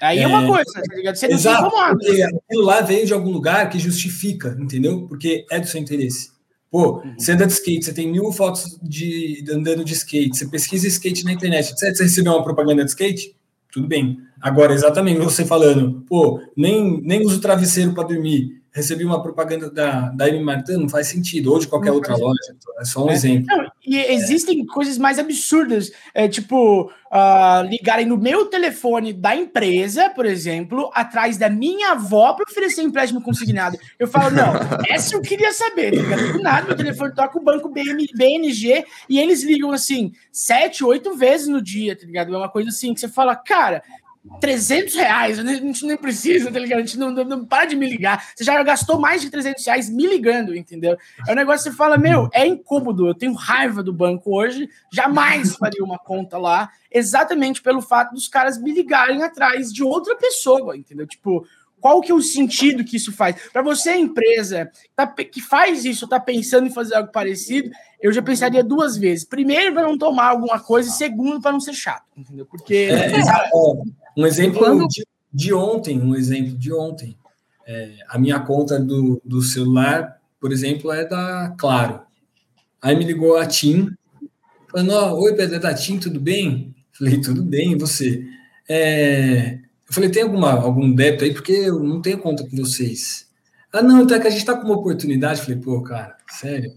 Aí 0.00 0.18
é, 0.18 0.22
é 0.22 0.26
uma 0.26 0.46
coisa, 0.46 0.72
tá 0.72 0.96
ligado? 0.96 1.16
Você 1.16 1.26
Exato, 1.26 1.62
não 1.62 1.90
porque 1.90 2.22
aquilo 2.22 2.64
lá 2.64 2.80
veio 2.80 3.06
de 3.06 3.12
algum 3.12 3.30
lugar 3.30 3.68
que 3.68 3.78
justifica, 3.78 4.56
entendeu? 4.58 5.06
Porque 5.06 5.44
é 5.50 5.60
do 5.60 5.66
seu 5.66 5.80
interesse. 5.80 6.30
Pô, 6.70 6.98
uhum. 6.98 7.14
você 7.18 7.32
anda 7.32 7.46
de 7.46 7.52
skate, 7.52 7.84
você 7.84 7.92
tem 7.92 8.10
mil 8.10 8.30
fotos 8.30 8.78
de 8.80 9.44
andando 9.50 9.84
de 9.84 9.92
skate, 9.92 10.36
você 10.36 10.46
pesquisa 10.46 10.86
skate 10.86 11.24
na 11.24 11.32
internet, 11.32 11.72
você 11.76 11.90
recebeu 12.02 12.32
uma 12.32 12.44
propaganda 12.44 12.84
de 12.84 12.90
skate? 12.90 13.34
Tudo 13.72 13.88
bem. 13.88 14.20
Agora, 14.40 14.72
exatamente 14.72 15.18
você 15.18 15.44
falando, 15.44 16.04
pô, 16.08 16.40
nem, 16.56 17.00
nem 17.02 17.24
uso 17.24 17.40
travesseiro 17.40 17.92
para 17.92 18.08
dormir, 18.08 18.59
recebi 18.72 19.04
uma 19.04 19.22
propaganda 19.22 19.70
da, 19.70 20.10
da 20.10 20.28
M. 20.28 20.42
Martin, 20.42 20.72
não 20.72 20.88
faz 20.88 21.08
sentido, 21.08 21.52
ou 21.52 21.58
de 21.58 21.66
qualquer 21.66 21.90
outra 21.90 22.16
loja, 22.16 22.54
é 22.78 22.84
só 22.84 23.04
um 23.04 23.10
é. 23.10 23.14
exemplo. 23.14 23.46
Não, 23.48 23.70
e 23.84 23.98
existem 23.98 24.62
é. 24.62 24.66
coisas 24.66 24.96
mais 24.96 25.18
absurdas, 25.18 25.90
é, 26.14 26.28
tipo, 26.28 26.82
uh, 26.84 27.68
ligarem 27.68 28.06
no 28.06 28.16
meu 28.16 28.46
telefone 28.46 29.12
da 29.12 29.34
empresa, 29.34 30.08
por 30.10 30.24
exemplo, 30.24 30.90
atrás 30.94 31.36
da 31.36 31.50
minha 31.50 31.92
avó 31.92 32.34
para 32.34 32.44
oferecer 32.48 32.82
empréstimo 32.82 33.20
consignado. 33.20 33.76
Eu 33.98 34.06
falo, 34.06 34.30
não, 34.30 34.52
essa 34.88 35.16
eu 35.16 35.20
queria 35.20 35.52
saber, 35.52 35.90
tá 35.90 36.02
ligado? 36.02 36.32
Do 36.32 36.42
nada, 36.42 36.66
meu 36.68 36.76
telefone 36.76 37.14
toca 37.14 37.38
o 37.38 37.42
banco 37.42 37.68
BM, 37.68 38.06
BNG 38.14 38.84
e 39.08 39.18
eles 39.18 39.42
ligam 39.42 39.72
assim, 39.72 40.12
sete, 40.30 40.84
oito 40.84 41.16
vezes 41.16 41.48
no 41.48 41.60
dia, 41.60 41.96
tá 41.96 42.06
ligado? 42.06 42.32
É 42.32 42.38
uma 42.38 42.48
coisa 42.48 42.68
assim 42.68 42.94
que 42.94 43.00
você 43.00 43.08
fala, 43.08 43.34
cara, 43.34 43.82
300 44.38 44.94
reais, 44.94 45.38
a 45.38 45.42
gente 45.42 45.86
nem 45.86 45.96
precisa, 45.96 46.52
tá 46.52 46.58
ligado? 46.58 46.80
A 46.80 46.82
gente 46.82 46.98
não, 46.98 47.10
não, 47.10 47.24
não, 47.24 47.44
para 47.44 47.64
de 47.64 47.74
me 47.74 47.88
ligar. 47.88 48.22
Você 48.36 48.44
já 48.44 48.62
gastou 48.62 49.00
mais 49.00 49.22
de 49.22 49.30
300 49.30 49.64
reais 49.64 49.88
me 49.88 50.06
ligando, 50.06 50.54
entendeu? 50.54 50.96
É 51.26 51.32
um 51.32 51.36
negócio 51.36 51.64
que 51.64 51.70
você 51.70 51.76
fala, 51.76 51.96
meu, 51.96 52.28
é 52.32 52.46
incômodo, 52.46 53.08
eu 53.08 53.14
tenho 53.14 53.32
raiva 53.32 53.82
do 53.82 53.92
banco 53.92 54.36
hoje, 54.36 54.68
jamais 54.92 55.56
faria 55.56 55.82
uma 55.82 55.98
conta 55.98 56.36
lá, 56.36 56.70
exatamente 56.90 57.62
pelo 57.62 57.80
fato 57.80 58.12
dos 58.12 58.28
caras 58.28 58.60
me 58.60 58.72
ligarem 58.72 59.22
atrás 59.22 59.72
de 59.72 59.82
outra 59.82 60.14
pessoa, 60.16 60.76
entendeu? 60.76 61.06
Tipo, 61.06 61.46
qual 61.80 62.02
que 62.02 62.12
é 62.12 62.14
o 62.14 62.20
sentido 62.20 62.84
que 62.84 62.96
isso 62.96 63.12
faz? 63.12 63.36
Para 63.50 63.62
você, 63.62 63.96
empresa 63.96 64.70
tá, 64.94 65.06
que 65.06 65.40
faz 65.40 65.86
isso, 65.86 66.06
tá 66.06 66.20
pensando 66.20 66.66
em 66.66 66.72
fazer 66.72 66.94
algo 66.94 67.10
parecido, 67.10 67.70
eu 68.02 68.12
já 68.12 68.20
pensaria 68.20 68.62
duas 68.62 68.96
vezes. 68.96 69.24
Primeiro, 69.24 69.72
para 69.72 69.84
não 69.84 69.96
tomar 69.96 70.28
alguma 70.28 70.60
coisa, 70.60 70.90
e 70.90 70.92
segundo, 70.92 71.40
para 71.40 71.52
não 71.52 71.60
ser 71.60 71.74
chato, 71.74 72.04
entendeu? 72.16 72.44
Porque. 72.44 72.88
É, 72.90 73.24
cara, 73.24 73.48
um 74.16 74.26
exemplo 74.26 74.58
Quando... 74.58 74.86
de, 74.88 75.06
de, 75.32 75.52
ontem, 75.52 76.00
um 76.00 76.14
exemplo 76.14 76.56
de 76.56 76.72
ontem. 76.72 77.16
É, 77.66 77.96
a 78.08 78.18
minha 78.18 78.40
conta 78.40 78.78
do, 78.78 79.20
do 79.24 79.42
celular, 79.42 80.20
por 80.40 80.52
exemplo, 80.52 80.90
é 80.92 81.04
da 81.04 81.54
Claro. 81.58 82.00
Aí 82.82 82.96
me 82.96 83.04
ligou 83.04 83.36
a 83.36 83.46
Tim, 83.46 83.90
falando: 84.70 84.92
oh, 84.92 85.22
Oi, 85.22 85.34
Pedro, 85.34 85.56
é 85.56 85.58
da 85.58 85.74
Tim, 85.74 85.98
tudo 85.98 86.18
bem? 86.18 86.74
Falei: 86.92 87.20
Tudo 87.20 87.42
bem, 87.42 87.72
e 87.72 87.78
você? 87.78 88.24
É, 88.68 89.54
eu 89.54 89.94
falei: 89.94 90.10
Tem 90.10 90.22
alguma, 90.22 90.52
algum 90.52 90.92
débito 90.92 91.24
aí? 91.24 91.32
Porque 91.32 91.52
eu 91.52 91.78
não 91.80 92.00
tenho 92.00 92.18
conta 92.18 92.42
com 92.46 92.56
vocês. 92.56 93.28
Ah, 93.72 93.82
não, 93.82 94.02
então 94.02 94.16
é 94.16 94.20
que 94.20 94.26
a 94.26 94.30
gente 94.30 94.40
está 94.40 94.56
com 94.56 94.64
uma 94.64 94.76
oportunidade. 94.76 95.42
Falei: 95.42 95.58
Pô, 95.58 95.82
cara, 95.82 96.16
sério? 96.28 96.72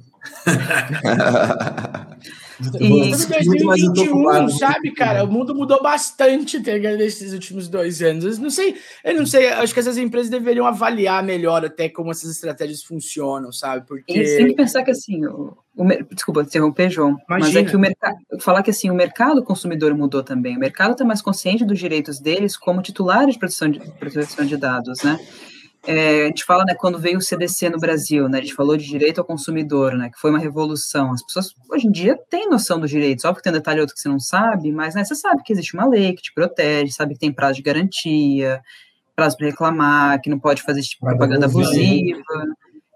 E 2.79 3.11
2021, 3.11 4.49
sabe, 4.49 4.91
cara, 4.91 5.23
o 5.23 5.31
mundo 5.31 5.55
mudou 5.55 5.81
bastante 5.81 6.59
nesses 6.59 7.33
últimos 7.33 7.67
dois 7.67 8.01
anos. 8.01 8.37
Eu 8.37 8.43
não 8.43 8.49
sei, 8.49 8.75
eu 9.03 9.15
não 9.15 9.25
sei, 9.25 9.47
acho 9.49 9.73
que 9.73 9.79
essas 9.79 9.97
empresas 9.97 10.29
deveriam 10.29 10.65
avaliar 10.65 11.23
melhor 11.23 11.65
até 11.65 11.89
como 11.89 12.11
essas 12.11 12.31
estratégias 12.31 12.83
funcionam, 12.83 13.51
sabe? 13.51 13.85
Porque. 13.87 14.13
E 14.13 14.37
tem 14.37 14.47
que 14.47 14.55
pensar 14.55 14.83
que 14.83 14.91
assim, 14.91 15.25
o, 15.25 15.57
o 15.75 15.85
desculpa 16.11 16.41
interromper, 16.41 16.89
João, 16.89 17.17
Imagina. 17.29 17.39
mas 17.39 17.55
é 17.55 17.63
que 17.63 17.75
o 17.75 17.79
mercado. 17.79 18.17
Falar 18.39 18.63
que 18.63 18.71
assim, 18.71 18.89
o 18.89 18.95
mercado 18.95 19.43
consumidor 19.43 19.95
mudou 19.95 20.23
também. 20.23 20.55
O 20.55 20.59
mercado 20.59 20.91
está 20.91 21.03
mais 21.03 21.21
consciente 21.21 21.65
dos 21.65 21.79
direitos 21.79 22.19
deles 22.19 22.55
como 22.55 22.81
titulares 22.81 23.33
de 23.33 23.39
proteção 23.39 23.69
de, 23.69 23.79
proteção 23.79 24.45
de 24.45 24.57
dados, 24.57 25.03
né? 25.03 25.19
É, 25.85 26.23
a 26.23 26.27
gente 26.27 26.45
fala, 26.45 26.63
né, 26.63 26.73
quando 26.73 26.97
veio 26.97 27.17
o 27.17 27.21
CDC 27.21 27.69
no 27.69 27.77
Brasil, 27.77 28.29
né, 28.29 28.37
a 28.37 28.41
gente 28.41 28.53
falou 28.53 28.77
de 28.77 28.85
direito 28.85 29.19
ao 29.19 29.25
consumidor, 29.25 29.93
né, 29.95 30.09
que 30.09 30.17
foi 30.17 30.29
uma 30.29 30.39
revolução. 30.39 31.11
As 31.11 31.21
pessoas 31.23 31.53
hoje 31.69 31.87
em 31.87 31.91
dia 31.91 32.17
têm 32.29 32.49
noção 32.49 32.79
dos 32.79 32.89
direitos, 32.89 33.25
óbvio 33.25 33.37
que 33.37 33.43
tem 33.43 33.51
um 33.51 33.59
detalhe 33.59 33.81
outro 33.81 33.93
que 33.93 34.01
você 34.01 34.07
não 34.07 34.19
sabe, 34.19 34.71
mas 34.71 34.95
né, 34.95 35.03
você 35.03 35.13
sabe 35.13 35.43
que 35.43 35.51
existe 35.51 35.73
uma 35.73 35.85
lei 35.85 36.13
que 36.13 36.21
te 36.21 36.33
protege, 36.33 36.93
sabe 36.93 37.13
que 37.13 37.19
tem 37.19 37.33
prazo 37.33 37.55
de 37.55 37.63
garantia, 37.63 38.61
prazo 39.13 39.35
para 39.37 39.47
reclamar, 39.47 40.21
que 40.21 40.29
não 40.29 40.39
pode 40.39 40.61
fazer 40.61 40.81
tipo 40.81 41.05
propaganda 41.05 41.45
abusiva. 41.47 42.23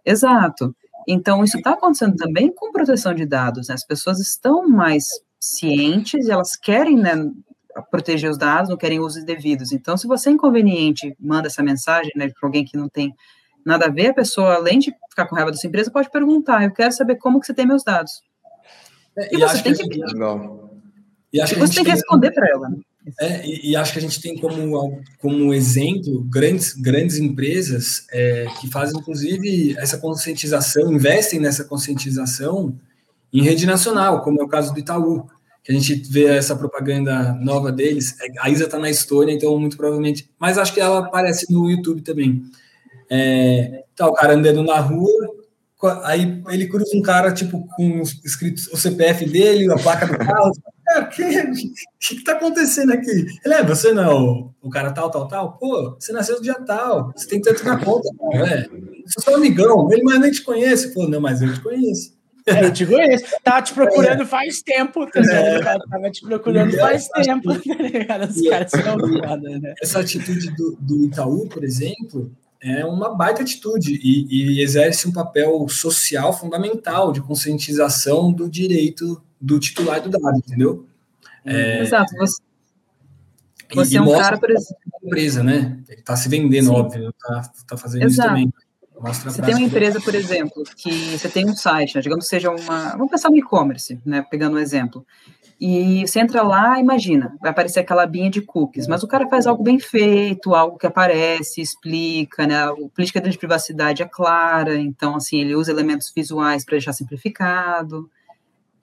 Exato. 0.06 0.74
Então, 1.08 1.44
isso 1.44 1.58
está 1.58 1.72
acontecendo 1.72 2.16
também 2.16 2.54
com 2.54 2.72
proteção 2.72 3.14
de 3.14 3.26
dados, 3.26 3.68
né? 3.68 3.76
As 3.76 3.86
pessoas 3.86 4.20
estão 4.20 4.68
mais 4.68 5.06
cientes 5.40 6.28
e 6.28 6.32
elas 6.32 6.56
querem 6.56 6.98
né, 6.98 7.14
proteger 7.82 8.30
os 8.30 8.38
dados, 8.38 8.70
não 8.70 8.78
querem 8.78 9.00
usos 9.00 9.24
devidos. 9.24 9.72
Então, 9.72 9.98
se 9.98 10.08
você 10.08 10.30
é 10.30 10.34
inconveniente, 10.34 11.16
manda 11.20 11.48
essa 11.48 11.64
mensagem 11.64 12.12
né, 12.16 12.30
para 12.30 12.48
alguém 12.48 12.66
que 12.66 12.78
não 12.78 12.90
tem 12.90 13.14
nada 13.66 13.86
a 13.88 13.90
ver, 13.90 14.08
a 14.08 14.14
pessoa, 14.14 14.56
além 14.56 14.80
de 14.80 14.94
ficar 15.10 15.28
com 15.28 15.36
raiva 15.36 15.52
da 15.52 15.58
sua 15.58 15.68
empresa, 15.68 15.92
pode 15.92 16.10
perguntar, 16.10 16.64
eu 16.64 16.72
quero 16.72 16.92
saber 16.92 17.16
como 17.16 17.40
que 17.40 17.46
você 17.46 17.54
tem 17.54 17.66
meus 17.66 17.84
dados. 17.84 18.22
É, 19.18 19.34
e, 19.34 19.38
e, 19.38 19.40
você 19.40 19.62
tem 19.62 19.74
que... 19.74 19.88
que... 19.88 20.00
E 21.34 21.42
acho 21.42 21.54
que 21.54 21.60
você 21.60 21.76
tem 21.76 21.84
que 21.84 21.92
responder 21.92 22.32
para 22.32 22.48
ela. 22.48 22.70
Né? 22.70 22.78
É, 23.20 23.46
e, 23.46 23.72
e, 23.72 23.76
acho 23.76 23.94
que 23.94 24.00
a 24.00 24.02
gente 24.02 24.22
tem 24.22 24.38
como, 24.38 25.02
como 25.20 25.54
exemplo 25.54 26.22
grandes, 26.30 26.74
grandes 26.74 27.18
empresas 27.18 28.06
é, 28.12 28.48
que 28.60 28.70
fazem, 28.70 29.00
inclusive, 29.00 29.76
essa 29.78 29.98
conscientização, 29.98 30.92
investem 30.92 31.40
nessa 31.40 31.64
conscientização 31.64 32.78
em 33.32 33.42
rede 33.42 33.66
nacional, 33.66 34.22
como 34.22 34.42
é 34.42 34.44
o 34.44 34.48
caso 34.48 34.74
do 34.74 34.80
Itaú 34.80 35.30
que 35.68 35.74
a 35.74 35.76
gente 35.76 35.96
vê 36.10 36.28
essa 36.28 36.56
propaganda 36.56 37.34
nova 37.42 37.74
deles. 37.74 38.16
É, 38.22 38.28
a 38.40 38.50
Isa 38.50 38.64
está 38.64 38.80
na 38.80 38.90
Estônia, 38.90 39.34
então 39.34 39.60
muito 39.60 39.76
provavelmente. 39.76 40.32
Mas 40.40 40.58
acho 40.58 40.74
que 40.74 40.80
ela 40.80 41.00
aparece 41.00 41.52
no 41.52 41.70
YouTube 41.70 42.02
também. 42.02 42.42
É, 43.10 43.84
tá 43.94 44.08
o 44.08 44.14
cara 44.14 44.34
andando 44.34 44.64
na 44.64 44.80
rua, 44.80 45.12
aí 46.06 46.42
ele 46.48 46.68
cruza 46.68 46.96
um 46.96 47.02
cara, 47.02 47.34
tipo, 47.34 47.68
com 47.76 48.02
escrito 48.24 48.62
o 48.72 48.78
CPF 48.78 49.26
dele, 49.26 49.70
a 49.70 49.76
placa 49.76 50.08
do 50.08 50.18
carro. 50.18 50.54
Cara, 50.86 51.06
o 51.06 51.10
que, 51.10 52.16
que, 52.16 52.24
tá 52.24 52.32
acontecendo 52.32 52.94
aqui? 52.94 53.26
Ele 53.44 53.54
é, 53.54 53.62
você 53.62 53.92
não 53.92 54.04
é 54.04 54.54
o, 54.62 54.70
cara 54.70 54.94
tal, 54.94 55.12
tal, 55.12 55.28
tal? 55.28 55.58
Pô, 55.58 55.98
você 56.00 56.14
nasceu 56.14 56.38
no 56.38 56.42
dia 56.42 56.56
tal, 56.66 57.12
você 57.14 57.28
tem 57.28 57.42
tanto 57.42 57.66
na 57.66 57.78
conta, 57.78 58.08
é. 58.36 58.70
Você 59.06 59.30
é 59.30 59.34
um 59.34 59.36
amigão, 59.36 59.92
ele 59.92 60.04
mais 60.04 60.22
nem 60.22 60.32
te 60.32 60.42
conhece. 60.44 60.94
Pô, 60.94 61.10
não, 61.10 61.20
mas 61.20 61.42
eu 61.42 61.54
te 61.54 61.60
conheço. 61.60 62.17
É, 62.48 62.66
eu 62.66 62.74
te 62.74 62.86
conheço. 62.86 63.26
Tava 63.44 63.62
te 63.62 63.74
procurando 63.74 64.26
faz 64.26 64.62
tempo, 64.62 65.06
tá 65.08 65.20
é. 65.20 65.60
Tava 65.60 66.10
te 66.10 66.22
procurando 66.22 66.78
faz 66.78 67.08
tempo, 67.10 67.54
tá 67.54 68.26
Os 68.30 68.50
caras 68.50 68.72
são 68.72 69.00
foda, 69.00 69.60
né? 69.60 69.74
Essa 69.82 70.00
atitude 70.00 70.56
do, 70.56 70.78
do 70.80 71.06
Itaú, 71.06 71.48
por 71.50 71.64
exemplo, 71.64 72.32
é 72.62 72.86
uma 72.86 73.14
baita 73.14 73.42
atitude 73.42 74.00
e, 74.02 74.28
e, 74.30 74.62
exerce 74.62 75.08
um 75.08 75.12
papel 75.12 75.68
social 75.70 76.32
fundamental 76.34 77.12
de 77.12 77.22
conscientização 77.22 78.32
do 78.32 78.50
direito 78.50 79.22
do 79.40 79.60
titular 79.60 80.02
do 80.02 80.10
dado, 80.10 80.38
entendeu? 80.38 80.88
É, 81.46 81.82
Exato. 81.82 82.16
Você, 82.18 82.42
você 83.74 83.94
e, 83.96 83.98
é 83.98 84.02
um 84.02 84.12
cara, 84.12 84.38
por 84.38 84.50
exemplo. 84.50 84.78
Empresa, 85.04 85.44
né? 85.44 85.80
Ele 85.88 86.00
está 86.00 86.16
se 86.16 86.28
vendendo, 86.28 86.68
Sim. 86.68 86.76
óbvio, 86.76 87.10
está 87.10 87.52
tá 87.68 87.78
fazendo 87.78 88.04
Exato. 88.04 88.12
isso 88.12 88.28
também. 88.28 88.54
Mostra 89.00 89.30
você 89.30 89.42
tem 89.42 89.56
uma 89.56 89.66
empresa, 89.66 90.02
por 90.02 90.16
exemplo, 90.16 90.64
que 90.76 91.18
você 91.18 91.30
tem 91.30 91.46
um 91.46 91.56
site, 91.56 91.96
né, 91.96 92.02
digamos 92.02 92.26
que 92.26 92.30
seja 92.30 92.50
uma. 92.50 92.92
Vamos 92.92 93.12
pensar 93.12 93.30
no 93.30 93.38
e-commerce, 93.38 94.00
né? 94.06 94.26
Pegando 94.30 94.56
um 94.56 94.60
exemplo. 94.60 95.06
E 95.60 96.06
você 96.06 96.20
entra 96.20 96.44
lá, 96.44 96.80
imagina, 96.80 97.36
vai 97.42 97.50
aparecer 97.50 97.80
aquela 97.80 98.04
abinha 98.04 98.30
de 98.30 98.42
cookies, 98.42 98.88
mas 98.88 99.02
o 99.02 99.08
cara 99.08 99.28
faz 99.28 99.48
algo 99.48 99.64
bem 99.64 99.80
feito, 99.80 100.54
algo 100.54 100.78
que 100.78 100.86
aparece, 100.86 101.62
explica, 101.62 102.46
né? 102.46 102.64
A 102.64 102.74
política 102.74 103.20
de 103.20 103.38
privacidade 103.38 104.04
é 104.04 104.08
clara, 104.08 104.78
então, 104.78 105.16
assim, 105.16 105.42
ele 105.42 105.56
usa 105.56 105.72
elementos 105.72 106.12
visuais 106.16 106.64
para 106.64 106.74
deixar 106.74 106.94
simplificado. 106.94 108.10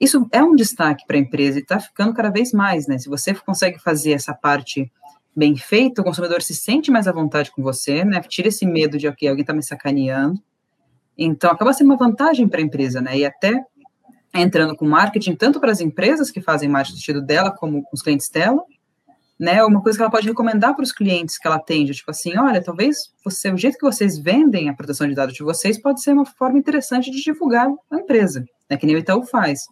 Isso 0.01 0.27
é 0.33 0.43
um 0.43 0.57
destaque 0.57 1.07
para 1.07 1.17
a 1.17 1.21
empresa 1.21 1.59
e 1.59 1.63
está 1.63 1.79
ficando 1.79 2.13
cada 2.13 2.31
vez 2.31 2.53
mais, 2.53 2.89
né? 2.89 2.99
Se 2.99 3.09
você 3.09 3.33
consegue 3.35 3.79
fazer 3.79 4.13
essa 4.13 4.35
parte 4.35 4.91
bem 5.37 5.57
feito, 5.57 6.01
o 6.01 6.05
consumidor 6.05 6.43
se 6.43 6.55
sente 6.55 6.91
mais 6.91 7.09
à 7.09 7.13
vontade 7.13 7.51
com 7.51 7.63
você, 7.63 8.05
né? 8.05 8.21
Tira 8.21 8.49
esse 8.49 8.65
medo 8.65 8.97
de, 8.99 9.07
alguém 9.07 9.41
está 9.41 9.53
me 9.53 9.63
sacaneando. 9.63 10.41
Então, 11.17 11.51
acaba 11.51 11.73
sendo 11.73 11.89
uma 11.89 11.97
vantagem 11.97 12.49
para 12.49 12.61
a 12.61 12.63
empresa, 12.63 13.01
né? 13.01 13.19
E 13.19 13.25
até 13.25 13.65
entrando 14.35 14.75
com 14.77 14.85
marketing, 14.85 15.37
tanto 15.37 15.61
para 15.61 15.71
as 15.71 15.81
empresas 15.81 16.31
que 16.31 16.41
fazem 16.41 16.69
no 16.69 16.85
sentido 16.85 17.23
dela, 17.23 17.51
como 17.53 17.83
com 17.83 17.91
os 17.95 18.03
clientes 18.03 18.29
dela, 18.29 18.63
né? 19.39 19.65
Uma 19.65 19.83
coisa 19.83 19.97
que 19.97 20.03
ela 20.03 20.11
pode 20.11 20.27
recomendar 20.27 20.75
para 20.75 20.83
os 20.83 20.93
clientes 20.93 21.39
que 21.39 21.47
ela 21.47 21.57
atende, 21.57 21.93
tipo 21.93 22.11
assim, 22.11 22.37
olha, 22.37 22.63
talvez 22.63 23.13
você, 23.25 23.53
o 23.53 23.57
jeito 23.57 23.79
que 23.79 23.85
vocês 23.85 24.19
vendem 24.19 24.69
a 24.69 24.75
proteção 24.75 25.09
de 25.09 25.15
dados 25.15 25.35
de 25.35 25.43
vocês 25.43 25.81
pode 25.81 26.03
ser 26.03 26.13
uma 26.13 26.25
forma 26.25 26.59
interessante 26.59 27.11
de 27.11 27.23
divulgar 27.23 27.69
a 27.91 27.97
empresa, 27.97 28.45
né? 28.69 28.77
Que 28.77 28.87
nem 28.87 28.97
o 28.97 28.99
Itaú 28.99 29.25
faz. 29.25 29.67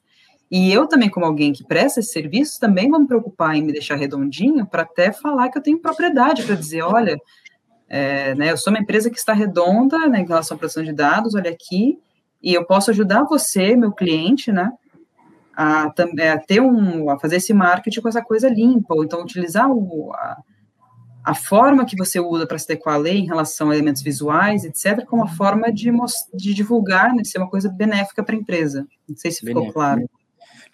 E 0.52 0.70
eu 0.70 0.86
também, 0.86 1.08
como 1.08 1.24
alguém 1.24 1.50
que 1.50 1.64
presta 1.64 2.00
esse 2.00 2.12
serviço, 2.12 2.60
também 2.60 2.90
vou 2.90 3.00
me 3.00 3.06
preocupar 3.06 3.56
em 3.56 3.62
me 3.62 3.72
deixar 3.72 3.96
redondinho 3.96 4.66
para 4.66 4.82
até 4.82 5.10
falar 5.10 5.48
que 5.48 5.56
eu 5.56 5.62
tenho 5.62 5.80
propriedade 5.80 6.42
para 6.42 6.54
dizer, 6.54 6.82
olha, 6.82 7.18
é, 7.88 8.34
né, 8.34 8.50
eu 8.50 8.58
sou 8.58 8.70
uma 8.70 8.78
empresa 8.78 9.08
que 9.08 9.16
está 9.16 9.32
redonda 9.32 10.06
né, 10.08 10.20
em 10.20 10.26
relação 10.26 10.54
à 10.54 10.58
proteção 10.58 10.82
de 10.82 10.92
dados, 10.92 11.34
olha 11.34 11.50
aqui, 11.50 11.98
e 12.42 12.52
eu 12.52 12.66
posso 12.66 12.90
ajudar 12.90 13.24
você, 13.24 13.74
meu 13.74 13.92
cliente, 13.92 14.52
né, 14.52 14.70
a, 15.56 15.84
a 15.84 16.38
ter 16.46 16.60
um, 16.60 17.08
a 17.08 17.18
fazer 17.18 17.36
esse 17.36 17.54
marketing 17.54 18.02
com 18.02 18.08
essa 18.08 18.22
coisa 18.22 18.50
limpa, 18.50 18.94
ou 18.94 19.04
então 19.04 19.22
utilizar 19.22 19.70
o, 19.70 20.12
a, 20.12 20.36
a 21.24 21.34
forma 21.34 21.86
que 21.86 21.96
você 21.96 22.20
usa 22.20 22.46
para 22.46 22.58
se 22.58 22.70
adequar 22.70 22.96
à 22.96 22.98
lei 22.98 23.20
em 23.20 23.26
relação 23.26 23.70
a 23.70 23.74
elementos 23.74 24.02
visuais, 24.02 24.64
etc., 24.64 25.06
como 25.06 25.24
a 25.24 25.28
forma 25.28 25.72
de, 25.72 25.90
de 26.34 26.52
divulgar, 26.52 27.14
né, 27.14 27.22
de 27.22 27.28
ser 27.28 27.38
uma 27.38 27.48
coisa 27.48 27.70
benéfica 27.70 28.22
para 28.22 28.34
a 28.34 28.38
empresa. 28.38 28.86
Não 29.08 29.16
sei 29.16 29.30
se 29.30 29.40
ficou 29.40 29.62
Benéfico. 29.62 29.72
claro. 29.72 30.02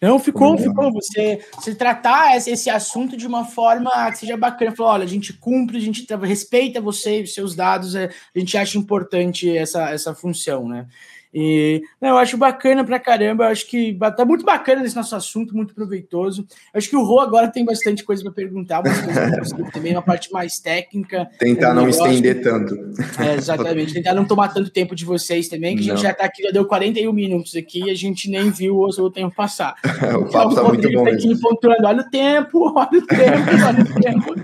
Não, 0.00 0.18
ficou, 0.18 0.56
ficou. 0.56 0.92
Você, 0.92 1.40
você 1.54 1.74
tratar 1.74 2.36
esse, 2.36 2.50
esse 2.50 2.70
assunto 2.70 3.16
de 3.16 3.26
uma 3.26 3.44
forma 3.44 3.90
que 4.12 4.18
seja 4.18 4.36
bacana. 4.36 4.74
Falar, 4.74 4.92
olha, 4.92 5.04
a 5.04 5.08
gente 5.08 5.32
cumpre, 5.32 5.76
a 5.76 5.80
gente 5.80 6.06
respeita 6.14 6.80
você 6.80 7.22
e 7.22 7.26
seus 7.26 7.56
dados, 7.56 7.96
é, 7.96 8.08
a 8.34 8.38
gente 8.38 8.56
acha 8.56 8.78
importante 8.78 9.56
essa, 9.56 9.90
essa 9.90 10.14
função, 10.14 10.68
né? 10.68 10.86
E 11.32 11.82
não, 12.00 12.10
eu 12.10 12.18
acho 12.18 12.36
bacana 12.36 12.84
pra 12.84 12.98
caramba, 12.98 13.44
eu 13.44 13.48
acho 13.48 13.66
que 13.66 13.96
tá 14.16 14.24
muito 14.24 14.44
bacana 14.44 14.84
esse 14.84 14.96
nosso 14.96 15.14
assunto, 15.14 15.54
muito 15.54 15.74
proveitoso. 15.74 16.46
Eu 16.72 16.78
acho 16.78 16.88
que 16.88 16.96
o 16.96 17.04
Rô 17.04 17.20
agora 17.20 17.48
tem 17.48 17.64
bastante 17.64 18.02
coisa 18.04 18.22
para 18.22 18.32
perguntar, 18.32 18.82
também 19.72 19.92
uma 19.92 20.02
parte 20.02 20.32
mais 20.32 20.58
técnica. 20.58 21.28
Tentar 21.38 21.74
não 21.74 21.86
negócio. 21.86 22.06
estender 22.06 22.42
tanto. 22.42 22.74
É, 23.22 23.34
exatamente, 23.34 23.94
tentar 23.94 24.14
não 24.14 24.24
tomar 24.24 24.48
tanto 24.48 24.70
tempo 24.70 24.94
de 24.94 25.04
vocês 25.04 25.48
também, 25.48 25.76
que 25.76 25.86
não. 25.86 25.92
a 25.92 25.96
gente 25.96 26.06
já 26.06 26.14
tá 26.14 26.24
aqui, 26.24 26.42
já 26.42 26.50
deu 26.50 26.64
41 26.64 27.12
minutos 27.12 27.54
aqui 27.54 27.84
e 27.84 27.90
a 27.90 27.94
gente 27.94 28.30
nem 28.30 28.50
viu 28.50 28.76
o, 28.76 28.86
o 28.86 29.10
tempo 29.10 29.34
passar. 29.34 29.74
o 29.84 30.30
papo 30.30 30.52
então, 30.52 30.54
tá 30.54 30.64
muito 30.64 30.92
bom. 30.92 31.04
Tá 31.04 31.10
aqui 31.10 31.40
pontuando, 31.40 31.84
olha 31.86 32.00
o 32.00 32.10
tempo, 32.10 32.72
olha 32.74 32.98
o 32.98 33.06
tempo, 33.06 33.66
olha 33.66 33.82
o 33.82 34.00
tempo. 34.00 34.34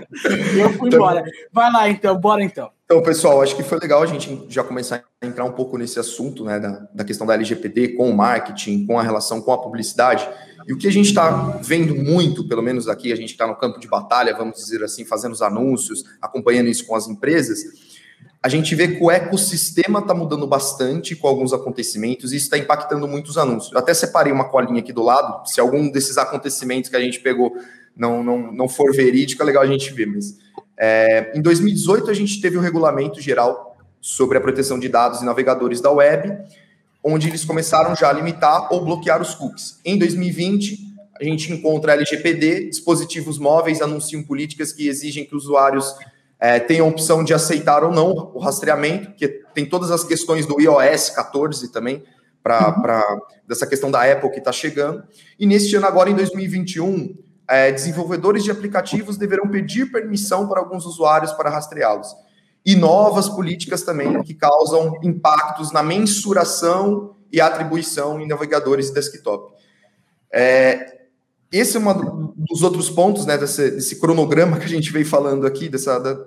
E 0.55 0.59
eu 0.59 0.69
fui 0.73 0.87
então, 0.87 0.99
embora. 0.99 1.23
Vai 1.51 1.71
lá 1.71 1.89
então, 1.89 2.19
bora 2.19 2.43
então. 2.43 2.69
Então, 2.85 3.01
pessoal, 3.01 3.41
acho 3.41 3.55
que 3.55 3.63
foi 3.63 3.79
legal 3.79 4.03
a 4.03 4.05
gente 4.05 4.45
já 4.47 4.63
começar 4.63 5.03
a 5.19 5.25
entrar 5.25 5.43
um 5.43 5.51
pouco 5.51 5.75
nesse 5.75 5.99
assunto, 5.99 6.45
né, 6.45 6.59
da, 6.59 6.87
da 6.93 7.03
questão 7.03 7.25
da 7.25 7.33
LGPD 7.33 7.95
com 7.95 8.11
o 8.11 8.15
marketing, 8.15 8.85
com 8.85 8.99
a 8.99 9.01
relação 9.01 9.41
com 9.41 9.51
a 9.51 9.57
publicidade. 9.57 10.29
E 10.67 10.73
o 10.73 10.77
que 10.77 10.87
a 10.87 10.91
gente 10.91 11.07
está 11.07 11.57
vendo 11.63 11.95
muito, 11.95 12.47
pelo 12.47 12.61
menos 12.61 12.87
aqui, 12.87 13.11
a 13.11 13.15
gente 13.15 13.31
está 13.31 13.47
no 13.47 13.55
campo 13.55 13.79
de 13.79 13.87
batalha, 13.87 14.37
vamos 14.37 14.59
dizer 14.59 14.83
assim, 14.83 15.03
fazendo 15.03 15.31
os 15.31 15.41
anúncios, 15.41 16.03
acompanhando 16.21 16.69
isso 16.69 16.85
com 16.85 16.95
as 16.95 17.07
empresas, 17.07 17.63
a 18.41 18.49
gente 18.49 18.75
vê 18.75 18.87
que 18.89 19.03
o 19.03 19.09
ecossistema 19.09 19.97
está 19.97 20.13
mudando 20.13 20.45
bastante 20.45 21.15
com 21.15 21.27
alguns 21.27 21.53
acontecimentos 21.53 22.31
e 22.31 22.35
isso 22.35 22.45
está 22.45 22.57
impactando 22.59 23.07
muito 23.07 23.29
os 23.29 23.37
anúncios. 23.39 23.73
Eu 23.73 23.79
até 23.79 23.95
separei 23.95 24.31
uma 24.31 24.47
colinha 24.49 24.79
aqui 24.79 24.93
do 24.93 25.01
lado, 25.01 25.47
se 25.49 25.59
algum 25.59 25.89
desses 25.89 26.19
acontecimentos 26.19 26.91
que 26.91 26.95
a 26.95 27.01
gente 27.01 27.19
pegou 27.19 27.51
não, 27.97 28.23
não, 28.23 28.51
não 28.51 28.69
for 28.69 28.93
verídico, 28.93 29.41
é 29.41 29.45
legal 29.45 29.63
a 29.63 29.67
gente 29.67 29.91
ver, 29.91 30.05
mas 30.05 30.37
é, 30.77 31.31
em 31.35 31.41
2018, 31.41 32.09
a 32.09 32.13
gente 32.13 32.41
teve 32.41 32.57
o 32.57 32.61
Regulamento 32.61 33.21
Geral 33.21 33.77
sobre 34.01 34.37
a 34.37 34.41
Proteção 34.41 34.77
de 34.77 34.89
Dados 34.89 35.21
e 35.21 35.25
Navegadores 35.25 35.81
da 35.81 35.91
Web, 35.91 36.37
onde 37.03 37.27
eles 37.27 37.45
começaram 37.45 37.95
já 37.95 38.09
a 38.09 38.13
limitar 38.13 38.71
ou 38.73 38.83
bloquear 38.83 39.21
os 39.21 39.33
cookies. 39.35 39.79
Em 39.85 39.97
2020, 39.97 40.79
a 41.19 41.23
gente 41.23 41.51
encontra 41.51 41.93
a 41.93 41.95
LGPD, 41.95 42.69
dispositivos 42.69 43.37
móveis 43.37 43.81
anunciam 43.81 44.23
políticas 44.23 44.73
que 44.73 44.87
exigem 44.87 45.25
que 45.25 45.35
os 45.35 45.45
usuários 45.45 45.95
é, 46.39 46.59
tenham 46.59 46.87
a 46.87 46.89
opção 46.89 47.23
de 47.23 47.33
aceitar 47.33 47.83
ou 47.83 47.91
não 47.91 48.31
o 48.33 48.39
rastreamento, 48.39 49.13
que 49.13 49.27
tem 49.53 49.65
todas 49.65 49.91
as 49.91 50.03
questões 50.03 50.45
do 50.45 50.59
iOS 50.59 51.11
14 51.11 51.71
também, 51.71 52.03
para 52.43 53.03
dessa 53.47 53.65
questão 53.65 53.89
da 53.89 54.03
Apple 54.03 54.29
que 54.29 54.39
está 54.39 54.51
chegando. 54.51 55.03
E 55.39 55.47
neste 55.47 55.75
ano, 55.75 55.87
agora 55.87 56.09
em 56.09 56.15
2021, 56.15 57.15
é, 57.47 57.71
desenvolvedores 57.71 58.43
de 58.43 58.51
aplicativos 58.51 59.17
deverão 59.17 59.47
pedir 59.47 59.91
permissão 59.91 60.47
para 60.47 60.59
alguns 60.59 60.85
usuários 60.85 61.31
para 61.33 61.49
rastreá-los. 61.49 62.07
E 62.65 62.75
novas 62.75 63.29
políticas 63.29 63.83
também 63.83 64.23
que 64.23 64.33
causam 64.33 64.99
impactos 65.03 65.71
na 65.71 65.83
mensuração 65.83 67.15
e 67.31 67.39
atribuição 67.39 68.19
em 68.19 68.27
navegadores 68.27 68.89
desktop. 68.89 69.53
É, 70.33 70.95
esse 71.51 71.77
é 71.77 71.79
um 71.79 72.33
dos 72.35 72.63
outros 72.63 72.89
pontos 72.89 73.25
né, 73.25 73.37
desse, 73.37 73.71
desse, 73.71 73.99
cronograma 73.99 74.57
que 74.57 74.65
a 74.65 74.69
gente 74.69 74.91
veio 74.91 75.05
falando 75.05 75.45
aqui, 75.45 75.69
dessa, 75.69 75.99
da, 75.99 76.17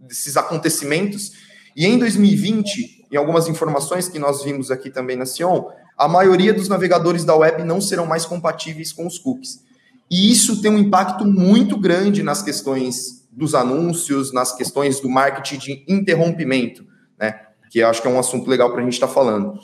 desses 0.00 0.36
acontecimentos. 0.36 1.32
E 1.76 1.86
em 1.86 1.98
2020, 1.98 3.06
em 3.10 3.16
algumas 3.16 3.48
informações 3.48 4.08
que 4.08 4.18
nós 4.18 4.42
vimos 4.42 4.70
aqui 4.70 4.90
também 4.90 5.16
na 5.16 5.24
Sion, 5.24 5.70
a 5.96 6.08
maioria 6.08 6.52
dos 6.52 6.68
navegadores 6.68 7.24
da 7.24 7.34
web 7.36 7.62
não 7.62 7.80
serão 7.80 8.04
mais 8.04 8.26
compatíveis 8.26 8.92
com 8.92 9.06
os 9.06 9.18
cookies. 9.18 9.63
E 10.10 10.30
isso 10.30 10.60
tem 10.60 10.70
um 10.70 10.78
impacto 10.78 11.24
muito 11.24 11.78
grande 11.78 12.22
nas 12.22 12.42
questões 12.42 13.26
dos 13.30 13.54
anúncios, 13.54 14.32
nas 14.32 14.54
questões 14.54 15.00
do 15.00 15.08
marketing 15.08 15.58
de 15.58 15.84
interrompimento, 15.88 16.86
né? 17.18 17.40
Que 17.70 17.80
eu 17.80 17.88
acho 17.88 18.00
que 18.00 18.08
é 18.08 18.10
um 18.10 18.18
assunto 18.18 18.48
legal 18.48 18.70
para 18.70 18.80
a 18.80 18.84
gente 18.84 18.94
estar 18.94 19.08
tá 19.08 19.12
falando. 19.12 19.58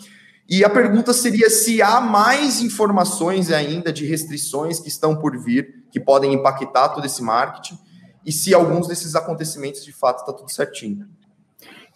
E 0.48 0.64
a 0.64 0.68
pergunta 0.68 1.12
seria 1.12 1.48
se 1.48 1.80
há 1.80 2.00
mais 2.00 2.60
informações 2.60 3.52
ainda 3.52 3.92
de 3.92 4.04
restrições 4.04 4.80
que 4.80 4.88
estão 4.88 5.14
por 5.14 5.38
vir, 5.38 5.84
que 5.92 6.00
podem 6.00 6.34
impactar 6.34 6.88
todo 6.88 7.06
esse 7.06 7.22
marketing, 7.22 7.78
e 8.26 8.32
se 8.32 8.52
alguns 8.52 8.88
desses 8.88 9.14
acontecimentos 9.14 9.84
de 9.84 9.92
fato 9.92 10.20
está 10.20 10.32
tudo 10.32 10.50
certinho. 10.50 11.08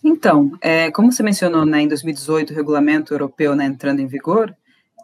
Então, 0.04 0.52
é, 0.60 0.90
como 0.90 1.10
você 1.10 1.22
mencionou, 1.22 1.66
né, 1.66 1.80
em 1.80 1.88
2018 1.88 2.52
o 2.52 2.56
regulamento 2.56 3.12
europeu 3.12 3.56
né, 3.56 3.64
entrando 3.64 4.00
em 4.00 4.06
vigor, 4.06 4.54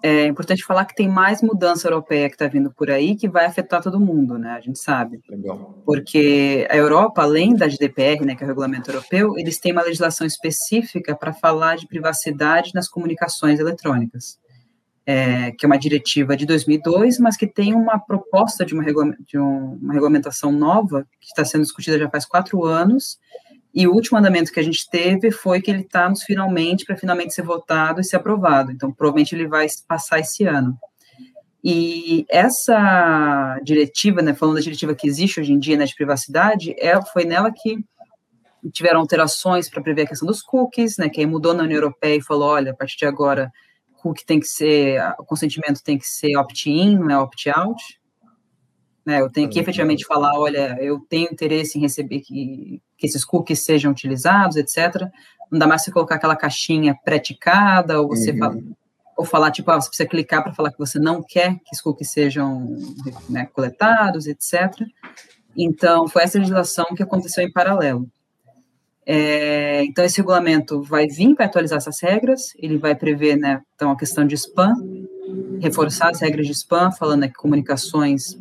é 0.02 0.26
importante 0.26 0.64
falar 0.64 0.86
que 0.86 0.94
tem 0.94 1.08
mais 1.08 1.42
mudança 1.42 1.86
europeia 1.86 2.28
que 2.28 2.34
está 2.34 2.46
vindo 2.46 2.70
por 2.70 2.90
aí 2.90 3.16
que 3.16 3.28
vai 3.28 3.44
afetar 3.44 3.82
todo 3.82 4.00
mundo, 4.00 4.38
né? 4.38 4.52
A 4.52 4.60
gente 4.60 4.78
sabe. 4.78 5.20
Legal. 5.28 5.82
Porque 5.84 6.66
a 6.70 6.76
Europa, 6.76 7.22
além 7.22 7.54
da 7.54 7.68
GDPR, 7.68 8.24
né, 8.24 8.34
que 8.34 8.42
é 8.42 8.46
o 8.46 8.48
regulamento 8.48 8.90
europeu, 8.90 9.38
eles 9.38 9.58
têm 9.58 9.72
uma 9.72 9.82
legislação 9.82 10.26
específica 10.26 11.14
para 11.14 11.32
falar 11.32 11.76
de 11.76 11.86
privacidade 11.86 12.72
nas 12.74 12.88
comunicações 12.88 13.60
eletrônicas, 13.60 14.38
é, 15.04 15.52
que 15.52 15.66
é 15.66 15.68
uma 15.68 15.78
diretiva 15.78 16.36
de 16.36 16.46
2002, 16.46 17.18
mas 17.18 17.36
que 17.36 17.46
tem 17.46 17.74
uma 17.74 17.98
proposta 17.98 18.64
de 18.64 18.74
uma, 18.74 18.84
de 19.26 19.38
uma 19.38 19.92
regulamentação 19.92 20.50
nova 20.50 21.06
que 21.20 21.26
está 21.26 21.44
sendo 21.44 21.62
discutida 21.62 21.98
já 21.98 22.08
faz 22.08 22.24
quatro 22.24 22.64
anos 22.64 23.18
e 23.72 23.86
o 23.86 23.92
último 23.92 24.18
andamento 24.18 24.52
que 24.52 24.58
a 24.58 24.62
gente 24.62 24.88
teve 24.90 25.30
foi 25.30 25.60
que 25.60 25.70
ele 25.70 25.82
está 25.82 26.08
nos 26.08 26.22
finalmente, 26.24 26.84
para 26.84 26.96
finalmente 26.96 27.34
ser 27.34 27.42
votado 27.42 28.00
e 28.00 28.04
ser 28.04 28.16
aprovado. 28.16 28.72
Então, 28.72 28.92
provavelmente 28.92 29.34
ele 29.34 29.46
vai 29.46 29.66
passar 29.86 30.18
esse 30.18 30.44
ano. 30.44 30.76
E 31.62 32.24
essa 32.28 33.60
diretiva, 33.62 34.22
né, 34.22 34.34
falando 34.34 34.56
da 34.56 34.62
diretiva 34.62 34.94
que 34.94 35.06
existe 35.06 35.40
hoje 35.40 35.52
em 35.52 35.58
dia 35.58 35.76
né, 35.76 35.84
de 35.84 35.94
privacidade, 35.94 36.74
é, 36.78 37.00
foi 37.12 37.24
nela 37.24 37.52
que 37.52 37.78
tiveram 38.72 39.00
alterações 39.00 39.68
para 39.68 39.82
prever 39.82 40.02
a 40.02 40.06
questão 40.06 40.26
dos 40.26 40.42
cookies, 40.42 40.96
né, 40.98 41.08
que 41.08 41.20
aí 41.20 41.26
mudou 41.26 41.54
na 41.54 41.62
União 41.62 41.76
Europeia 41.76 42.16
e 42.16 42.22
falou, 42.22 42.48
olha, 42.48 42.72
a 42.72 42.74
partir 42.74 42.98
de 42.98 43.06
agora, 43.06 43.52
cookie 44.00 44.24
tem 44.24 44.40
que 44.40 44.46
ser, 44.46 45.00
o 45.18 45.24
consentimento 45.24 45.82
tem 45.82 45.98
que 45.98 46.06
ser 46.06 46.36
opt-in, 46.36 46.98
não 46.98 47.10
é 47.10 47.18
opt-out, 47.18 48.00
né? 49.04 49.20
Eu 49.20 49.30
tenho 49.30 49.48
que 49.48 49.58
efetivamente 49.58 50.04
falar, 50.06 50.38
olha, 50.38 50.76
eu 50.80 51.00
tenho 51.08 51.30
interesse 51.32 51.78
em 51.78 51.80
receber 51.80 52.20
que, 52.20 52.82
que 53.00 53.06
esses 53.06 53.24
cookies 53.24 53.64
sejam 53.64 53.90
utilizados, 53.90 54.56
etc. 54.56 55.08
Não 55.50 55.58
dá 55.58 55.66
mais 55.66 55.82
você 55.82 55.90
colocar 55.90 56.16
aquela 56.16 56.36
caixinha 56.36 56.94
pré-ticada, 57.02 58.00
ou 58.00 58.08
você 58.08 58.30
uhum. 58.32 58.38
fala, 58.38 58.58
ou 59.16 59.24
falar, 59.24 59.50
tipo, 59.50 59.70
ah, 59.70 59.80
você 59.80 59.88
precisa 59.88 60.08
clicar 60.08 60.42
para 60.42 60.52
falar 60.52 60.70
que 60.70 60.78
você 60.78 60.98
não 60.98 61.22
quer 61.22 61.54
que 61.64 61.74
os 61.74 61.80
cookies 61.80 62.10
sejam 62.10 62.76
né, 63.28 63.48
coletados, 63.52 64.26
etc. 64.26 64.70
Então, 65.56 66.06
foi 66.06 66.22
essa 66.22 66.38
legislação 66.38 66.86
que 66.94 67.02
aconteceu 67.02 67.42
em 67.42 67.50
paralelo. 67.50 68.06
É, 69.04 69.82
então, 69.84 70.04
esse 70.04 70.18
regulamento 70.18 70.82
vai 70.82 71.06
vir 71.06 71.34
para 71.34 71.46
atualizar 71.46 71.78
essas 71.78 72.00
regras, 72.00 72.52
ele 72.56 72.76
vai 72.76 72.94
prever, 72.94 73.36
né, 73.36 73.62
então, 73.74 73.90
a 73.90 73.96
questão 73.96 74.26
de 74.26 74.34
spam, 74.34 74.74
reforçar 75.60 76.10
as 76.10 76.20
regras 76.20 76.46
de 76.46 76.52
spam, 76.52 76.92
falando 76.92 77.22
né, 77.22 77.28
que 77.28 77.34
comunicações 77.34 78.36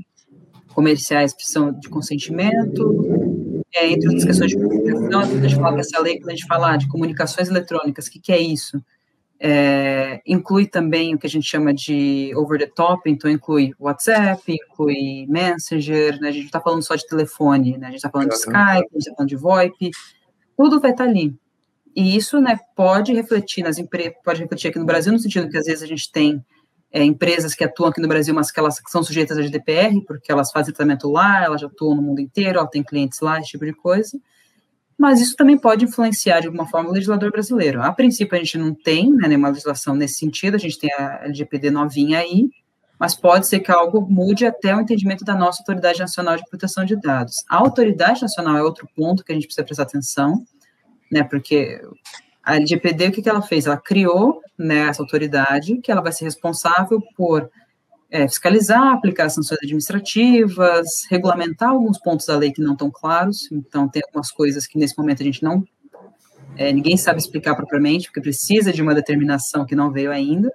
comerciais 0.73 1.33
precisam 1.33 1.71
de 1.71 1.89
consentimento, 1.89 3.28
é, 3.75 3.87
entre 3.91 4.07
outras 4.07 4.25
questões 4.25 4.51
de 4.51 4.57
comunicação, 4.57 5.21
a 5.21 5.25
gente 5.25 5.55
fala 5.55 5.73
que 5.75 5.81
essa 5.81 6.01
lei, 6.01 6.17
quando 6.19 6.29
a 6.29 6.35
gente 6.35 6.47
fala 6.47 6.77
de 6.77 6.87
comunicações 6.87 7.49
eletrônicas, 7.49 8.07
o 8.07 8.11
que, 8.11 8.19
que 8.19 8.31
é 8.31 8.39
isso? 8.39 8.83
É, 9.41 10.21
inclui 10.27 10.67
também 10.67 11.15
o 11.15 11.17
que 11.17 11.25
a 11.25 11.29
gente 11.29 11.47
chama 11.47 11.73
de 11.73 12.33
over 12.35 12.59
the 12.59 12.65
top, 12.65 13.09
então 13.09 13.31
inclui 13.31 13.73
WhatsApp, 13.79 14.41
inclui 14.51 15.25
Messenger, 15.29 16.19
né, 16.19 16.27
a 16.27 16.31
gente 16.31 16.41
não 16.41 16.47
está 16.47 16.59
falando 16.59 16.83
só 16.83 16.95
de 16.95 17.07
telefone, 17.07 17.77
né, 17.77 17.87
a 17.87 17.89
gente 17.89 17.99
está 17.99 18.09
falando 18.09 18.29
de 18.29 18.35
Skype, 18.35 18.57
a 18.57 18.75
gente 18.75 18.97
está 18.97 19.15
falando 19.15 19.29
de 19.29 19.35
VoIP, 19.37 19.91
tudo 20.57 20.81
vai 20.81 20.91
estar 20.91 21.05
tá 21.05 21.09
ali. 21.09 21.33
E 21.95 22.17
isso 22.17 22.39
né, 22.41 22.57
pode 22.75 23.13
refletir 23.13 23.63
nas 23.63 23.77
empresas, 23.77 24.13
pode 24.23 24.41
refletir 24.41 24.69
aqui 24.69 24.79
no 24.79 24.85
Brasil, 24.85 25.13
no 25.13 25.19
sentido 25.19 25.49
que 25.49 25.57
às 25.57 25.65
vezes 25.65 25.83
a 25.83 25.87
gente 25.87 26.11
tem 26.11 26.43
é, 26.91 27.03
empresas 27.03 27.53
que 27.53 27.63
atuam 27.63 27.89
aqui 27.89 28.01
no 28.01 28.07
Brasil, 28.07 28.33
mas 28.33 28.51
que 28.51 28.59
elas 28.59 28.81
são 28.87 29.03
sujeitas 29.03 29.37
à 29.37 29.41
GDPR, 29.41 30.01
porque 30.05 30.31
elas 30.31 30.51
fazem 30.51 30.73
tratamento 30.73 31.09
lá, 31.09 31.43
elas 31.43 31.61
já 31.61 31.67
atuam 31.67 31.95
no 31.95 32.01
mundo 32.01 32.19
inteiro, 32.19 32.59
elas 32.59 32.69
têm 32.69 32.83
clientes 32.83 33.19
lá, 33.19 33.39
esse 33.39 33.49
tipo 33.49 33.65
de 33.65 33.73
coisa. 33.73 34.19
Mas 34.97 35.21
isso 35.21 35.35
também 35.35 35.57
pode 35.57 35.85
influenciar 35.85 36.41
de 36.41 36.47
alguma 36.47 36.67
forma 36.67 36.89
o 36.89 36.91
legislador 36.91 37.31
brasileiro. 37.31 37.81
A 37.81 37.93
princípio, 37.93 38.35
a 38.35 38.39
gente 38.39 38.57
não 38.57 38.73
tem 38.73 39.09
né, 39.13 39.29
nenhuma 39.29 39.49
legislação 39.49 39.95
nesse 39.95 40.15
sentido, 40.15 40.55
a 40.55 40.59
gente 40.59 40.77
tem 40.77 40.91
a 40.93 41.21
LGPD 41.23 41.71
novinha 41.71 42.19
aí, 42.19 42.49
mas 42.99 43.15
pode 43.15 43.47
ser 43.47 43.61
que 43.61 43.71
algo 43.71 44.01
mude 44.01 44.45
até 44.45 44.75
o 44.75 44.81
entendimento 44.81 45.23
da 45.23 45.35
nossa 45.35 45.61
Autoridade 45.61 45.99
Nacional 45.99 46.35
de 46.35 46.43
Proteção 46.49 46.83
de 46.83 46.97
Dados. 46.97 47.45
A 47.47 47.55
Autoridade 47.55 48.21
Nacional 48.21 48.57
é 48.57 48.63
outro 48.63 48.89
ponto 48.93 49.23
que 49.23 49.31
a 49.31 49.35
gente 49.35 49.45
precisa 49.45 49.63
prestar 49.63 49.83
atenção, 49.83 50.43
né, 51.09 51.23
porque 51.23 51.81
a 52.43 52.55
LGPD, 52.55 53.07
o 53.07 53.11
que, 53.11 53.21
que 53.21 53.29
ela 53.29 53.41
fez? 53.41 53.65
Ela 53.65 53.77
criou 53.77 54.41
né, 54.57 54.87
essa 54.87 55.01
autoridade, 55.01 55.77
que 55.77 55.91
ela 55.91 56.01
vai 56.01 56.11
ser 56.11 56.25
responsável 56.25 57.01
por 57.15 57.49
é, 58.11 58.27
fiscalizar, 58.27 58.93
aplicar 58.93 59.29
sanções 59.29 59.59
administrativas, 59.61 61.05
regulamentar 61.09 61.69
alguns 61.69 61.99
pontos 61.99 62.25
da 62.25 62.35
lei 62.35 62.51
que 62.51 62.61
não 62.61 62.73
estão 62.73 62.89
claros. 62.89 63.49
Então, 63.51 63.87
tem 63.87 64.01
algumas 64.05 64.31
coisas 64.31 64.65
que 64.65 64.77
nesse 64.77 64.97
momento 64.97 65.21
a 65.21 65.25
gente 65.25 65.43
não. 65.43 65.63
É, 66.57 66.73
ninguém 66.73 66.97
sabe 66.97 67.19
explicar 67.19 67.55
propriamente, 67.55 68.07
porque 68.07 68.21
precisa 68.21 68.73
de 68.73 68.81
uma 68.81 68.95
determinação 68.95 69.65
que 69.65 69.75
não 69.75 69.91
veio 69.91 70.11
ainda. 70.11 70.51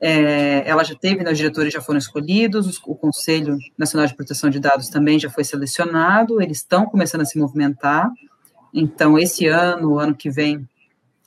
É, 0.00 0.68
ela 0.68 0.82
já 0.82 0.94
teve, 0.94 1.22
né, 1.22 1.30
os 1.30 1.38
diretores 1.38 1.72
já 1.72 1.80
foram 1.80 1.98
escolhidos, 1.98 2.66
os, 2.66 2.78
o 2.84 2.94
Conselho 2.94 3.56
Nacional 3.78 4.06
de 4.06 4.14
Proteção 4.14 4.50
de 4.50 4.60
Dados 4.60 4.88
também 4.88 5.18
já 5.18 5.30
foi 5.30 5.42
selecionado, 5.42 6.42
eles 6.42 6.58
estão 6.58 6.86
começando 6.86 7.22
a 7.22 7.24
se 7.24 7.38
movimentar. 7.38 8.10
Então, 8.74 9.18
esse 9.18 9.46
ano, 9.46 9.92
o 9.92 9.98
ano 9.98 10.14
que 10.14 10.30
vem, 10.30 10.68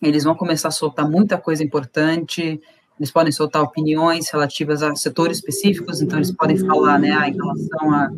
eles 0.01 0.23
vão 0.23 0.35
começar 0.35 0.69
a 0.69 0.71
soltar 0.71 1.09
muita 1.09 1.37
coisa 1.37 1.63
importante, 1.63 2.61
eles 2.99 3.11
podem 3.11 3.31
soltar 3.31 3.61
opiniões 3.61 4.29
relativas 4.29 4.83
a 4.83 4.95
setores 4.95 5.37
específicos, 5.37 6.01
então 6.01 6.17
eles 6.17 6.31
podem 6.31 6.57
falar, 6.57 6.99
né, 6.99 7.11
ah, 7.11 7.27
em 7.27 7.33
relação 7.33 7.93
a 7.93 8.09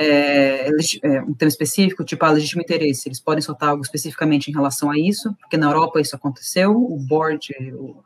é, 0.00 0.68
é, 1.02 1.22
um 1.22 1.34
tema 1.34 1.48
específico, 1.48 2.04
tipo 2.04 2.24
a 2.24 2.30
legítimo 2.30 2.62
interesse, 2.62 3.08
eles 3.08 3.20
podem 3.20 3.42
soltar 3.42 3.70
algo 3.70 3.82
especificamente 3.82 4.48
em 4.48 4.54
relação 4.54 4.90
a 4.90 4.98
isso, 4.98 5.34
porque 5.40 5.56
na 5.56 5.66
Europa 5.66 6.00
isso 6.00 6.14
aconteceu, 6.14 6.70
o 6.70 6.96
board, 6.96 7.52
o 7.74 7.96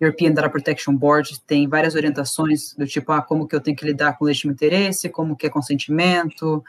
European 0.00 0.32
Data 0.32 0.50
Protection 0.50 0.94
Board 0.94 1.40
tem 1.46 1.68
várias 1.68 1.94
orientações 1.94 2.74
do 2.74 2.84
tipo, 2.84 3.12
ah, 3.12 3.22
como 3.22 3.46
que 3.46 3.54
eu 3.54 3.60
tenho 3.60 3.76
que 3.76 3.84
lidar 3.84 4.18
com 4.18 4.24
legítimo 4.24 4.52
interesse, 4.52 5.08
como 5.08 5.36
que 5.36 5.46
é 5.46 5.50
consentimento, 5.50 6.62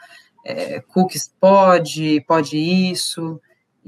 é, 0.44 0.80
cookies 0.80 1.30
pode, 1.40 2.24
pode 2.26 2.56
isso, 2.56 3.40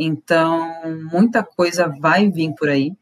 então 0.03 0.73
muita 1.13 1.43
coisa 1.43 1.93
vai 2.01 2.31
vir 2.31 2.55
por 2.55 2.69
aí, 2.69 2.93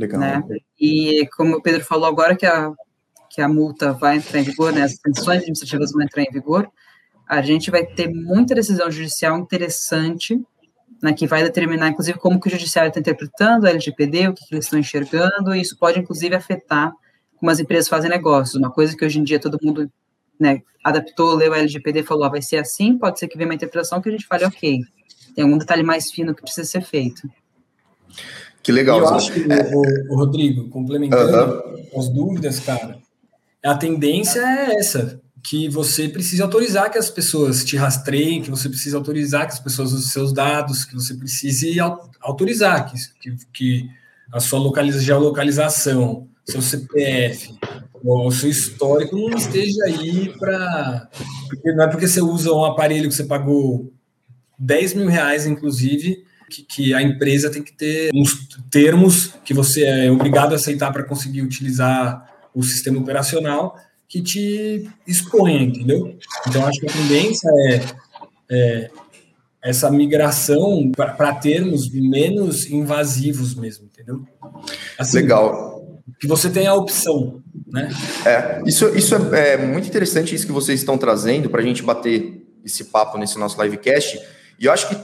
Legal. 0.00 0.18
Né? 0.18 0.42
E 0.80 1.28
como 1.36 1.56
o 1.56 1.62
Pedro 1.62 1.84
falou 1.84 2.06
agora 2.06 2.34
que 2.34 2.46
a, 2.46 2.72
que 3.28 3.42
a 3.42 3.48
multa 3.48 3.92
vai 3.92 4.16
entrar 4.16 4.40
em 4.40 4.44
vigor, 4.44 4.72
né, 4.72 4.84
as 4.84 4.96
sanções 4.96 5.40
administrativas 5.40 5.92
vão 5.92 6.02
entrar 6.02 6.22
em 6.22 6.32
vigor, 6.32 6.70
a 7.28 7.42
gente 7.42 7.70
vai 7.70 7.84
ter 7.84 8.08
muita 8.08 8.54
decisão 8.54 8.90
judicial 8.90 9.38
interessante, 9.38 10.40
né, 11.02 11.12
que 11.12 11.26
vai 11.26 11.42
determinar, 11.42 11.88
inclusive, 11.88 12.18
como 12.18 12.40
que 12.40 12.48
o 12.48 12.50
judiciário 12.50 12.88
está 12.88 12.98
interpretando 12.98 13.66
a 13.66 13.70
LGPD, 13.70 14.28
o 14.28 14.32
que, 14.32 14.46
que 14.46 14.54
eles 14.54 14.64
estão 14.64 14.78
enxergando, 14.78 15.54
e 15.54 15.60
isso 15.60 15.76
pode, 15.78 15.98
inclusive, 15.98 16.34
afetar 16.34 16.92
como 17.36 17.50
as 17.50 17.60
empresas 17.60 17.86
fazem 17.86 18.10
negócios. 18.10 18.54
Uma 18.54 18.70
coisa 18.70 18.96
que 18.96 19.04
hoje 19.04 19.18
em 19.18 19.22
dia 19.22 19.38
todo 19.38 19.58
mundo 19.62 19.90
né, 20.38 20.62
adaptou, 20.82 21.34
leu 21.34 21.52
a 21.52 21.58
LGPD 21.58 22.00
e 22.00 22.04
falou, 22.04 22.24
ah, 22.24 22.30
vai 22.30 22.40
ser 22.40 22.56
assim, 22.56 22.96
pode 22.96 23.18
ser 23.18 23.28
que 23.28 23.36
venha 23.36 23.48
uma 23.48 23.54
interpretação 23.54 24.00
que 24.00 24.08
a 24.08 24.12
gente 24.12 24.26
fale, 24.26 24.46
ok, 24.46 24.80
tem 25.34 25.44
algum 25.44 25.58
detalhe 25.58 25.82
mais 25.82 26.10
fino 26.10 26.34
que 26.34 26.42
precisa 26.42 26.68
ser 26.68 26.82
feito. 26.82 27.28
Que 28.62 28.72
legal. 28.72 29.00
Eu 29.00 29.08
acho 29.08 29.32
que, 29.32 29.40
é... 29.40 29.74
o, 29.74 30.12
o, 30.14 30.16
Rodrigo, 30.16 30.68
complementando 30.68 31.62
as 31.96 32.08
dúvidas, 32.08 32.60
cara, 32.60 32.98
a 33.64 33.74
tendência 33.74 34.40
é 34.40 34.74
essa, 34.76 35.20
que 35.42 35.68
você 35.68 36.08
precisa 36.08 36.44
autorizar 36.44 36.90
que 36.90 36.98
as 36.98 37.10
pessoas 37.10 37.64
te 37.64 37.76
rastreiem, 37.76 38.42
que 38.42 38.50
você 38.50 38.68
precisa 38.68 38.96
autorizar 38.96 39.46
que 39.46 39.52
as 39.52 39.60
pessoas 39.60 39.92
usem 39.92 40.08
seus 40.08 40.32
dados, 40.32 40.84
que 40.84 40.94
você 40.94 41.14
precise 41.14 41.78
autorizar 42.20 42.90
que, 42.90 42.98
que, 43.20 43.36
que 43.52 43.90
a 44.32 44.40
sua 44.40 44.58
localiza, 44.58 45.00
geolocalização, 45.00 46.28
seu 46.44 46.60
CPF, 46.60 47.54
o 48.04 48.30
seu 48.30 48.50
histórico 48.50 49.16
não 49.16 49.36
esteja 49.36 49.84
aí 49.84 50.32
para. 50.38 51.08
Não 51.64 51.84
é 51.84 51.88
porque 51.88 52.08
você 52.08 52.20
usa 52.20 52.52
um 52.52 52.64
aparelho 52.64 53.08
que 53.08 53.14
você 53.14 53.24
pagou 53.24 53.92
10 54.60 54.94
mil 54.94 55.08
reais, 55.08 55.46
inclusive, 55.46 56.22
que, 56.50 56.62
que, 56.62 56.94
a 56.94 57.00
empresa 57.00 57.50
tem 57.50 57.62
que 57.62 57.72
ter 57.72 58.10
uns 58.14 58.46
termos 58.70 59.34
que 59.44 59.54
você 59.54 59.84
é 59.84 60.10
obrigado 60.10 60.52
a 60.52 60.56
aceitar 60.56 60.92
para 60.92 61.04
conseguir 61.04 61.42
utilizar 61.42 62.28
o 62.54 62.62
sistema 62.62 63.00
operacional 63.00 63.76
que 64.06 64.20
te 64.20 64.90
exponha, 65.06 65.62
entendeu? 65.62 66.18
Então, 66.46 66.66
acho 66.66 66.80
que 66.80 66.86
a 66.86 66.92
tendência 66.92 67.48
é, 67.68 67.80
é 68.50 68.90
essa 69.62 69.90
migração 69.90 70.90
para 70.90 71.34
termos 71.34 71.90
menos 71.90 72.66
invasivos 72.66 73.54
mesmo, 73.54 73.86
entendeu? 73.86 74.24
Assim, 74.98 75.18
Legal. 75.18 76.02
Que 76.18 76.26
você 76.26 76.50
tenha 76.50 76.70
a 76.70 76.74
opção, 76.74 77.40
né? 77.68 77.88
É, 78.26 78.60
isso, 78.66 78.88
isso 78.96 79.14
é, 79.32 79.52
é 79.52 79.56
muito 79.56 79.86
interessante, 79.86 80.34
isso 80.34 80.44
que 80.46 80.52
vocês 80.52 80.80
estão 80.80 80.98
trazendo 80.98 81.48
para 81.48 81.60
a 81.60 81.64
gente 81.64 81.82
bater 81.82 82.44
esse 82.64 82.84
papo 82.84 83.16
nesse 83.16 83.38
nosso 83.38 83.62
livecast. 83.62 84.20
E 84.60 84.66
eu 84.66 84.72
acho 84.72 84.90
que 84.90 84.96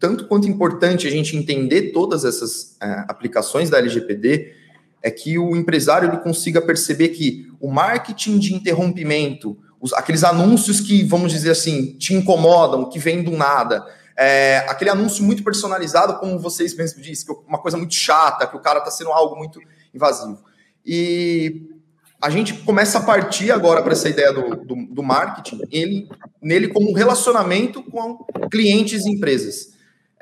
tanto 0.00 0.26
quanto 0.26 0.48
importante 0.48 1.06
a 1.06 1.10
gente 1.10 1.36
entender 1.36 1.92
todas 1.92 2.24
essas 2.24 2.76
é, 2.82 3.04
aplicações 3.08 3.70
da 3.70 3.78
LGPD 3.78 4.52
é 5.00 5.10
que 5.10 5.38
o 5.38 5.54
empresário 5.54 6.10
ele 6.10 6.16
consiga 6.18 6.60
perceber 6.60 7.10
que 7.10 7.48
o 7.60 7.70
marketing 7.70 8.38
de 8.38 8.52
interrompimento, 8.52 9.56
os, 9.80 9.92
aqueles 9.92 10.24
anúncios 10.24 10.80
que, 10.80 11.04
vamos 11.04 11.30
dizer 11.30 11.52
assim, 11.52 11.96
te 11.96 12.12
incomodam, 12.12 12.88
que 12.88 12.98
vêm 12.98 13.22
do 13.22 13.30
nada, 13.30 13.86
é, 14.16 14.58
aquele 14.68 14.90
anúncio 14.90 15.22
muito 15.22 15.44
personalizado, 15.44 16.18
como 16.18 16.38
vocês 16.38 16.74
mesmos 16.74 17.04
disseram, 17.04 17.42
é 17.46 17.48
uma 17.48 17.58
coisa 17.58 17.76
muito 17.76 17.94
chata, 17.94 18.46
que 18.46 18.56
o 18.56 18.60
cara 18.60 18.80
está 18.80 18.90
sendo 18.90 19.10
algo 19.10 19.36
muito 19.36 19.60
invasivo. 19.94 20.42
E 20.84 21.62
a 22.24 22.30
gente 22.30 22.54
começa 22.54 22.98
a 22.98 23.02
partir 23.02 23.50
agora 23.52 23.82
para 23.82 23.92
essa 23.92 24.08
ideia 24.08 24.32
do, 24.32 24.56
do, 24.56 24.74
do 24.86 25.02
marketing, 25.02 25.60
ele, 25.70 26.08
nele 26.40 26.68
como 26.68 26.90
um 26.90 26.94
relacionamento 26.94 27.82
com 27.82 28.24
clientes 28.50 29.04
e 29.04 29.10
empresas 29.10 29.74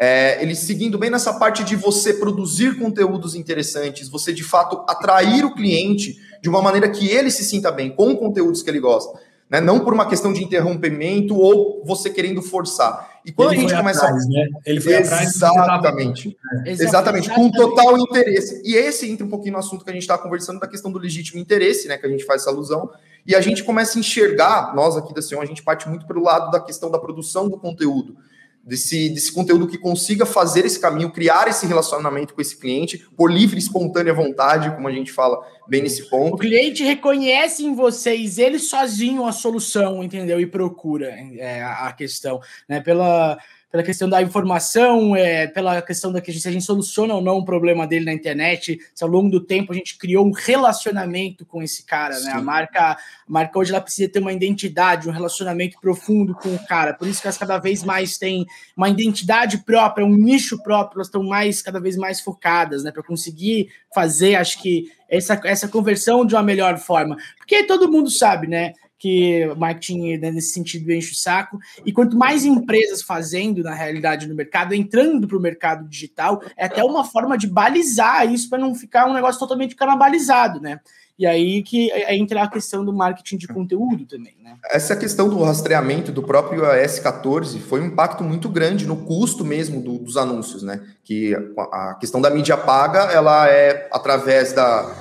é, 0.04 0.42
ele 0.42 0.56
seguindo 0.56 0.98
bem 0.98 1.10
nessa 1.10 1.34
parte 1.34 1.62
de 1.62 1.76
você 1.76 2.14
produzir 2.14 2.76
conteúdos 2.76 3.36
interessantes, 3.36 4.08
você 4.08 4.32
de 4.32 4.42
fato 4.42 4.84
atrair 4.88 5.44
o 5.44 5.54
cliente 5.54 6.18
de 6.42 6.48
uma 6.48 6.60
maneira 6.60 6.88
que 6.88 7.08
ele 7.08 7.30
se 7.30 7.44
sinta 7.44 7.70
bem, 7.70 7.94
com 7.94 8.16
conteúdos 8.16 8.62
que 8.62 8.70
ele 8.70 8.80
gosta. 8.80 9.16
Né? 9.48 9.60
Não 9.60 9.78
por 9.78 9.92
uma 9.92 10.08
questão 10.08 10.32
de 10.32 10.42
interrompimento 10.42 11.36
ou 11.36 11.84
você 11.84 12.10
querendo 12.10 12.42
forçar. 12.42 13.11
E 13.24 13.32
quando 13.32 13.52
ele 13.52 13.58
a 13.58 13.60
gente 13.62 13.76
começa. 13.76 14.04
Atrás, 14.04 14.28
né? 14.28 14.48
Ele 14.66 14.80
foi 14.80 14.94
Exatamente. 14.94 16.36
Atrás. 16.36 16.68
Exatamente. 16.68 16.82
Exatamente. 16.82 17.30
Com 17.30 17.50
total 17.50 17.98
interesse. 17.98 18.62
E 18.64 18.74
esse 18.74 19.10
entra 19.10 19.24
um 19.24 19.30
pouquinho 19.30 19.52
no 19.52 19.58
assunto 19.58 19.84
que 19.84 19.90
a 19.90 19.92
gente 19.92 20.02
está 20.02 20.18
conversando 20.18 20.58
da 20.58 20.66
questão 20.66 20.90
do 20.90 20.98
legítimo 20.98 21.40
interesse, 21.40 21.88
né? 21.88 21.96
Que 21.96 22.06
a 22.06 22.08
gente 22.08 22.24
faz 22.24 22.42
essa 22.42 22.50
alusão. 22.50 22.90
E 23.26 23.34
a 23.34 23.40
gente 23.40 23.62
começa 23.62 23.96
a 23.96 24.00
enxergar, 24.00 24.74
nós 24.74 24.96
aqui 24.96 25.14
da 25.14 25.22
Sion, 25.22 25.40
a 25.40 25.46
gente 25.46 25.62
parte 25.62 25.88
muito 25.88 26.06
pelo 26.06 26.22
lado 26.22 26.50
da 26.50 26.58
questão 26.58 26.90
da 26.90 26.98
produção 26.98 27.48
do 27.48 27.56
conteúdo 27.56 28.16
desse, 28.64 29.08
desse 29.08 29.32
conteúdo 29.32 29.66
que 29.66 29.76
consiga 29.76 30.24
fazer 30.24 30.64
esse 30.64 30.78
caminho, 30.78 31.10
criar 31.10 31.48
esse 31.48 31.66
relacionamento 31.66 32.34
com 32.34 32.40
esse 32.40 32.56
cliente 32.56 33.06
por 33.16 33.30
livre 33.30 33.56
e 33.56 33.58
espontânea 33.58 34.14
vontade, 34.14 34.70
como 34.74 34.86
a 34.86 34.92
gente 34.92 35.12
fala 35.12 35.38
bem 35.68 35.82
nesse 35.82 36.08
ponto. 36.08 36.34
O 36.34 36.38
cliente 36.38 36.84
reconhece 36.84 37.64
em 37.64 37.74
vocês 37.74 38.38
ele 38.38 38.58
sozinho 38.58 39.26
a 39.26 39.32
solução, 39.32 40.02
entendeu? 40.02 40.40
E 40.40 40.46
procura 40.46 41.08
é, 41.08 41.62
a 41.62 41.92
questão, 41.92 42.40
né? 42.68 42.80
Pela 42.80 43.38
pela 43.72 43.82
questão 43.82 44.06
da 44.06 44.20
informação, 44.20 45.16
é, 45.16 45.46
pela 45.46 45.80
questão 45.80 46.12
da 46.12 46.20
que 46.20 46.30
se 46.30 46.46
a 46.46 46.52
gente 46.52 46.62
soluciona 46.62 47.14
ou 47.14 47.22
não 47.22 47.38
o 47.38 47.44
problema 47.44 47.86
dele 47.86 48.04
na 48.04 48.12
internet, 48.12 48.78
se 48.94 49.02
ao 49.02 49.08
longo 49.08 49.30
do 49.30 49.40
tempo 49.40 49.72
a 49.72 49.74
gente 49.74 49.96
criou 49.96 50.26
um 50.26 50.30
relacionamento 50.30 51.46
com 51.46 51.62
esse 51.62 51.86
cara, 51.86 52.20
né? 52.20 52.32
A 52.32 52.42
marca, 52.42 52.90
a 52.90 52.98
marca 53.26 53.58
hoje 53.58 53.70
ela 53.70 53.80
precisa 53.80 54.12
ter 54.12 54.18
uma 54.18 54.30
identidade, 54.30 55.08
um 55.08 55.12
relacionamento 55.12 55.80
profundo 55.80 56.34
com 56.34 56.54
o 56.54 56.66
cara. 56.66 56.92
Por 56.92 57.08
isso 57.08 57.22
que 57.22 57.26
elas 57.26 57.38
cada 57.38 57.56
vez 57.56 57.82
mais 57.82 58.18
têm 58.18 58.44
uma 58.76 58.90
identidade 58.90 59.64
própria, 59.64 60.04
um 60.04 60.14
nicho 60.14 60.62
próprio, 60.62 60.98
elas 60.98 61.06
estão 61.06 61.22
mais 61.24 61.62
cada 61.62 61.80
vez 61.80 61.96
mais 61.96 62.20
focadas, 62.20 62.84
né? 62.84 62.92
Para 62.92 63.02
conseguir 63.02 63.70
fazer, 63.94 64.34
acho 64.34 64.60
que 64.60 64.92
essa, 65.08 65.40
essa 65.44 65.66
conversão 65.66 66.26
de 66.26 66.34
uma 66.34 66.42
melhor 66.42 66.76
forma. 66.76 67.16
Porque 67.38 67.64
todo 67.64 67.90
mundo 67.90 68.10
sabe, 68.10 68.46
né? 68.46 68.74
Que 69.02 69.52
marketing 69.56 70.16
né, 70.18 70.30
nesse 70.30 70.52
sentido 70.52 70.92
enche 70.92 71.10
o 71.10 71.16
saco. 71.16 71.58
E 71.84 71.92
quanto 71.92 72.16
mais 72.16 72.44
empresas 72.44 73.02
fazendo, 73.02 73.60
na 73.60 73.74
realidade, 73.74 74.28
no 74.28 74.34
mercado, 74.36 74.74
entrando 74.74 75.26
para 75.26 75.36
o 75.36 75.40
mercado 75.40 75.88
digital, 75.88 76.40
é 76.56 76.66
até 76.66 76.84
uma 76.84 77.04
forma 77.04 77.36
de 77.36 77.48
balizar 77.48 78.32
isso 78.32 78.48
para 78.48 78.60
não 78.60 78.76
ficar 78.76 79.10
um 79.10 79.12
negócio 79.12 79.40
totalmente 79.40 79.74
canibalizado, 79.74 80.60
né? 80.60 80.78
E 81.18 81.26
aí 81.26 81.64
que 81.64 81.90
entra 82.10 82.44
a 82.44 82.48
questão 82.48 82.84
do 82.84 82.92
marketing 82.92 83.38
de 83.38 83.48
conteúdo 83.48 84.06
também, 84.06 84.36
né? 84.40 84.54
Essa 84.70 84.94
questão 84.94 85.28
do 85.28 85.42
rastreamento 85.42 86.12
do 86.12 86.22
próprio 86.22 86.64
iOS 86.64 87.00
14 87.00 87.58
foi 87.58 87.80
um 87.80 87.86
impacto 87.86 88.22
muito 88.22 88.48
grande 88.48 88.86
no 88.86 88.98
custo 88.98 89.44
mesmo 89.44 89.82
do, 89.82 89.98
dos 89.98 90.16
anúncios, 90.16 90.62
né? 90.62 90.80
Que 91.02 91.34
a 91.72 91.96
questão 91.98 92.20
da 92.20 92.30
mídia 92.30 92.56
paga, 92.56 93.10
ela 93.10 93.48
é 93.48 93.88
através 93.90 94.52
da, 94.52 94.94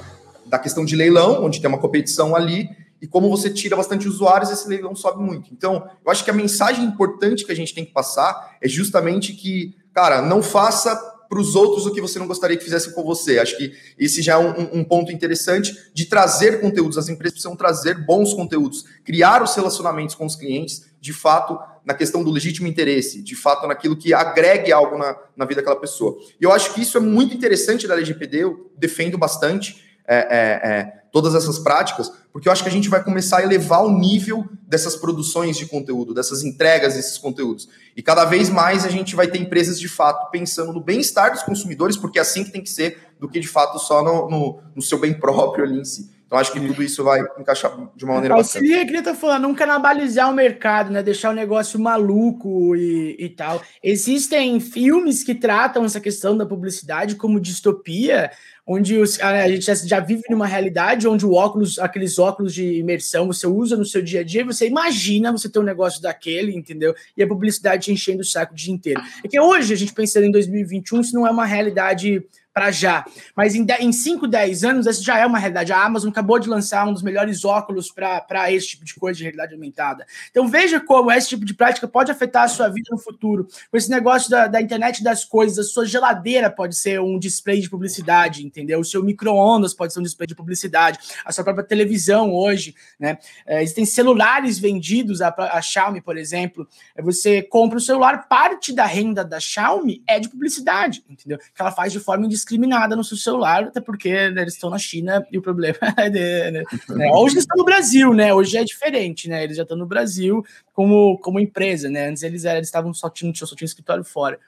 da 0.48 0.58
questão 0.58 0.84
de 0.84 0.96
leilão, 0.96 1.46
onde 1.46 1.62
tem 1.62 1.70
uma 1.70 1.78
competição 1.78 2.36
ali, 2.36 2.68
e 3.02 3.08
como 3.08 3.30
você 3.30 3.50
tira 3.50 3.76
bastante 3.76 4.08
usuários, 4.08 4.52
esse 4.52 4.68
leilão 4.68 4.96
sobe 4.96 5.24
muito. 5.24 5.52
Então, 5.52 5.90
eu 6.06 6.12
acho 6.12 6.24
que 6.24 6.30
a 6.30 6.34
mensagem 6.34 6.86
importante 6.86 7.44
que 7.44 7.52
a 7.52 7.56
gente 7.56 7.74
tem 7.74 7.84
que 7.84 7.92
passar 7.92 8.58
é 8.62 8.68
justamente 8.68 9.34
que, 9.34 9.76
cara, 9.94 10.22
não 10.22 10.44
faça 10.44 10.96
para 11.32 11.40
os 11.40 11.56
outros 11.56 11.86
o 11.86 11.94
que 11.94 12.02
você 12.02 12.20
não 12.20 12.28
gostaria 12.28 12.58
que 12.58 12.64
fizessem 12.64 12.92
com 12.92 13.04
você. 13.04 13.40
Acho 13.40 13.58
que 13.58 13.74
esse 13.98 14.22
já 14.22 14.34
é 14.34 14.38
um, 14.38 14.80
um, 14.80 14.84
ponto 14.84 15.14
interessante 15.14 15.74
de 15.94 16.06
trazer 16.06 16.60
conteúdos. 16.60 16.98
As 16.98 17.08
empresas 17.08 17.32
precisam 17.32 17.56
trazer 17.56 18.06
bons 18.06 18.34
conteúdos, 18.34 18.84
criar 19.06 19.42
os 19.42 19.56
relacionamentos 19.56 20.14
com 20.14 20.26
os 20.26 20.36
clientes, 20.36 20.86
de 21.00 21.14
fato, 21.14 21.58
na 21.86 21.94
questão 21.94 22.22
do 22.22 22.30
legítimo 22.30 22.68
interesse, 22.68 23.22
de 23.22 23.34
fato, 23.34 23.66
naquilo 23.66 23.96
que 23.96 24.14
agregue 24.14 24.74
algo 24.74 24.98
na, 24.98 25.18
na 25.36 25.46
vida 25.46 25.62
daquela 25.62 25.80
pessoa. 25.80 26.18
E 26.40 26.44
eu 26.44 26.52
acho 26.52 26.74
que 26.74 26.82
isso 26.82 26.98
é 26.98 27.02
muito 27.02 27.34
interessante 27.34 27.88
da 27.88 27.94
LGPD, 27.94 28.44
eu 28.44 28.70
defendo 28.78 29.18
bastante. 29.18 29.91
É, 30.14 30.18
é, 30.18 30.70
é, 30.70 31.02
todas 31.10 31.36
essas 31.36 31.58
práticas, 31.58 32.12
porque 32.34 32.50
eu 32.50 32.52
acho 32.52 32.64
que 32.64 32.68
a 32.68 32.72
gente 32.72 32.90
vai 32.90 33.02
começar 33.02 33.38
a 33.38 33.44
elevar 33.44 33.82
o 33.82 33.98
nível 33.98 34.46
dessas 34.68 34.94
produções 34.94 35.58
de 35.58 35.66
conteúdo, 35.66 36.14
dessas 36.14 36.44
entregas 36.44 36.96
desses 36.96 37.18
conteúdos. 37.18 37.70
E 37.96 38.02
cada 38.02 38.26
vez 38.26 38.50
mais 38.50 38.86
a 38.86 38.90
gente 38.90 39.16
vai 39.16 39.28
ter 39.28 39.40
empresas 39.40 39.80
de 39.80 39.88
fato 39.88 40.30
pensando 40.30 40.74
no 40.74 40.82
bem-estar 40.82 41.32
dos 41.32 41.44
consumidores, 41.44 41.96
porque 41.96 42.20
é 42.20 42.22
assim 42.22 42.44
que 42.44 42.52
tem 42.52 42.62
que 42.62 42.70
ser, 42.70 42.98
do 43.18 43.30
que 43.30 43.40
de 43.40 43.48
fato 43.48 43.80
só 43.80 44.04
no, 44.04 44.30
no, 44.30 44.60
no 44.76 44.82
seu 44.82 45.00
bem 45.00 45.14
próprio 45.14 45.64
ali 45.64 45.80
em 45.80 45.86
si. 45.86 46.10
Então, 46.32 46.40
acho 46.40 46.54
que 46.54 46.62
tudo 46.62 46.82
isso 46.82 47.04
vai 47.04 47.20
encaixar 47.38 47.78
de 47.94 48.06
uma 48.06 48.14
maneira 48.14 48.38
bastante. 48.38 48.66
Seria 48.66 48.86
que 48.86 48.94
ele 48.94 49.02
tá 49.02 49.14
falando, 49.14 49.42
não 49.42 49.54
canibalizar 49.54 50.32
o 50.32 50.34
mercado, 50.34 50.90
né? 50.90 51.04
Deixar 51.04 51.30
o 51.30 51.34
negócio 51.34 51.78
maluco 51.78 52.74
e, 52.74 53.18
e 53.20 53.28
tal. 53.28 53.62
Existem 53.84 54.58
filmes 54.62 55.26
que 55.26 55.36
tratam 55.36 55.84
essa 55.84 56.00
questão 56.00 56.38
da 56.38 56.46
publicidade 56.46 57.16
como 57.18 57.38
distopia, 57.38 58.32
onde 58.66 58.98
os, 58.98 59.20
a 59.20 59.46
gente 59.50 59.66
já, 59.66 59.76
já, 59.76 60.00
vive 60.00 60.24
numa 60.30 60.48
realidade 60.48 61.06
onde 61.06 61.26
o 61.26 61.34
óculos, 61.34 61.78
aqueles 61.78 62.18
óculos 62.18 62.54
de 62.54 62.80
imersão, 62.80 63.28
você 63.28 63.46
usa 63.46 63.76
no 63.76 63.84
seu 63.84 64.02
dia 64.02 64.22
a 64.22 64.24
dia, 64.24 64.46
você 64.46 64.66
imagina 64.66 65.34
você 65.34 65.50
ter 65.50 65.60
um 65.60 65.64
negócio 65.64 66.02
daquele, 66.02 66.56
entendeu? 66.56 66.96
E 67.18 67.22
a 67.22 67.28
publicidade 67.28 67.92
enchendo 67.92 68.22
o 68.22 68.26
saco 68.26 68.54
o 68.54 68.56
dia 68.56 68.74
inteiro. 68.74 69.02
É 69.22 69.28
que 69.28 69.38
hoje, 69.38 69.74
a 69.74 69.76
gente 69.78 69.94
pensando 69.94 70.28
em 70.28 70.32
2021, 70.32 71.02
isso 71.02 71.14
não 71.14 71.28
é 71.28 71.32
uma 71.32 71.46
realidade 71.46 72.24
para 72.54 72.72
já. 72.72 73.06
Mas 73.36 73.56
em, 73.56 73.66
em 73.80 73.92
5, 73.92 74.28
10 74.28 74.64
anos, 74.64 74.86
isso 74.86 75.04
já 75.04 75.18
é 75.18 75.26
uma 75.26 75.40
realidade. 75.40 75.72
A 75.72 75.84
Amazon 75.84 76.10
acabou 76.10 76.38
de 76.38 76.50
lançar 76.50 76.88
um 76.88 76.94
dos 76.94 77.02
melhores 77.02 77.46
óculos 77.46 77.92
para 77.92 78.52
esse 78.52 78.70
tipo 78.70 78.86
de 78.86 78.94
coisa 78.96 79.18
de 79.18 79.24
realidade 79.24 79.54
aumentada. 79.54 80.06
Então 80.30 80.48
veja 80.48 80.80
como 80.80 81.12
esse 81.12 81.30
tipo 81.30 81.46
de 81.46 81.54
prática 81.54 81.88
pode 81.88 82.12
afetar 82.12 82.44
a 82.44 82.48
sua 82.48 82.68
vida 82.68 82.90
no 82.92 82.98
futuro. 82.98 83.48
Com 83.70 83.78
esse 83.78 83.90
negócio 83.90 84.30
da, 84.30 84.48
da 84.48 84.62
internet 84.62 85.04
das 85.04 85.24
coisas, 85.24 85.58
a 85.60 85.70
sua 85.70 85.86
geladeira 85.86 86.50
pode 86.50 86.76
ser 86.76 87.00
um 87.00 87.18
display 87.18 87.62
de 87.62 87.70
publicidade, 87.70 88.46
entendeu? 88.46 88.80
O 88.80 88.86
seu 88.86 89.04
micro-ondas 89.04 89.74
pode 89.74 89.94
ser 89.94 90.00
um 90.00 90.04
display 90.04 90.28
de 90.28 90.36
publicidade, 90.36 91.00
a 91.24 91.32
sua 91.32 91.44
própria 91.44 91.66
televisão 91.66 92.34
hoje, 92.34 92.76
né? 93.00 93.18
É, 93.46 93.64
existem 93.64 93.86
celulares 93.86 94.60
vendidos, 94.60 95.22
a, 95.22 95.34
a 95.38 95.62
Xiaomi, 95.62 96.02
por 96.02 96.18
exemplo. 96.18 96.68
É, 96.96 97.02
você 97.02 97.42
compra 97.42 97.78
o 97.78 97.82
celular, 97.82 98.28
parte 98.28 98.74
da 98.74 98.86
renda 98.86 99.24
da 99.24 99.40
Xiaomi 99.40 100.04
é 100.06 100.20
de 100.20 100.28
publicidade, 100.28 101.04
entendeu? 101.10 101.38
Que 101.38 101.62
ela 101.62 101.72
faz 101.72 101.94
de 101.94 102.00
forma 102.00 102.26
indiscriminada 102.26 102.41
discriminada 102.42 102.96
no 102.96 103.04
seu 103.04 103.18
celular, 103.18 103.64
até 103.64 103.80
porque 103.80 104.30
né, 104.30 104.42
eles 104.42 104.56
estão 104.56 104.70
na 104.70 104.78
China 104.78 105.26
e 105.32 105.38
o 105.38 105.42
problema 105.42 105.78
é. 105.98 106.10
De, 106.10 106.52
né, 106.52 106.64
né, 106.90 107.12
hoje 107.14 107.36
eles 107.36 107.44
estão 107.44 107.58
no 107.58 107.66
Brasil, 107.66 108.14
né? 108.14 108.34
Hoje 108.34 108.58
é 108.58 108.64
diferente, 108.64 109.30
né? 109.30 109.44
Eles 109.44 109.58
já 109.58 109.64
estão 109.64 109.78
no 109.78 109.86
Brasil 109.86 110.44
como, 110.74 111.18
como 111.20 111.40
empresa, 111.40 111.90
né? 111.90 112.08
Antes 112.08 112.24
eles 112.24 112.46
eram, 112.46 112.58
eles 112.58 112.68
estavam 112.68 112.94
só 112.94 113.10
tinham, 113.10 113.34
só 113.34 113.56
tinham 113.56 113.66
escritório 113.66 114.04
fora. 114.04 114.40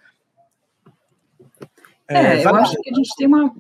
É, 2.08 2.38
é 2.40 2.46
eu 2.46 2.56
acho 2.56 2.76
que 2.82 2.90
a 2.90 2.96
gente 2.96 3.16
tem 3.16 3.28
uma. 3.28 3.54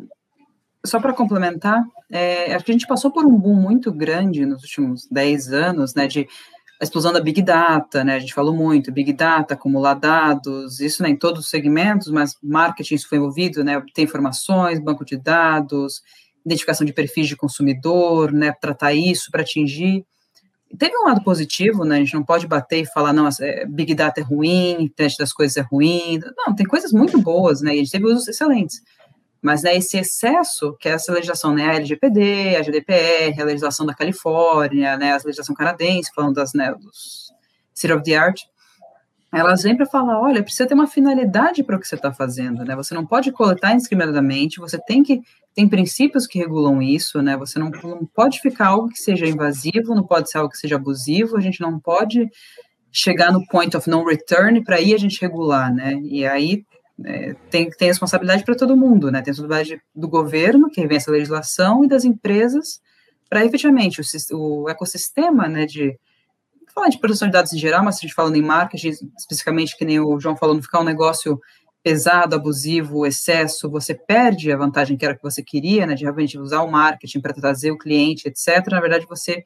Só 0.86 1.00
para 1.00 1.14
complementar, 1.14 1.82
é, 2.12 2.54
acho 2.54 2.66
que 2.66 2.72
a 2.72 2.74
gente 2.74 2.88
passou 2.88 3.10
por 3.10 3.26
um 3.26 3.38
boom 3.38 3.56
muito 3.56 3.92
grande 3.92 4.46
nos 4.46 4.64
últimos 4.64 5.08
10 5.10 5.54
anos, 5.54 5.96
né? 5.96 6.08
De 6.08 6.28
a 6.80 6.84
explosão 6.84 7.13
da 7.13 7.21
Big 7.21 7.41
Data, 7.41 8.03
né? 8.03 8.15
A 8.15 8.19
gente 8.19 8.34
falou 8.34 8.53
muito, 8.53 8.91
Big 8.91 9.13
Data, 9.13 9.53
acumular 9.53 9.93
dados, 9.93 10.80
isso 10.80 11.01
né, 11.01 11.09
em 11.09 11.15
todos 11.15 11.45
os 11.45 11.49
segmentos, 11.49 12.09
mas 12.09 12.36
marketing 12.41 12.95
isso 12.95 13.07
foi 13.07 13.17
envolvido, 13.17 13.63
né? 13.63 13.78
Obter 13.78 14.01
informações, 14.01 14.80
banco 14.80 15.05
de 15.05 15.17
dados, 15.17 16.01
identificação 16.45 16.86
de 16.86 16.93
perfis 16.93 17.28
de 17.28 17.36
consumidor, 17.36 18.32
né? 18.32 18.51
Tratar 18.51 18.93
isso 18.93 19.32
para 19.32 19.41
atingir. 19.41 20.05
Teve 20.78 20.97
um 20.97 21.05
lado 21.05 21.24
positivo, 21.24 21.86
né? 21.86 21.97
A 21.97 21.99
gente 21.99 22.15
não 22.15 22.24
pode 22.24 22.47
bater 22.47 22.82
e 22.82 22.86
falar, 22.86 23.13
não, 23.13 23.30
é, 23.39 23.65
Big 23.65 23.93
Data 23.93 24.19
é 24.19 24.24
ruim, 24.24 24.84
internet 24.84 25.17
das 25.17 25.32
coisas 25.32 25.55
é 25.55 25.61
ruim. 25.61 26.19
Não, 26.36 26.55
tem 26.55 26.65
coisas 26.65 26.91
muito 26.91 27.21
boas, 27.21 27.61
né? 27.61 27.76
E 27.76 27.80
a 27.80 27.84
gente 27.84 27.91
teve 27.91 28.05
usos 28.05 28.28
excelentes. 28.28 28.82
Mas 29.44 29.62
né, 29.62 29.76
esse 29.76 29.98
excesso, 29.98 30.74
que 30.80 30.88
é 30.88 30.94
essa 30.94 31.12
legislação, 31.12 31.54
né, 31.54 31.70
a 31.70 31.76
LGPD, 31.76 32.56
a 32.56 32.62
GDPR, 32.62 33.41
a 33.41 33.46
legislação 33.46 33.86
da 33.86 33.94
Califórnia, 33.94 34.96
né, 34.96 35.12
a 35.12 35.18
legislação 35.18 35.54
canadense, 35.54 36.12
falando 36.16 36.36
das, 36.36 36.54
né, 36.54 36.74
dos 36.74 37.34
City 37.74 37.91
of 37.91 38.04
the 38.04 38.16
Art, 38.16 38.41
elas 39.34 39.64
vêm 39.64 39.76
para 39.76 39.86
falar, 39.86 40.22
olha, 40.22 40.41
precisa 40.41 40.66
ter 40.66 40.76
uma 40.76 40.88
finalidade 40.88 41.62
para 41.62 41.76
o 41.76 41.80
que 41.80 41.88
você 41.88 41.96
está 41.96 42.14
fazendo, 42.14 42.64
né? 42.64 42.76
Você 42.76 42.94
não 42.94 43.04
pode 43.04 43.32
coletar 43.32 43.74
indiscriminadamente, 43.74 44.60
você 44.60 44.78
tem 44.78 45.02
que 45.02 45.22
tem 45.56 45.68
princípios 45.68 46.26
que 46.26 46.39
regulam 46.39 46.82
isso, 46.82 47.22
né? 47.22 47.36
Você 47.38 47.60
não, 47.60 47.70
não 47.70 48.06
pode 48.06 48.39
ficar 48.39 48.68
algo 48.68 48.89
que 48.89 49.00
seja 49.00 49.26
invasivo, 49.26 49.96
não 49.96 50.04
pode 50.04 50.30
ser 50.30 50.38
algo 50.38 50.52
que 50.52 50.58
seja 50.58 50.76
abusivo, 50.76 51.36
a 51.36 51.41
gente 51.41 51.62
não 51.62 51.80
pode 51.80 52.30
chegar 52.91 53.32
no 53.32 53.46
point 53.48 53.76
of 53.76 53.89
no 53.89 54.06
return 54.06 54.64
para 54.64 54.76
aí 54.76 54.94
a 54.94 55.00
gente 55.00 55.20
regular, 55.20 55.74
né? 55.74 56.00
E 56.04 56.26
aí 56.26 56.64
é, 57.06 57.34
tem, 57.50 57.70
tem 57.70 57.88
responsabilidade 57.88 58.44
para 58.44 58.56
todo 58.56 58.78
mundo, 58.78 59.12
né? 59.12 59.22
Tem 59.22 59.32
responsabilidade 59.32 59.82
do 59.96 60.08
governo, 60.08 60.70
que 60.70 60.86
vem 60.86 60.98
essa 60.98 61.12
legislação, 61.12 61.84
e 61.84 61.88
das 61.88 62.04
empresas, 62.04 62.80
para 63.30 63.46
efetivamente 63.46 64.00
o, 64.00 64.64
o, 64.64 64.70
ecossistema, 64.70 65.48
né, 65.48 65.66
de 65.66 65.98
falar 66.74 66.89
de 66.89 67.00
proteção 67.00 67.28
de 67.28 67.34
dados 67.34 67.54
em 67.54 67.58
geral, 67.58 67.84
mas 67.84 67.96
se 67.96 68.00
a 68.00 68.08
gente 68.08 68.16
falando 68.16 68.36
em 68.36 68.41
marketing, 68.41 68.91
especificamente, 69.18 69.78
que 69.78 69.86
nem 69.86 70.00
o 70.00 70.20
João 70.20 70.36
falou, 70.36 70.56
não 70.56 70.62
ficar 70.62 70.80
um 70.80 70.86
negócio 70.86 71.39
pesado, 71.84 72.36
abusivo, 72.36 73.06
excesso, 73.06 73.70
você 73.70 73.94
perde 73.94 74.52
a 74.52 74.58
vantagem 74.58 74.96
que 74.96 75.06
era 75.06 75.16
que 75.16 75.22
você 75.22 75.44
queria, 75.44 75.86
né, 75.86 75.96
de 75.96 76.04
realmente 76.04 76.38
usar 76.38 76.62
o 76.62 76.72
marketing 76.72 77.20
para 77.20 77.34
trazer 77.34 77.72
o 77.72 77.78
cliente, 77.78 78.28
etc. 78.28 78.66
Na 78.72 78.80
verdade, 78.80 79.06
você 79.08 79.44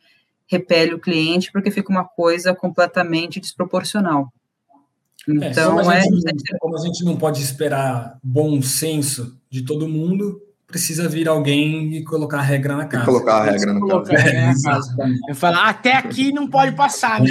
repele 0.47 0.93
o 0.93 0.99
cliente 0.99 1.51
porque 1.51 1.71
fica 1.71 1.91
uma 1.91 2.05
coisa 2.05 2.53
completamente 2.53 3.39
desproporcional. 3.39 4.31
É, 5.27 5.49
então, 5.49 5.79
é, 5.79 5.83
como, 5.83 5.91
a 5.91 5.99
gente, 5.99 6.53
é... 6.53 6.57
como 6.59 6.77
a 6.77 6.81
gente 6.81 7.03
não 7.03 7.17
pode 7.17 7.41
esperar 7.41 8.17
bom 8.23 8.61
senso 8.61 9.37
de 9.49 9.63
todo 9.63 9.87
mundo, 9.87 10.41
precisa 10.67 11.07
vir 11.07 11.29
alguém 11.29 11.95
e 11.95 12.03
colocar 12.03 12.39
a 12.39 12.41
regra 12.41 12.75
na 12.75 12.85
casa. 12.85 13.05
Colocar 13.05 13.35
a 13.37 13.43
regra 13.45 13.73
na 13.73 13.79
casa. 13.87 14.07
É, 14.17 15.31
Eu 15.31 15.35
falar, 15.35 15.69
até 15.69 15.93
aqui 15.93 16.31
não 16.31 16.49
pode 16.49 16.75
passar. 16.75 17.21
Né? 17.21 17.29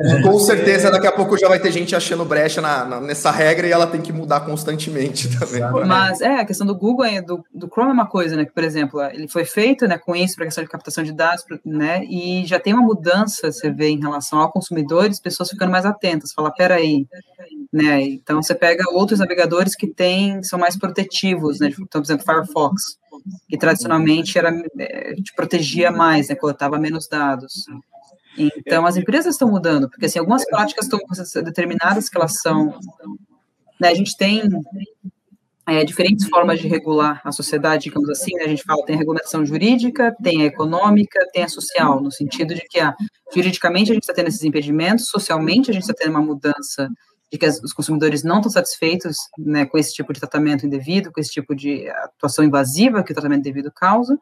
É. 0.00 0.22
Com 0.22 0.38
certeza, 0.38 0.90
daqui 0.90 1.06
a 1.06 1.12
pouco 1.12 1.36
já 1.36 1.48
vai 1.48 1.58
ter 1.58 1.72
gente 1.72 1.96
achando 1.96 2.24
brecha 2.24 2.60
na, 2.60 2.84
na, 2.84 3.00
nessa 3.00 3.30
regra 3.30 3.66
e 3.66 3.72
ela 3.72 3.86
tem 3.86 4.00
que 4.00 4.12
mudar 4.12 4.40
constantemente 4.40 5.28
também. 5.36 5.60
Mas 5.86 6.20
é, 6.20 6.40
a 6.40 6.44
questão 6.44 6.66
do 6.66 6.74
Google, 6.74 7.06
do, 7.24 7.44
do 7.52 7.68
Chrome 7.68 7.90
é 7.90 7.92
uma 7.92 8.06
coisa, 8.06 8.36
né? 8.36 8.44
Que, 8.44 8.52
por 8.52 8.62
exemplo, 8.62 9.02
ele 9.02 9.26
foi 9.28 9.44
feito 9.44 9.86
né, 9.86 9.98
com 9.98 10.14
isso 10.14 10.36
para 10.36 10.44
questão 10.44 10.62
de 10.62 10.70
captação 10.70 11.02
de 11.02 11.12
dados, 11.12 11.44
né? 11.64 12.04
E 12.04 12.44
já 12.46 12.60
tem 12.60 12.72
uma 12.72 12.82
mudança, 12.82 13.50
você 13.50 13.70
vê, 13.70 13.88
em 13.88 14.00
relação 14.00 14.38
ao 14.38 14.52
consumidor, 14.52 15.06
as 15.06 15.20
pessoas 15.20 15.50
ficando 15.50 15.72
mais 15.72 15.84
atentas, 15.84 16.32
falar, 16.32 16.52
peraí, 16.52 17.06
né? 17.72 18.02
Então 18.02 18.42
você 18.42 18.54
pega 18.54 18.84
outros 18.92 19.18
navegadores 19.18 19.74
que 19.74 19.86
têm, 19.86 20.42
são 20.42 20.58
mais 20.58 20.78
protetivos, 20.78 21.60
né? 21.60 21.68
Então, 21.68 22.00
por 22.00 22.06
exemplo, 22.06 22.24
Firefox 22.24 22.98
que 23.48 23.56
tradicionalmente 23.58 24.38
era, 24.38 24.50
eh, 24.78 25.14
te 25.14 25.34
protegia 25.34 25.90
mais, 25.90 26.28
né, 26.28 26.34
coletava 26.34 26.78
menos 26.78 27.08
dados. 27.08 27.64
Então, 28.38 28.84
as 28.86 28.96
empresas 28.96 29.34
estão 29.34 29.48
mudando, 29.48 29.88
porque 29.88 30.06
assim, 30.06 30.18
algumas 30.18 30.44
práticas 30.44 30.86
estão 30.86 31.00
determinadas 31.42 32.08
que 32.08 32.16
elas 32.16 32.40
são. 32.40 32.78
Né, 33.80 33.88
a 33.88 33.94
gente 33.94 34.16
tem 34.16 34.42
é, 35.66 35.84
diferentes 35.84 36.28
formas 36.28 36.60
de 36.60 36.68
regular 36.68 37.20
a 37.24 37.32
sociedade, 37.32 37.84
digamos 37.84 38.08
assim, 38.10 38.34
né, 38.36 38.44
a 38.44 38.48
gente 38.48 38.62
fala, 38.62 38.84
tem 38.84 38.94
a 38.94 38.98
regulamentação 38.98 39.44
jurídica, 39.44 40.14
tem 40.22 40.42
a 40.42 40.46
econômica, 40.46 41.18
tem 41.32 41.42
a 41.42 41.48
social, 41.48 42.00
no 42.00 42.10
sentido 42.12 42.54
de 42.54 42.62
que, 42.68 42.78
ah, 42.78 42.94
juridicamente, 43.34 43.90
a 43.90 43.94
gente 43.94 44.04
está 44.04 44.14
tendo 44.14 44.28
esses 44.28 44.44
impedimentos, 44.44 45.08
socialmente, 45.08 45.70
a 45.70 45.74
gente 45.74 45.82
está 45.82 45.94
tendo 45.94 46.10
uma 46.10 46.22
mudança 46.22 46.88
de 47.30 47.38
que 47.38 47.46
os 47.46 47.72
consumidores 47.72 48.22
não 48.22 48.36
estão 48.36 48.50
satisfeitos 48.50 49.16
né, 49.38 49.66
com 49.66 49.76
esse 49.76 49.92
tipo 49.92 50.12
de 50.12 50.20
tratamento 50.20 50.66
indevido, 50.66 51.10
com 51.12 51.20
esse 51.20 51.30
tipo 51.30 51.54
de 51.54 51.88
atuação 51.88 52.44
invasiva 52.44 53.02
que 53.02 53.12
o 53.12 53.14
tratamento 53.14 53.40
indevido 53.40 53.72
causa, 53.72 54.18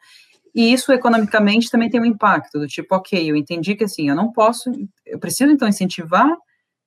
e 0.54 0.72
isso 0.72 0.92
economicamente 0.92 1.70
também 1.70 1.90
tem 1.90 2.00
um 2.00 2.04
impacto, 2.04 2.58
do 2.58 2.66
tipo, 2.66 2.94
ok, 2.94 3.30
eu 3.30 3.34
entendi 3.34 3.74
que 3.74 3.84
assim, 3.84 4.08
eu 4.08 4.14
não 4.14 4.30
posso, 4.30 4.70
eu 5.04 5.18
preciso 5.18 5.50
então 5.50 5.66
incentivar 5.68 6.30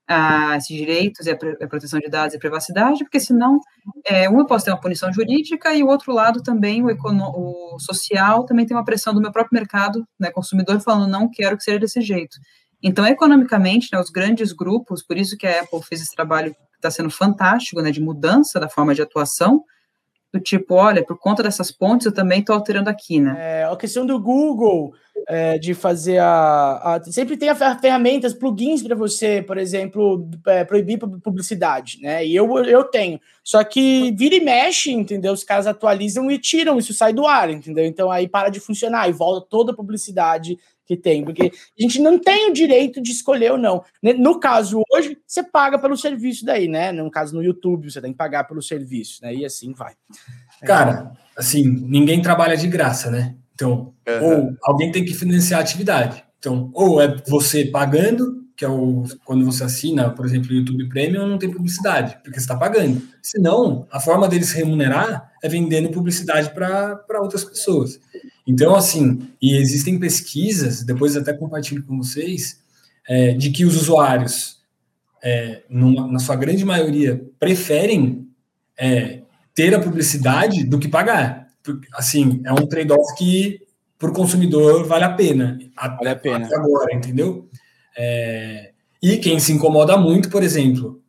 ah, 0.07 0.55
esses 0.55 0.76
direitos 0.76 1.26
e 1.26 1.32
a, 1.32 1.34
a, 1.34 1.68
proteção 1.68 1.99
de 1.99 2.07
dados 2.09 2.34
e 2.34 2.39
privacidade, 2.39 3.03
porque 3.03 3.20
senão, 3.20 3.59
é, 4.05 4.30
um, 4.30 4.39
eu 4.39 4.45
posso 4.45 4.63
ter 4.63 4.72
uma 4.72 4.80
punição 4.80 5.11
jurídica 5.11 5.74
e 5.74 5.84
o 5.84 5.88
outro 5.88 6.13
lado 6.13 6.41
também, 6.41 6.82
o, 6.82 6.88
o 6.88 7.80
social, 7.80 8.45
também 8.45 8.65
tem 8.65 8.76
uma 8.76 8.86
pressão 8.86 9.13
do 9.13 9.20
meu 9.20 9.34
próprio 9.34 9.59
mercado, 9.59 10.07
né, 10.18 10.32
consumidor, 10.32 10.80
falando, 10.80 11.11
não 11.11 11.30
quero 11.30 11.57
que 11.57 11.63
seja 11.63 11.80
desse 11.80 11.99
jeito. 11.99 12.38
Então, 12.82 13.05
economicamente, 13.05 13.89
né, 13.91 13.99
os 13.99 14.09
grandes 14.09 14.51
grupos, 14.51 15.03
por 15.03 15.17
isso 15.17 15.38
que 15.38 15.47
a 15.47 15.61
Apple 15.61 15.82
fez 15.82 16.01
esse 16.01 16.15
trabalho 16.15 16.53
que 16.53 16.59
está 16.75 16.91
sendo 16.91 17.09
fantástico, 17.09 17.82
né, 17.82 17.91
de 17.91 18.01
mudança 18.01 18.59
da 18.59 18.69
forma 18.69 18.93
de 18.93 19.01
atuação, 19.01 19.63
do 20.34 20.39
tipo, 20.39 20.75
olha, 20.75 21.03
por 21.03 21.17
conta 21.17 21.41
dessas 21.41 21.71
pontes, 21.71 22.05
eu 22.05 22.11
também 22.11 22.41
estou 22.41 22.55
alterando 22.55 22.89
aqui, 22.89 23.19
né? 23.19 23.36
É, 23.38 23.63
a 23.63 23.75
questão 23.78 24.05
do 24.05 24.19
Google, 24.19 24.93
é, 25.28 25.57
de 25.57 25.73
fazer 25.73 26.19
a, 26.19 26.95
a, 26.95 27.03
Sempre 27.03 27.38
tem 27.38 27.49
a 27.49 27.55
ferramentas, 27.55 28.34
plugins 28.34 28.84
para 28.84 28.95
você, 28.95 29.41
por 29.41 29.57
exemplo, 29.57 30.30
é, 30.47 30.63
proibir 30.63 30.97
publicidade, 30.97 31.99
né? 32.01 32.25
E 32.25 32.36
eu, 32.36 32.47
eu 32.65 32.84
tenho. 32.84 33.19
Só 33.43 33.63
que 33.63 34.11
vira 34.17 34.36
e 34.36 34.39
mexe, 34.39 34.91
entendeu? 34.91 35.34
Os 35.34 35.43
caras 35.43 35.65
atualizam 35.65 36.30
e 36.30 36.38
tiram, 36.38 36.78
isso 36.78 36.93
sai 36.93 37.13
do 37.13 37.25
ar, 37.25 37.49
entendeu? 37.49 37.86
Então 37.86 38.11
aí 38.11 38.28
para 38.28 38.49
de 38.49 38.59
funcionar 38.59 39.09
e 39.09 39.13
volta 39.13 39.47
toda 39.49 39.71
a 39.71 39.75
publicidade 39.75 40.57
que 40.88 40.95
tem, 40.95 41.23
porque 41.23 41.51
a 41.51 41.81
gente 41.81 42.01
não 42.01 42.17
tem 42.17 42.49
o 42.49 42.53
direito 42.53 43.01
de 43.01 43.11
escolher 43.11 43.51
ou 43.51 43.57
não. 43.57 43.83
No 44.01 44.39
caso 44.39 44.81
hoje, 44.89 45.17
você 45.27 45.43
paga 45.43 45.77
pelo 45.77 45.97
serviço 45.97 46.45
daí, 46.45 46.67
né? 46.69 46.93
No 46.93 47.11
caso 47.11 47.35
no 47.35 47.43
YouTube, 47.43 47.91
você 47.91 48.01
tem 48.01 48.13
que 48.13 48.17
pagar 48.17 48.45
pelo 48.45 48.61
serviço, 48.61 49.19
né? 49.21 49.35
E 49.35 49.45
assim 49.45 49.73
vai. 49.73 49.93
Cara, 50.63 51.11
assim, 51.35 51.67
ninguém 51.67 52.21
trabalha 52.21 52.55
de 52.55 52.67
graça, 52.67 53.11
né? 53.11 53.35
Então, 53.53 53.93
uhum. 54.07 54.23
ou 54.23 54.53
alguém 54.63 54.91
tem 54.91 55.03
que 55.03 55.13
financiar 55.13 55.59
a 55.59 55.63
atividade. 55.63 56.23
Então, 56.39 56.71
ou 56.73 57.01
é 57.01 57.15
você 57.27 57.65
pagando, 57.65 58.45
que 58.55 58.63
é 58.63 58.69
o 58.69 59.03
quando 59.25 59.43
você 59.43 59.65
assina, 59.65 60.09
por 60.11 60.25
exemplo, 60.25 60.51
o 60.51 60.53
YouTube 60.53 60.88
Premium, 60.88 61.27
não 61.27 61.38
tem 61.38 61.51
publicidade, 61.51 62.17
porque 62.23 62.39
você 62.39 62.45
está 62.45 62.55
pagando. 62.55 63.01
Senão, 63.21 63.85
a 63.91 63.99
forma 63.99 64.29
deles 64.29 64.53
remunerar 64.53 65.33
é 65.43 65.49
vendendo 65.49 65.89
publicidade 65.89 66.51
para 66.51 67.21
outras 67.21 67.43
pessoas. 67.43 67.99
Então, 68.48 68.74
assim, 68.76 69.30
e 69.41 69.58
existem 69.58 70.00
pesquisas, 70.00 70.82
depois 70.82 71.18
até 71.18 71.34
compartilho 71.34 71.84
com 71.84 71.98
vocês, 71.98 72.62
é, 73.08 73.34
de 73.34 73.52
que 73.52 73.66
os 73.66 73.76
usuários, 73.76 74.62
é, 75.22 75.64
numa, 75.70 76.08
na 76.08 76.20
sua 76.20 76.38
grande 76.38 76.64
maioria, 76.64 77.22
preferem 77.38 78.26
é, 78.80 79.22
ter 79.54 79.76
a 79.76 79.82
publicidade 79.82 80.64
do 80.64 80.80
que 80.80 80.88
pagar. 80.88 81.50
Assim, 81.93 82.41
é 82.45 82.54
um 82.54 82.66
trade-off 82.66 83.16
que 83.18 83.60
para 84.00 84.10
o 84.10 84.14
consumidor 84.14 84.86
vale 84.86 85.04
a 85.04 85.14
pena. 85.14 85.60
Vale 85.76 86.10
a 86.10 86.16
pena. 86.16 86.45
Até 86.45 86.56
agora, 86.56 86.95
entendeu? 86.95 87.50
É, 87.98 88.72
e 89.02 89.18
quem 89.18 89.39
se 89.39 89.52
incomoda 89.52 89.98
muito, 89.98 90.30
por 90.30 90.41
exemplo, 90.41 91.02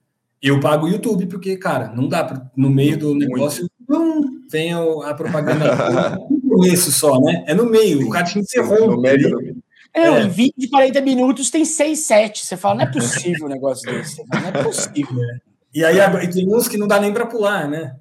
eu 0.42 0.58
pago 0.58 0.86
o 0.86 0.88
YouTube, 0.88 1.26
porque, 1.26 1.56
cara, 1.56 1.92
não 1.94 2.08
dá 2.08 2.24
pra, 2.24 2.50
no 2.56 2.70
meio 2.70 2.98
do 2.98 3.14
negócio, 3.14 3.68
não 3.88 4.22
vem 4.50 4.72
a, 4.72 5.14
propaganda 5.14 6.18
começo 6.48 6.90
só, 6.92 7.20
né? 7.20 7.44
É 7.46 7.54
no 7.54 7.66
meio, 7.66 8.06
o 8.06 8.10
cara 8.10 8.24
te 8.24 8.38
interrompe. 8.38 8.86
No 8.86 9.00
meio, 9.00 9.56
é, 9.94 10.02
é. 10.02 10.10
um 10.10 10.28
vídeo 10.28 10.54
de 10.56 10.68
40 10.68 11.00
minutos 11.00 11.50
tem 11.50 11.64
6, 11.64 11.98
7. 11.98 12.46
Você 12.46 12.56
fala, 12.56 12.76
não 12.76 12.82
é 12.82 12.92
possível 12.92 13.46
um 13.46 13.50
negócio 13.50 13.90
desse. 13.90 14.22
Não 14.32 14.48
é 14.48 14.62
possível. 14.62 15.22
É. 15.22 15.38
E 15.74 15.84
aí 15.84 15.98
e 15.98 16.28
tem 16.28 16.52
uns 16.52 16.68
que 16.68 16.78
não 16.78 16.86
dá 16.86 17.00
nem 17.00 17.12
para 17.12 17.26
pular, 17.26 17.68
né? 17.68 17.96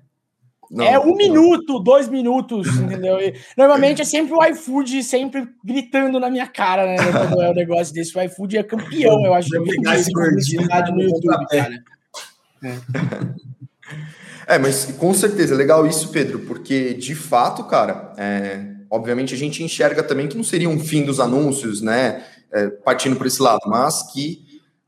Não, 0.69 0.85
é 0.85 0.99
um 0.99 1.07
não. 1.07 1.15
minuto, 1.15 1.79
dois 1.79 2.09
minutos, 2.09 2.67
entendeu? 2.75 3.19
E, 3.19 3.33
normalmente 3.57 4.01
é 4.01 4.05
sempre 4.05 4.33
o 4.33 4.43
iFood 4.43 5.01
sempre 5.01 5.47
gritando 5.63 6.19
na 6.19 6.29
minha 6.29 6.47
cara, 6.47 6.85
né? 6.85 6.97
Quando 6.97 7.41
é 7.41 7.49
um 7.49 7.53
negócio 7.55 7.93
desse. 7.93 8.17
O 8.17 8.21
iFood 8.21 8.57
é 8.57 8.63
campeão, 8.63 9.25
eu 9.25 9.33
acho. 9.33 9.49
Pegar 9.63 9.97
esse 9.97 10.11
gordinho 10.11 10.67
no 10.93 11.01
YouTube, 11.01 11.47
cara. 11.49 11.83
É. 12.63 12.77
é, 14.47 14.57
mas 14.57 14.85
com 14.97 15.13
certeza, 15.13 15.53
é 15.53 15.57
legal 15.57 15.85
isso, 15.85 16.09
Pedro, 16.09 16.39
porque 16.39 16.93
de 16.93 17.13
fato, 17.13 17.63
cara, 17.65 18.13
é, 18.17 18.65
obviamente 18.89 19.33
a 19.33 19.37
gente 19.37 19.63
enxerga 19.63 20.01
também 20.01 20.27
que 20.27 20.37
não 20.37 20.43
seria 20.43 20.69
um 20.69 20.79
fim 20.79 21.03
dos 21.03 21.19
anúncios, 21.19 21.81
né? 21.81 22.23
É, 22.51 22.67
partindo 22.69 23.17
por 23.17 23.27
esse 23.27 23.41
lado, 23.41 23.59
mas 23.65 24.03
que 24.13 24.47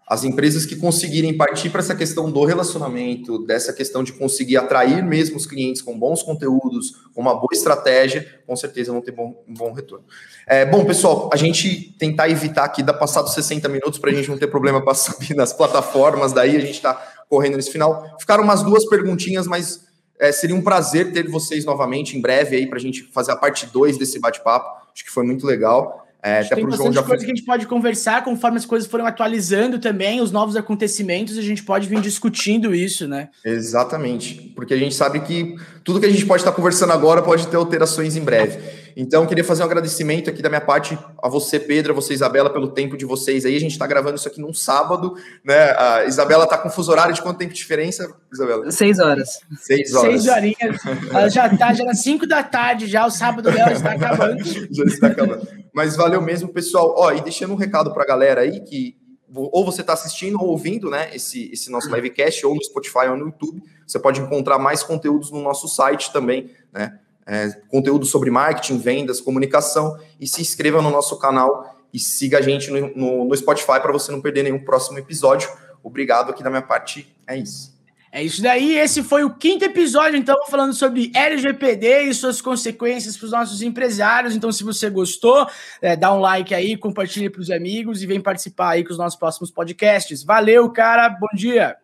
as 0.09 0.23
empresas 0.23 0.65
que 0.65 0.75
conseguirem 0.75 1.37
partir 1.37 1.69
para 1.69 1.81
essa 1.81 1.93
questão 1.93 2.31
do 2.31 2.43
relacionamento, 2.43 3.45
dessa 3.45 3.71
questão 3.71 4.03
de 4.03 4.11
conseguir 4.11 4.57
atrair 4.57 5.05
mesmo 5.05 5.37
os 5.37 5.45
clientes 5.45 5.83
com 5.83 5.97
bons 5.97 6.23
conteúdos, 6.23 6.95
com 7.13 7.21
uma 7.21 7.35
boa 7.35 7.49
estratégia, 7.53 8.25
com 8.47 8.55
certeza 8.55 8.91
vão 8.91 9.01
ter 9.01 9.11
bom, 9.11 9.43
um 9.47 9.53
bom 9.53 9.71
retorno. 9.71 10.03
É, 10.47 10.65
bom, 10.65 10.83
pessoal, 10.83 11.29
a 11.31 11.37
gente 11.37 11.95
tentar 11.99 12.27
evitar 12.27 12.63
aqui 12.63 12.81
da 12.81 12.91
passados 12.91 13.35
60 13.35 13.69
minutos 13.69 13.99
para 13.99 14.09
a 14.09 14.13
gente 14.13 14.27
não 14.27 14.37
ter 14.37 14.47
problema 14.47 14.83
para 14.83 14.95
subir 14.95 15.35
nas 15.35 15.53
plataformas, 15.53 16.33
daí 16.33 16.57
a 16.57 16.59
gente 16.59 16.71
está 16.71 16.99
correndo 17.29 17.55
nesse 17.55 17.71
final. 17.71 18.17
Ficaram 18.19 18.43
umas 18.43 18.63
duas 18.63 18.85
perguntinhas, 18.85 19.47
mas 19.47 19.87
é, 20.19 20.31
seria 20.31 20.55
um 20.55 20.61
prazer 20.61 21.13
ter 21.13 21.29
vocês 21.29 21.63
novamente 21.63 22.17
em 22.17 22.21
breve 22.21 22.57
aí 22.57 22.67
para 22.67 22.77
a 22.77 22.81
gente 22.81 23.03
fazer 23.03 23.31
a 23.31 23.35
parte 23.35 23.67
2 23.67 23.97
desse 23.97 24.19
bate-papo. 24.19 24.89
Acho 24.93 25.05
que 25.05 25.11
foi 25.11 25.23
muito 25.23 25.45
legal. 25.45 26.05
É, 26.21 26.41
até 26.41 26.55
tem 26.55 26.65
bastante 26.67 26.95
já... 26.95 27.03
coisa 27.03 27.23
que 27.23 27.31
a 27.31 27.33
gente 27.33 27.45
pode 27.45 27.65
conversar 27.65 28.25
conforme 28.25 28.57
as 28.57 28.65
coisas 28.65 28.89
foram 28.89 29.05
atualizando 29.05 29.79
também, 29.79 30.19
os 30.19 30.33
novos 30.33 30.57
acontecimentos, 30.57 31.37
a 31.37 31.41
gente 31.41 31.63
pode 31.63 31.87
vir 31.87 32.01
discutindo 32.01 32.75
isso, 32.75 33.07
né? 33.07 33.29
Exatamente, 33.45 34.51
porque 34.53 34.73
a 34.73 34.77
gente 34.77 34.93
sabe 34.93 35.21
que 35.21 35.55
tudo 35.89 35.99
que 35.99 36.05
a 36.05 36.11
gente 36.11 36.23
pode 36.27 36.41
estar 36.41 36.51
conversando 36.51 36.93
agora 36.93 37.19
pode 37.19 37.47
ter 37.47 37.57
alterações 37.57 38.15
em 38.15 38.21
breve. 38.21 38.59
Então, 38.95 39.25
queria 39.25 39.43
fazer 39.43 39.63
um 39.63 39.65
agradecimento 39.65 40.29
aqui 40.29 40.39
da 40.39 40.47
minha 40.47 40.61
parte 40.61 40.95
a 41.19 41.27
você, 41.27 41.59
Pedro, 41.59 41.93
a 41.93 41.95
você, 41.95 42.13
Isabela, 42.13 42.47
pelo 42.51 42.67
tempo 42.67 42.95
de 42.95 43.05
vocês 43.05 43.43
aí. 43.43 43.55
A 43.55 43.59
gente 43.59 43.71
está 43.71 43.87
gravando 43.87 44.15
isso 44.15 44.27
aqui 44.27 44.39
num 44.39 44.53
sábado, 44.53 45.15
né? 45.43 45.71
A 45.75 46.05
Isabela 46.05 46.43
está 46.43 46.59
com 46.59 46.69
fuso 46.69 46.91
horário 46.91 47.11
de 47.15 47.23
quanto 47.23 47.39
tempo 47.39 47.53
de 47.53 47.57
diferença, 47.57 48.07
Isabela? 48.31 48.69
Seis 48.69 48.99
horas. 48.99 49.39
Seis 49.59 49.91
horas. 49.95 50.11
Seis 50.11 50.27
horinhas. 50.27 50.77
Ela 51.09 51.27
já 51.27 51.47
está, 51.47 51.73
já 51.73 51.83
nas 51.83 52.03
cinco 52.03 52.27
da 52.27 52.43
tarde, 52.43 52.85
já 52.85 53.03
o 53.03 53.09
sábado 53.09 53.51
dela 53.51 53.71
está 53.71 53.93
acabando. 53.93 54.43
já 54.69 54.83
está 54.83 55.07
acabando. 55.07 55.47
Mas 55.73 55.95
valeu 55.95 56.21
mesmo, 56.21 56.49
pessoal. 56.49 56.93
Ó, 56.95 57.11
e 57.13 57.21
deixando 57.21 57.53
um 57.53 57.57
recado 57.57 57.91
para 57.95 58.03
a 58.03 58.07
galera 58.07 58.41
aí 58.41 58.59
que 58.59 58.95
ou 59.33 59.65
você 59.65 59.81
está 59.81 59.93
assistindo 59.93 60.39
ou 60.39 60.49
ouvindo, 60.49 60.89
né, 60.89 61.09
esse, 61.13 61.51
esse 61.51 61.71
nosso 61.71 61.93
livecast, 61.93 62.45
ou 62.45 62.55
no 62.55 62.63
Spotify 62.63 63.07
ou 63.09 63.17
no 63.17 63.25
YouTube. 63.25 63.61
Você 63.89 63.97
pode 63.97 64.21
encontrar 64.21 64.59
mais 64.59 64.83
conteúdos 64.83 65.31
no 65.31 65.41
nosso 65.41 65.67
site 65.67 66.13
também, 66.13 66.51
né? 66.71 66.99
É, 67.25 67.49
conteúdo 67.69 68.05
sobre 68.05 68.29
marketing, 68.29 68.77
vendas, 68.77 69.19
comunicação. 69.19 69.97
E 70.19 70.27
se 70.27 70.41
inscreva 70.41 70.79
no 70.79 70.91
nosso 70.91 71.17
canal 71.17 71.75
e 71.91 71.97
siga 71.97 72.37
a 72.37 72.41
gente 72.41 72.69
no, 72.69 72.95
no, 72.95 73.25
no 73.25 73.35
Spotify 73.35 73.79
para 73.81 73.91
você 73.91 74.11
não 74.11 74.21
perder 74.21 74.43
nenhum 74.43 74.63
próximo 74.63 74.99
episódio. 74.99 75.49
Obrigado 75.83 76.29
aqui 76.29 76.43
da 76.43 76.51
minha 76.51 76.61
parte. 76.61 77.15
É 77.25 77.35
isso. 77.35 77.79
É 78.11 78.23
isso 78.23 78.43
daí. 78.43 78.77
Esse 78.77 79.01
foi 79.01 79.23
o 79.23 79.33
quinto 79.35 79.65
episódio, 79.65 80.17
então, 80.17 80.35
falando 80.51 80.73
sobre 80.73 81.11
LGPD 81.15 82.03
e 82.03 82.13
suas 82.13 82.41
consequências 82.41 83.17
para 83.17 83.25
os 83.25 83.31
nossos 83.31 83.61
empresários. 83.63 84.35
Então, 84.35 84.51
se 84.51 84.63
você 84.63 84.87
gostou, 84.89 85.47
é, 85.81 85.95
dá 85.95 86.13
um 86.13 86.19
like 86.19 86.53
aí, 86.53 86.77
compartilhe 86.77 87.29
para 87.29 87.41
os 87.41 87.49
amigos 87.49 88.03
e 88.03 88.07
vem 88.07 88.21
participar 88.21 88.69
aí 88.71 88.83
com 88.83 88.91
os 88.91 88.99
nossos 88.99 89.17
próximos 89.17 89.49
podcasts. 89.49 90.23
Valeu, 90.23 90.69
cara. 90.71 91.09
Bom 91.09 91.35
dia. 91.35 91.75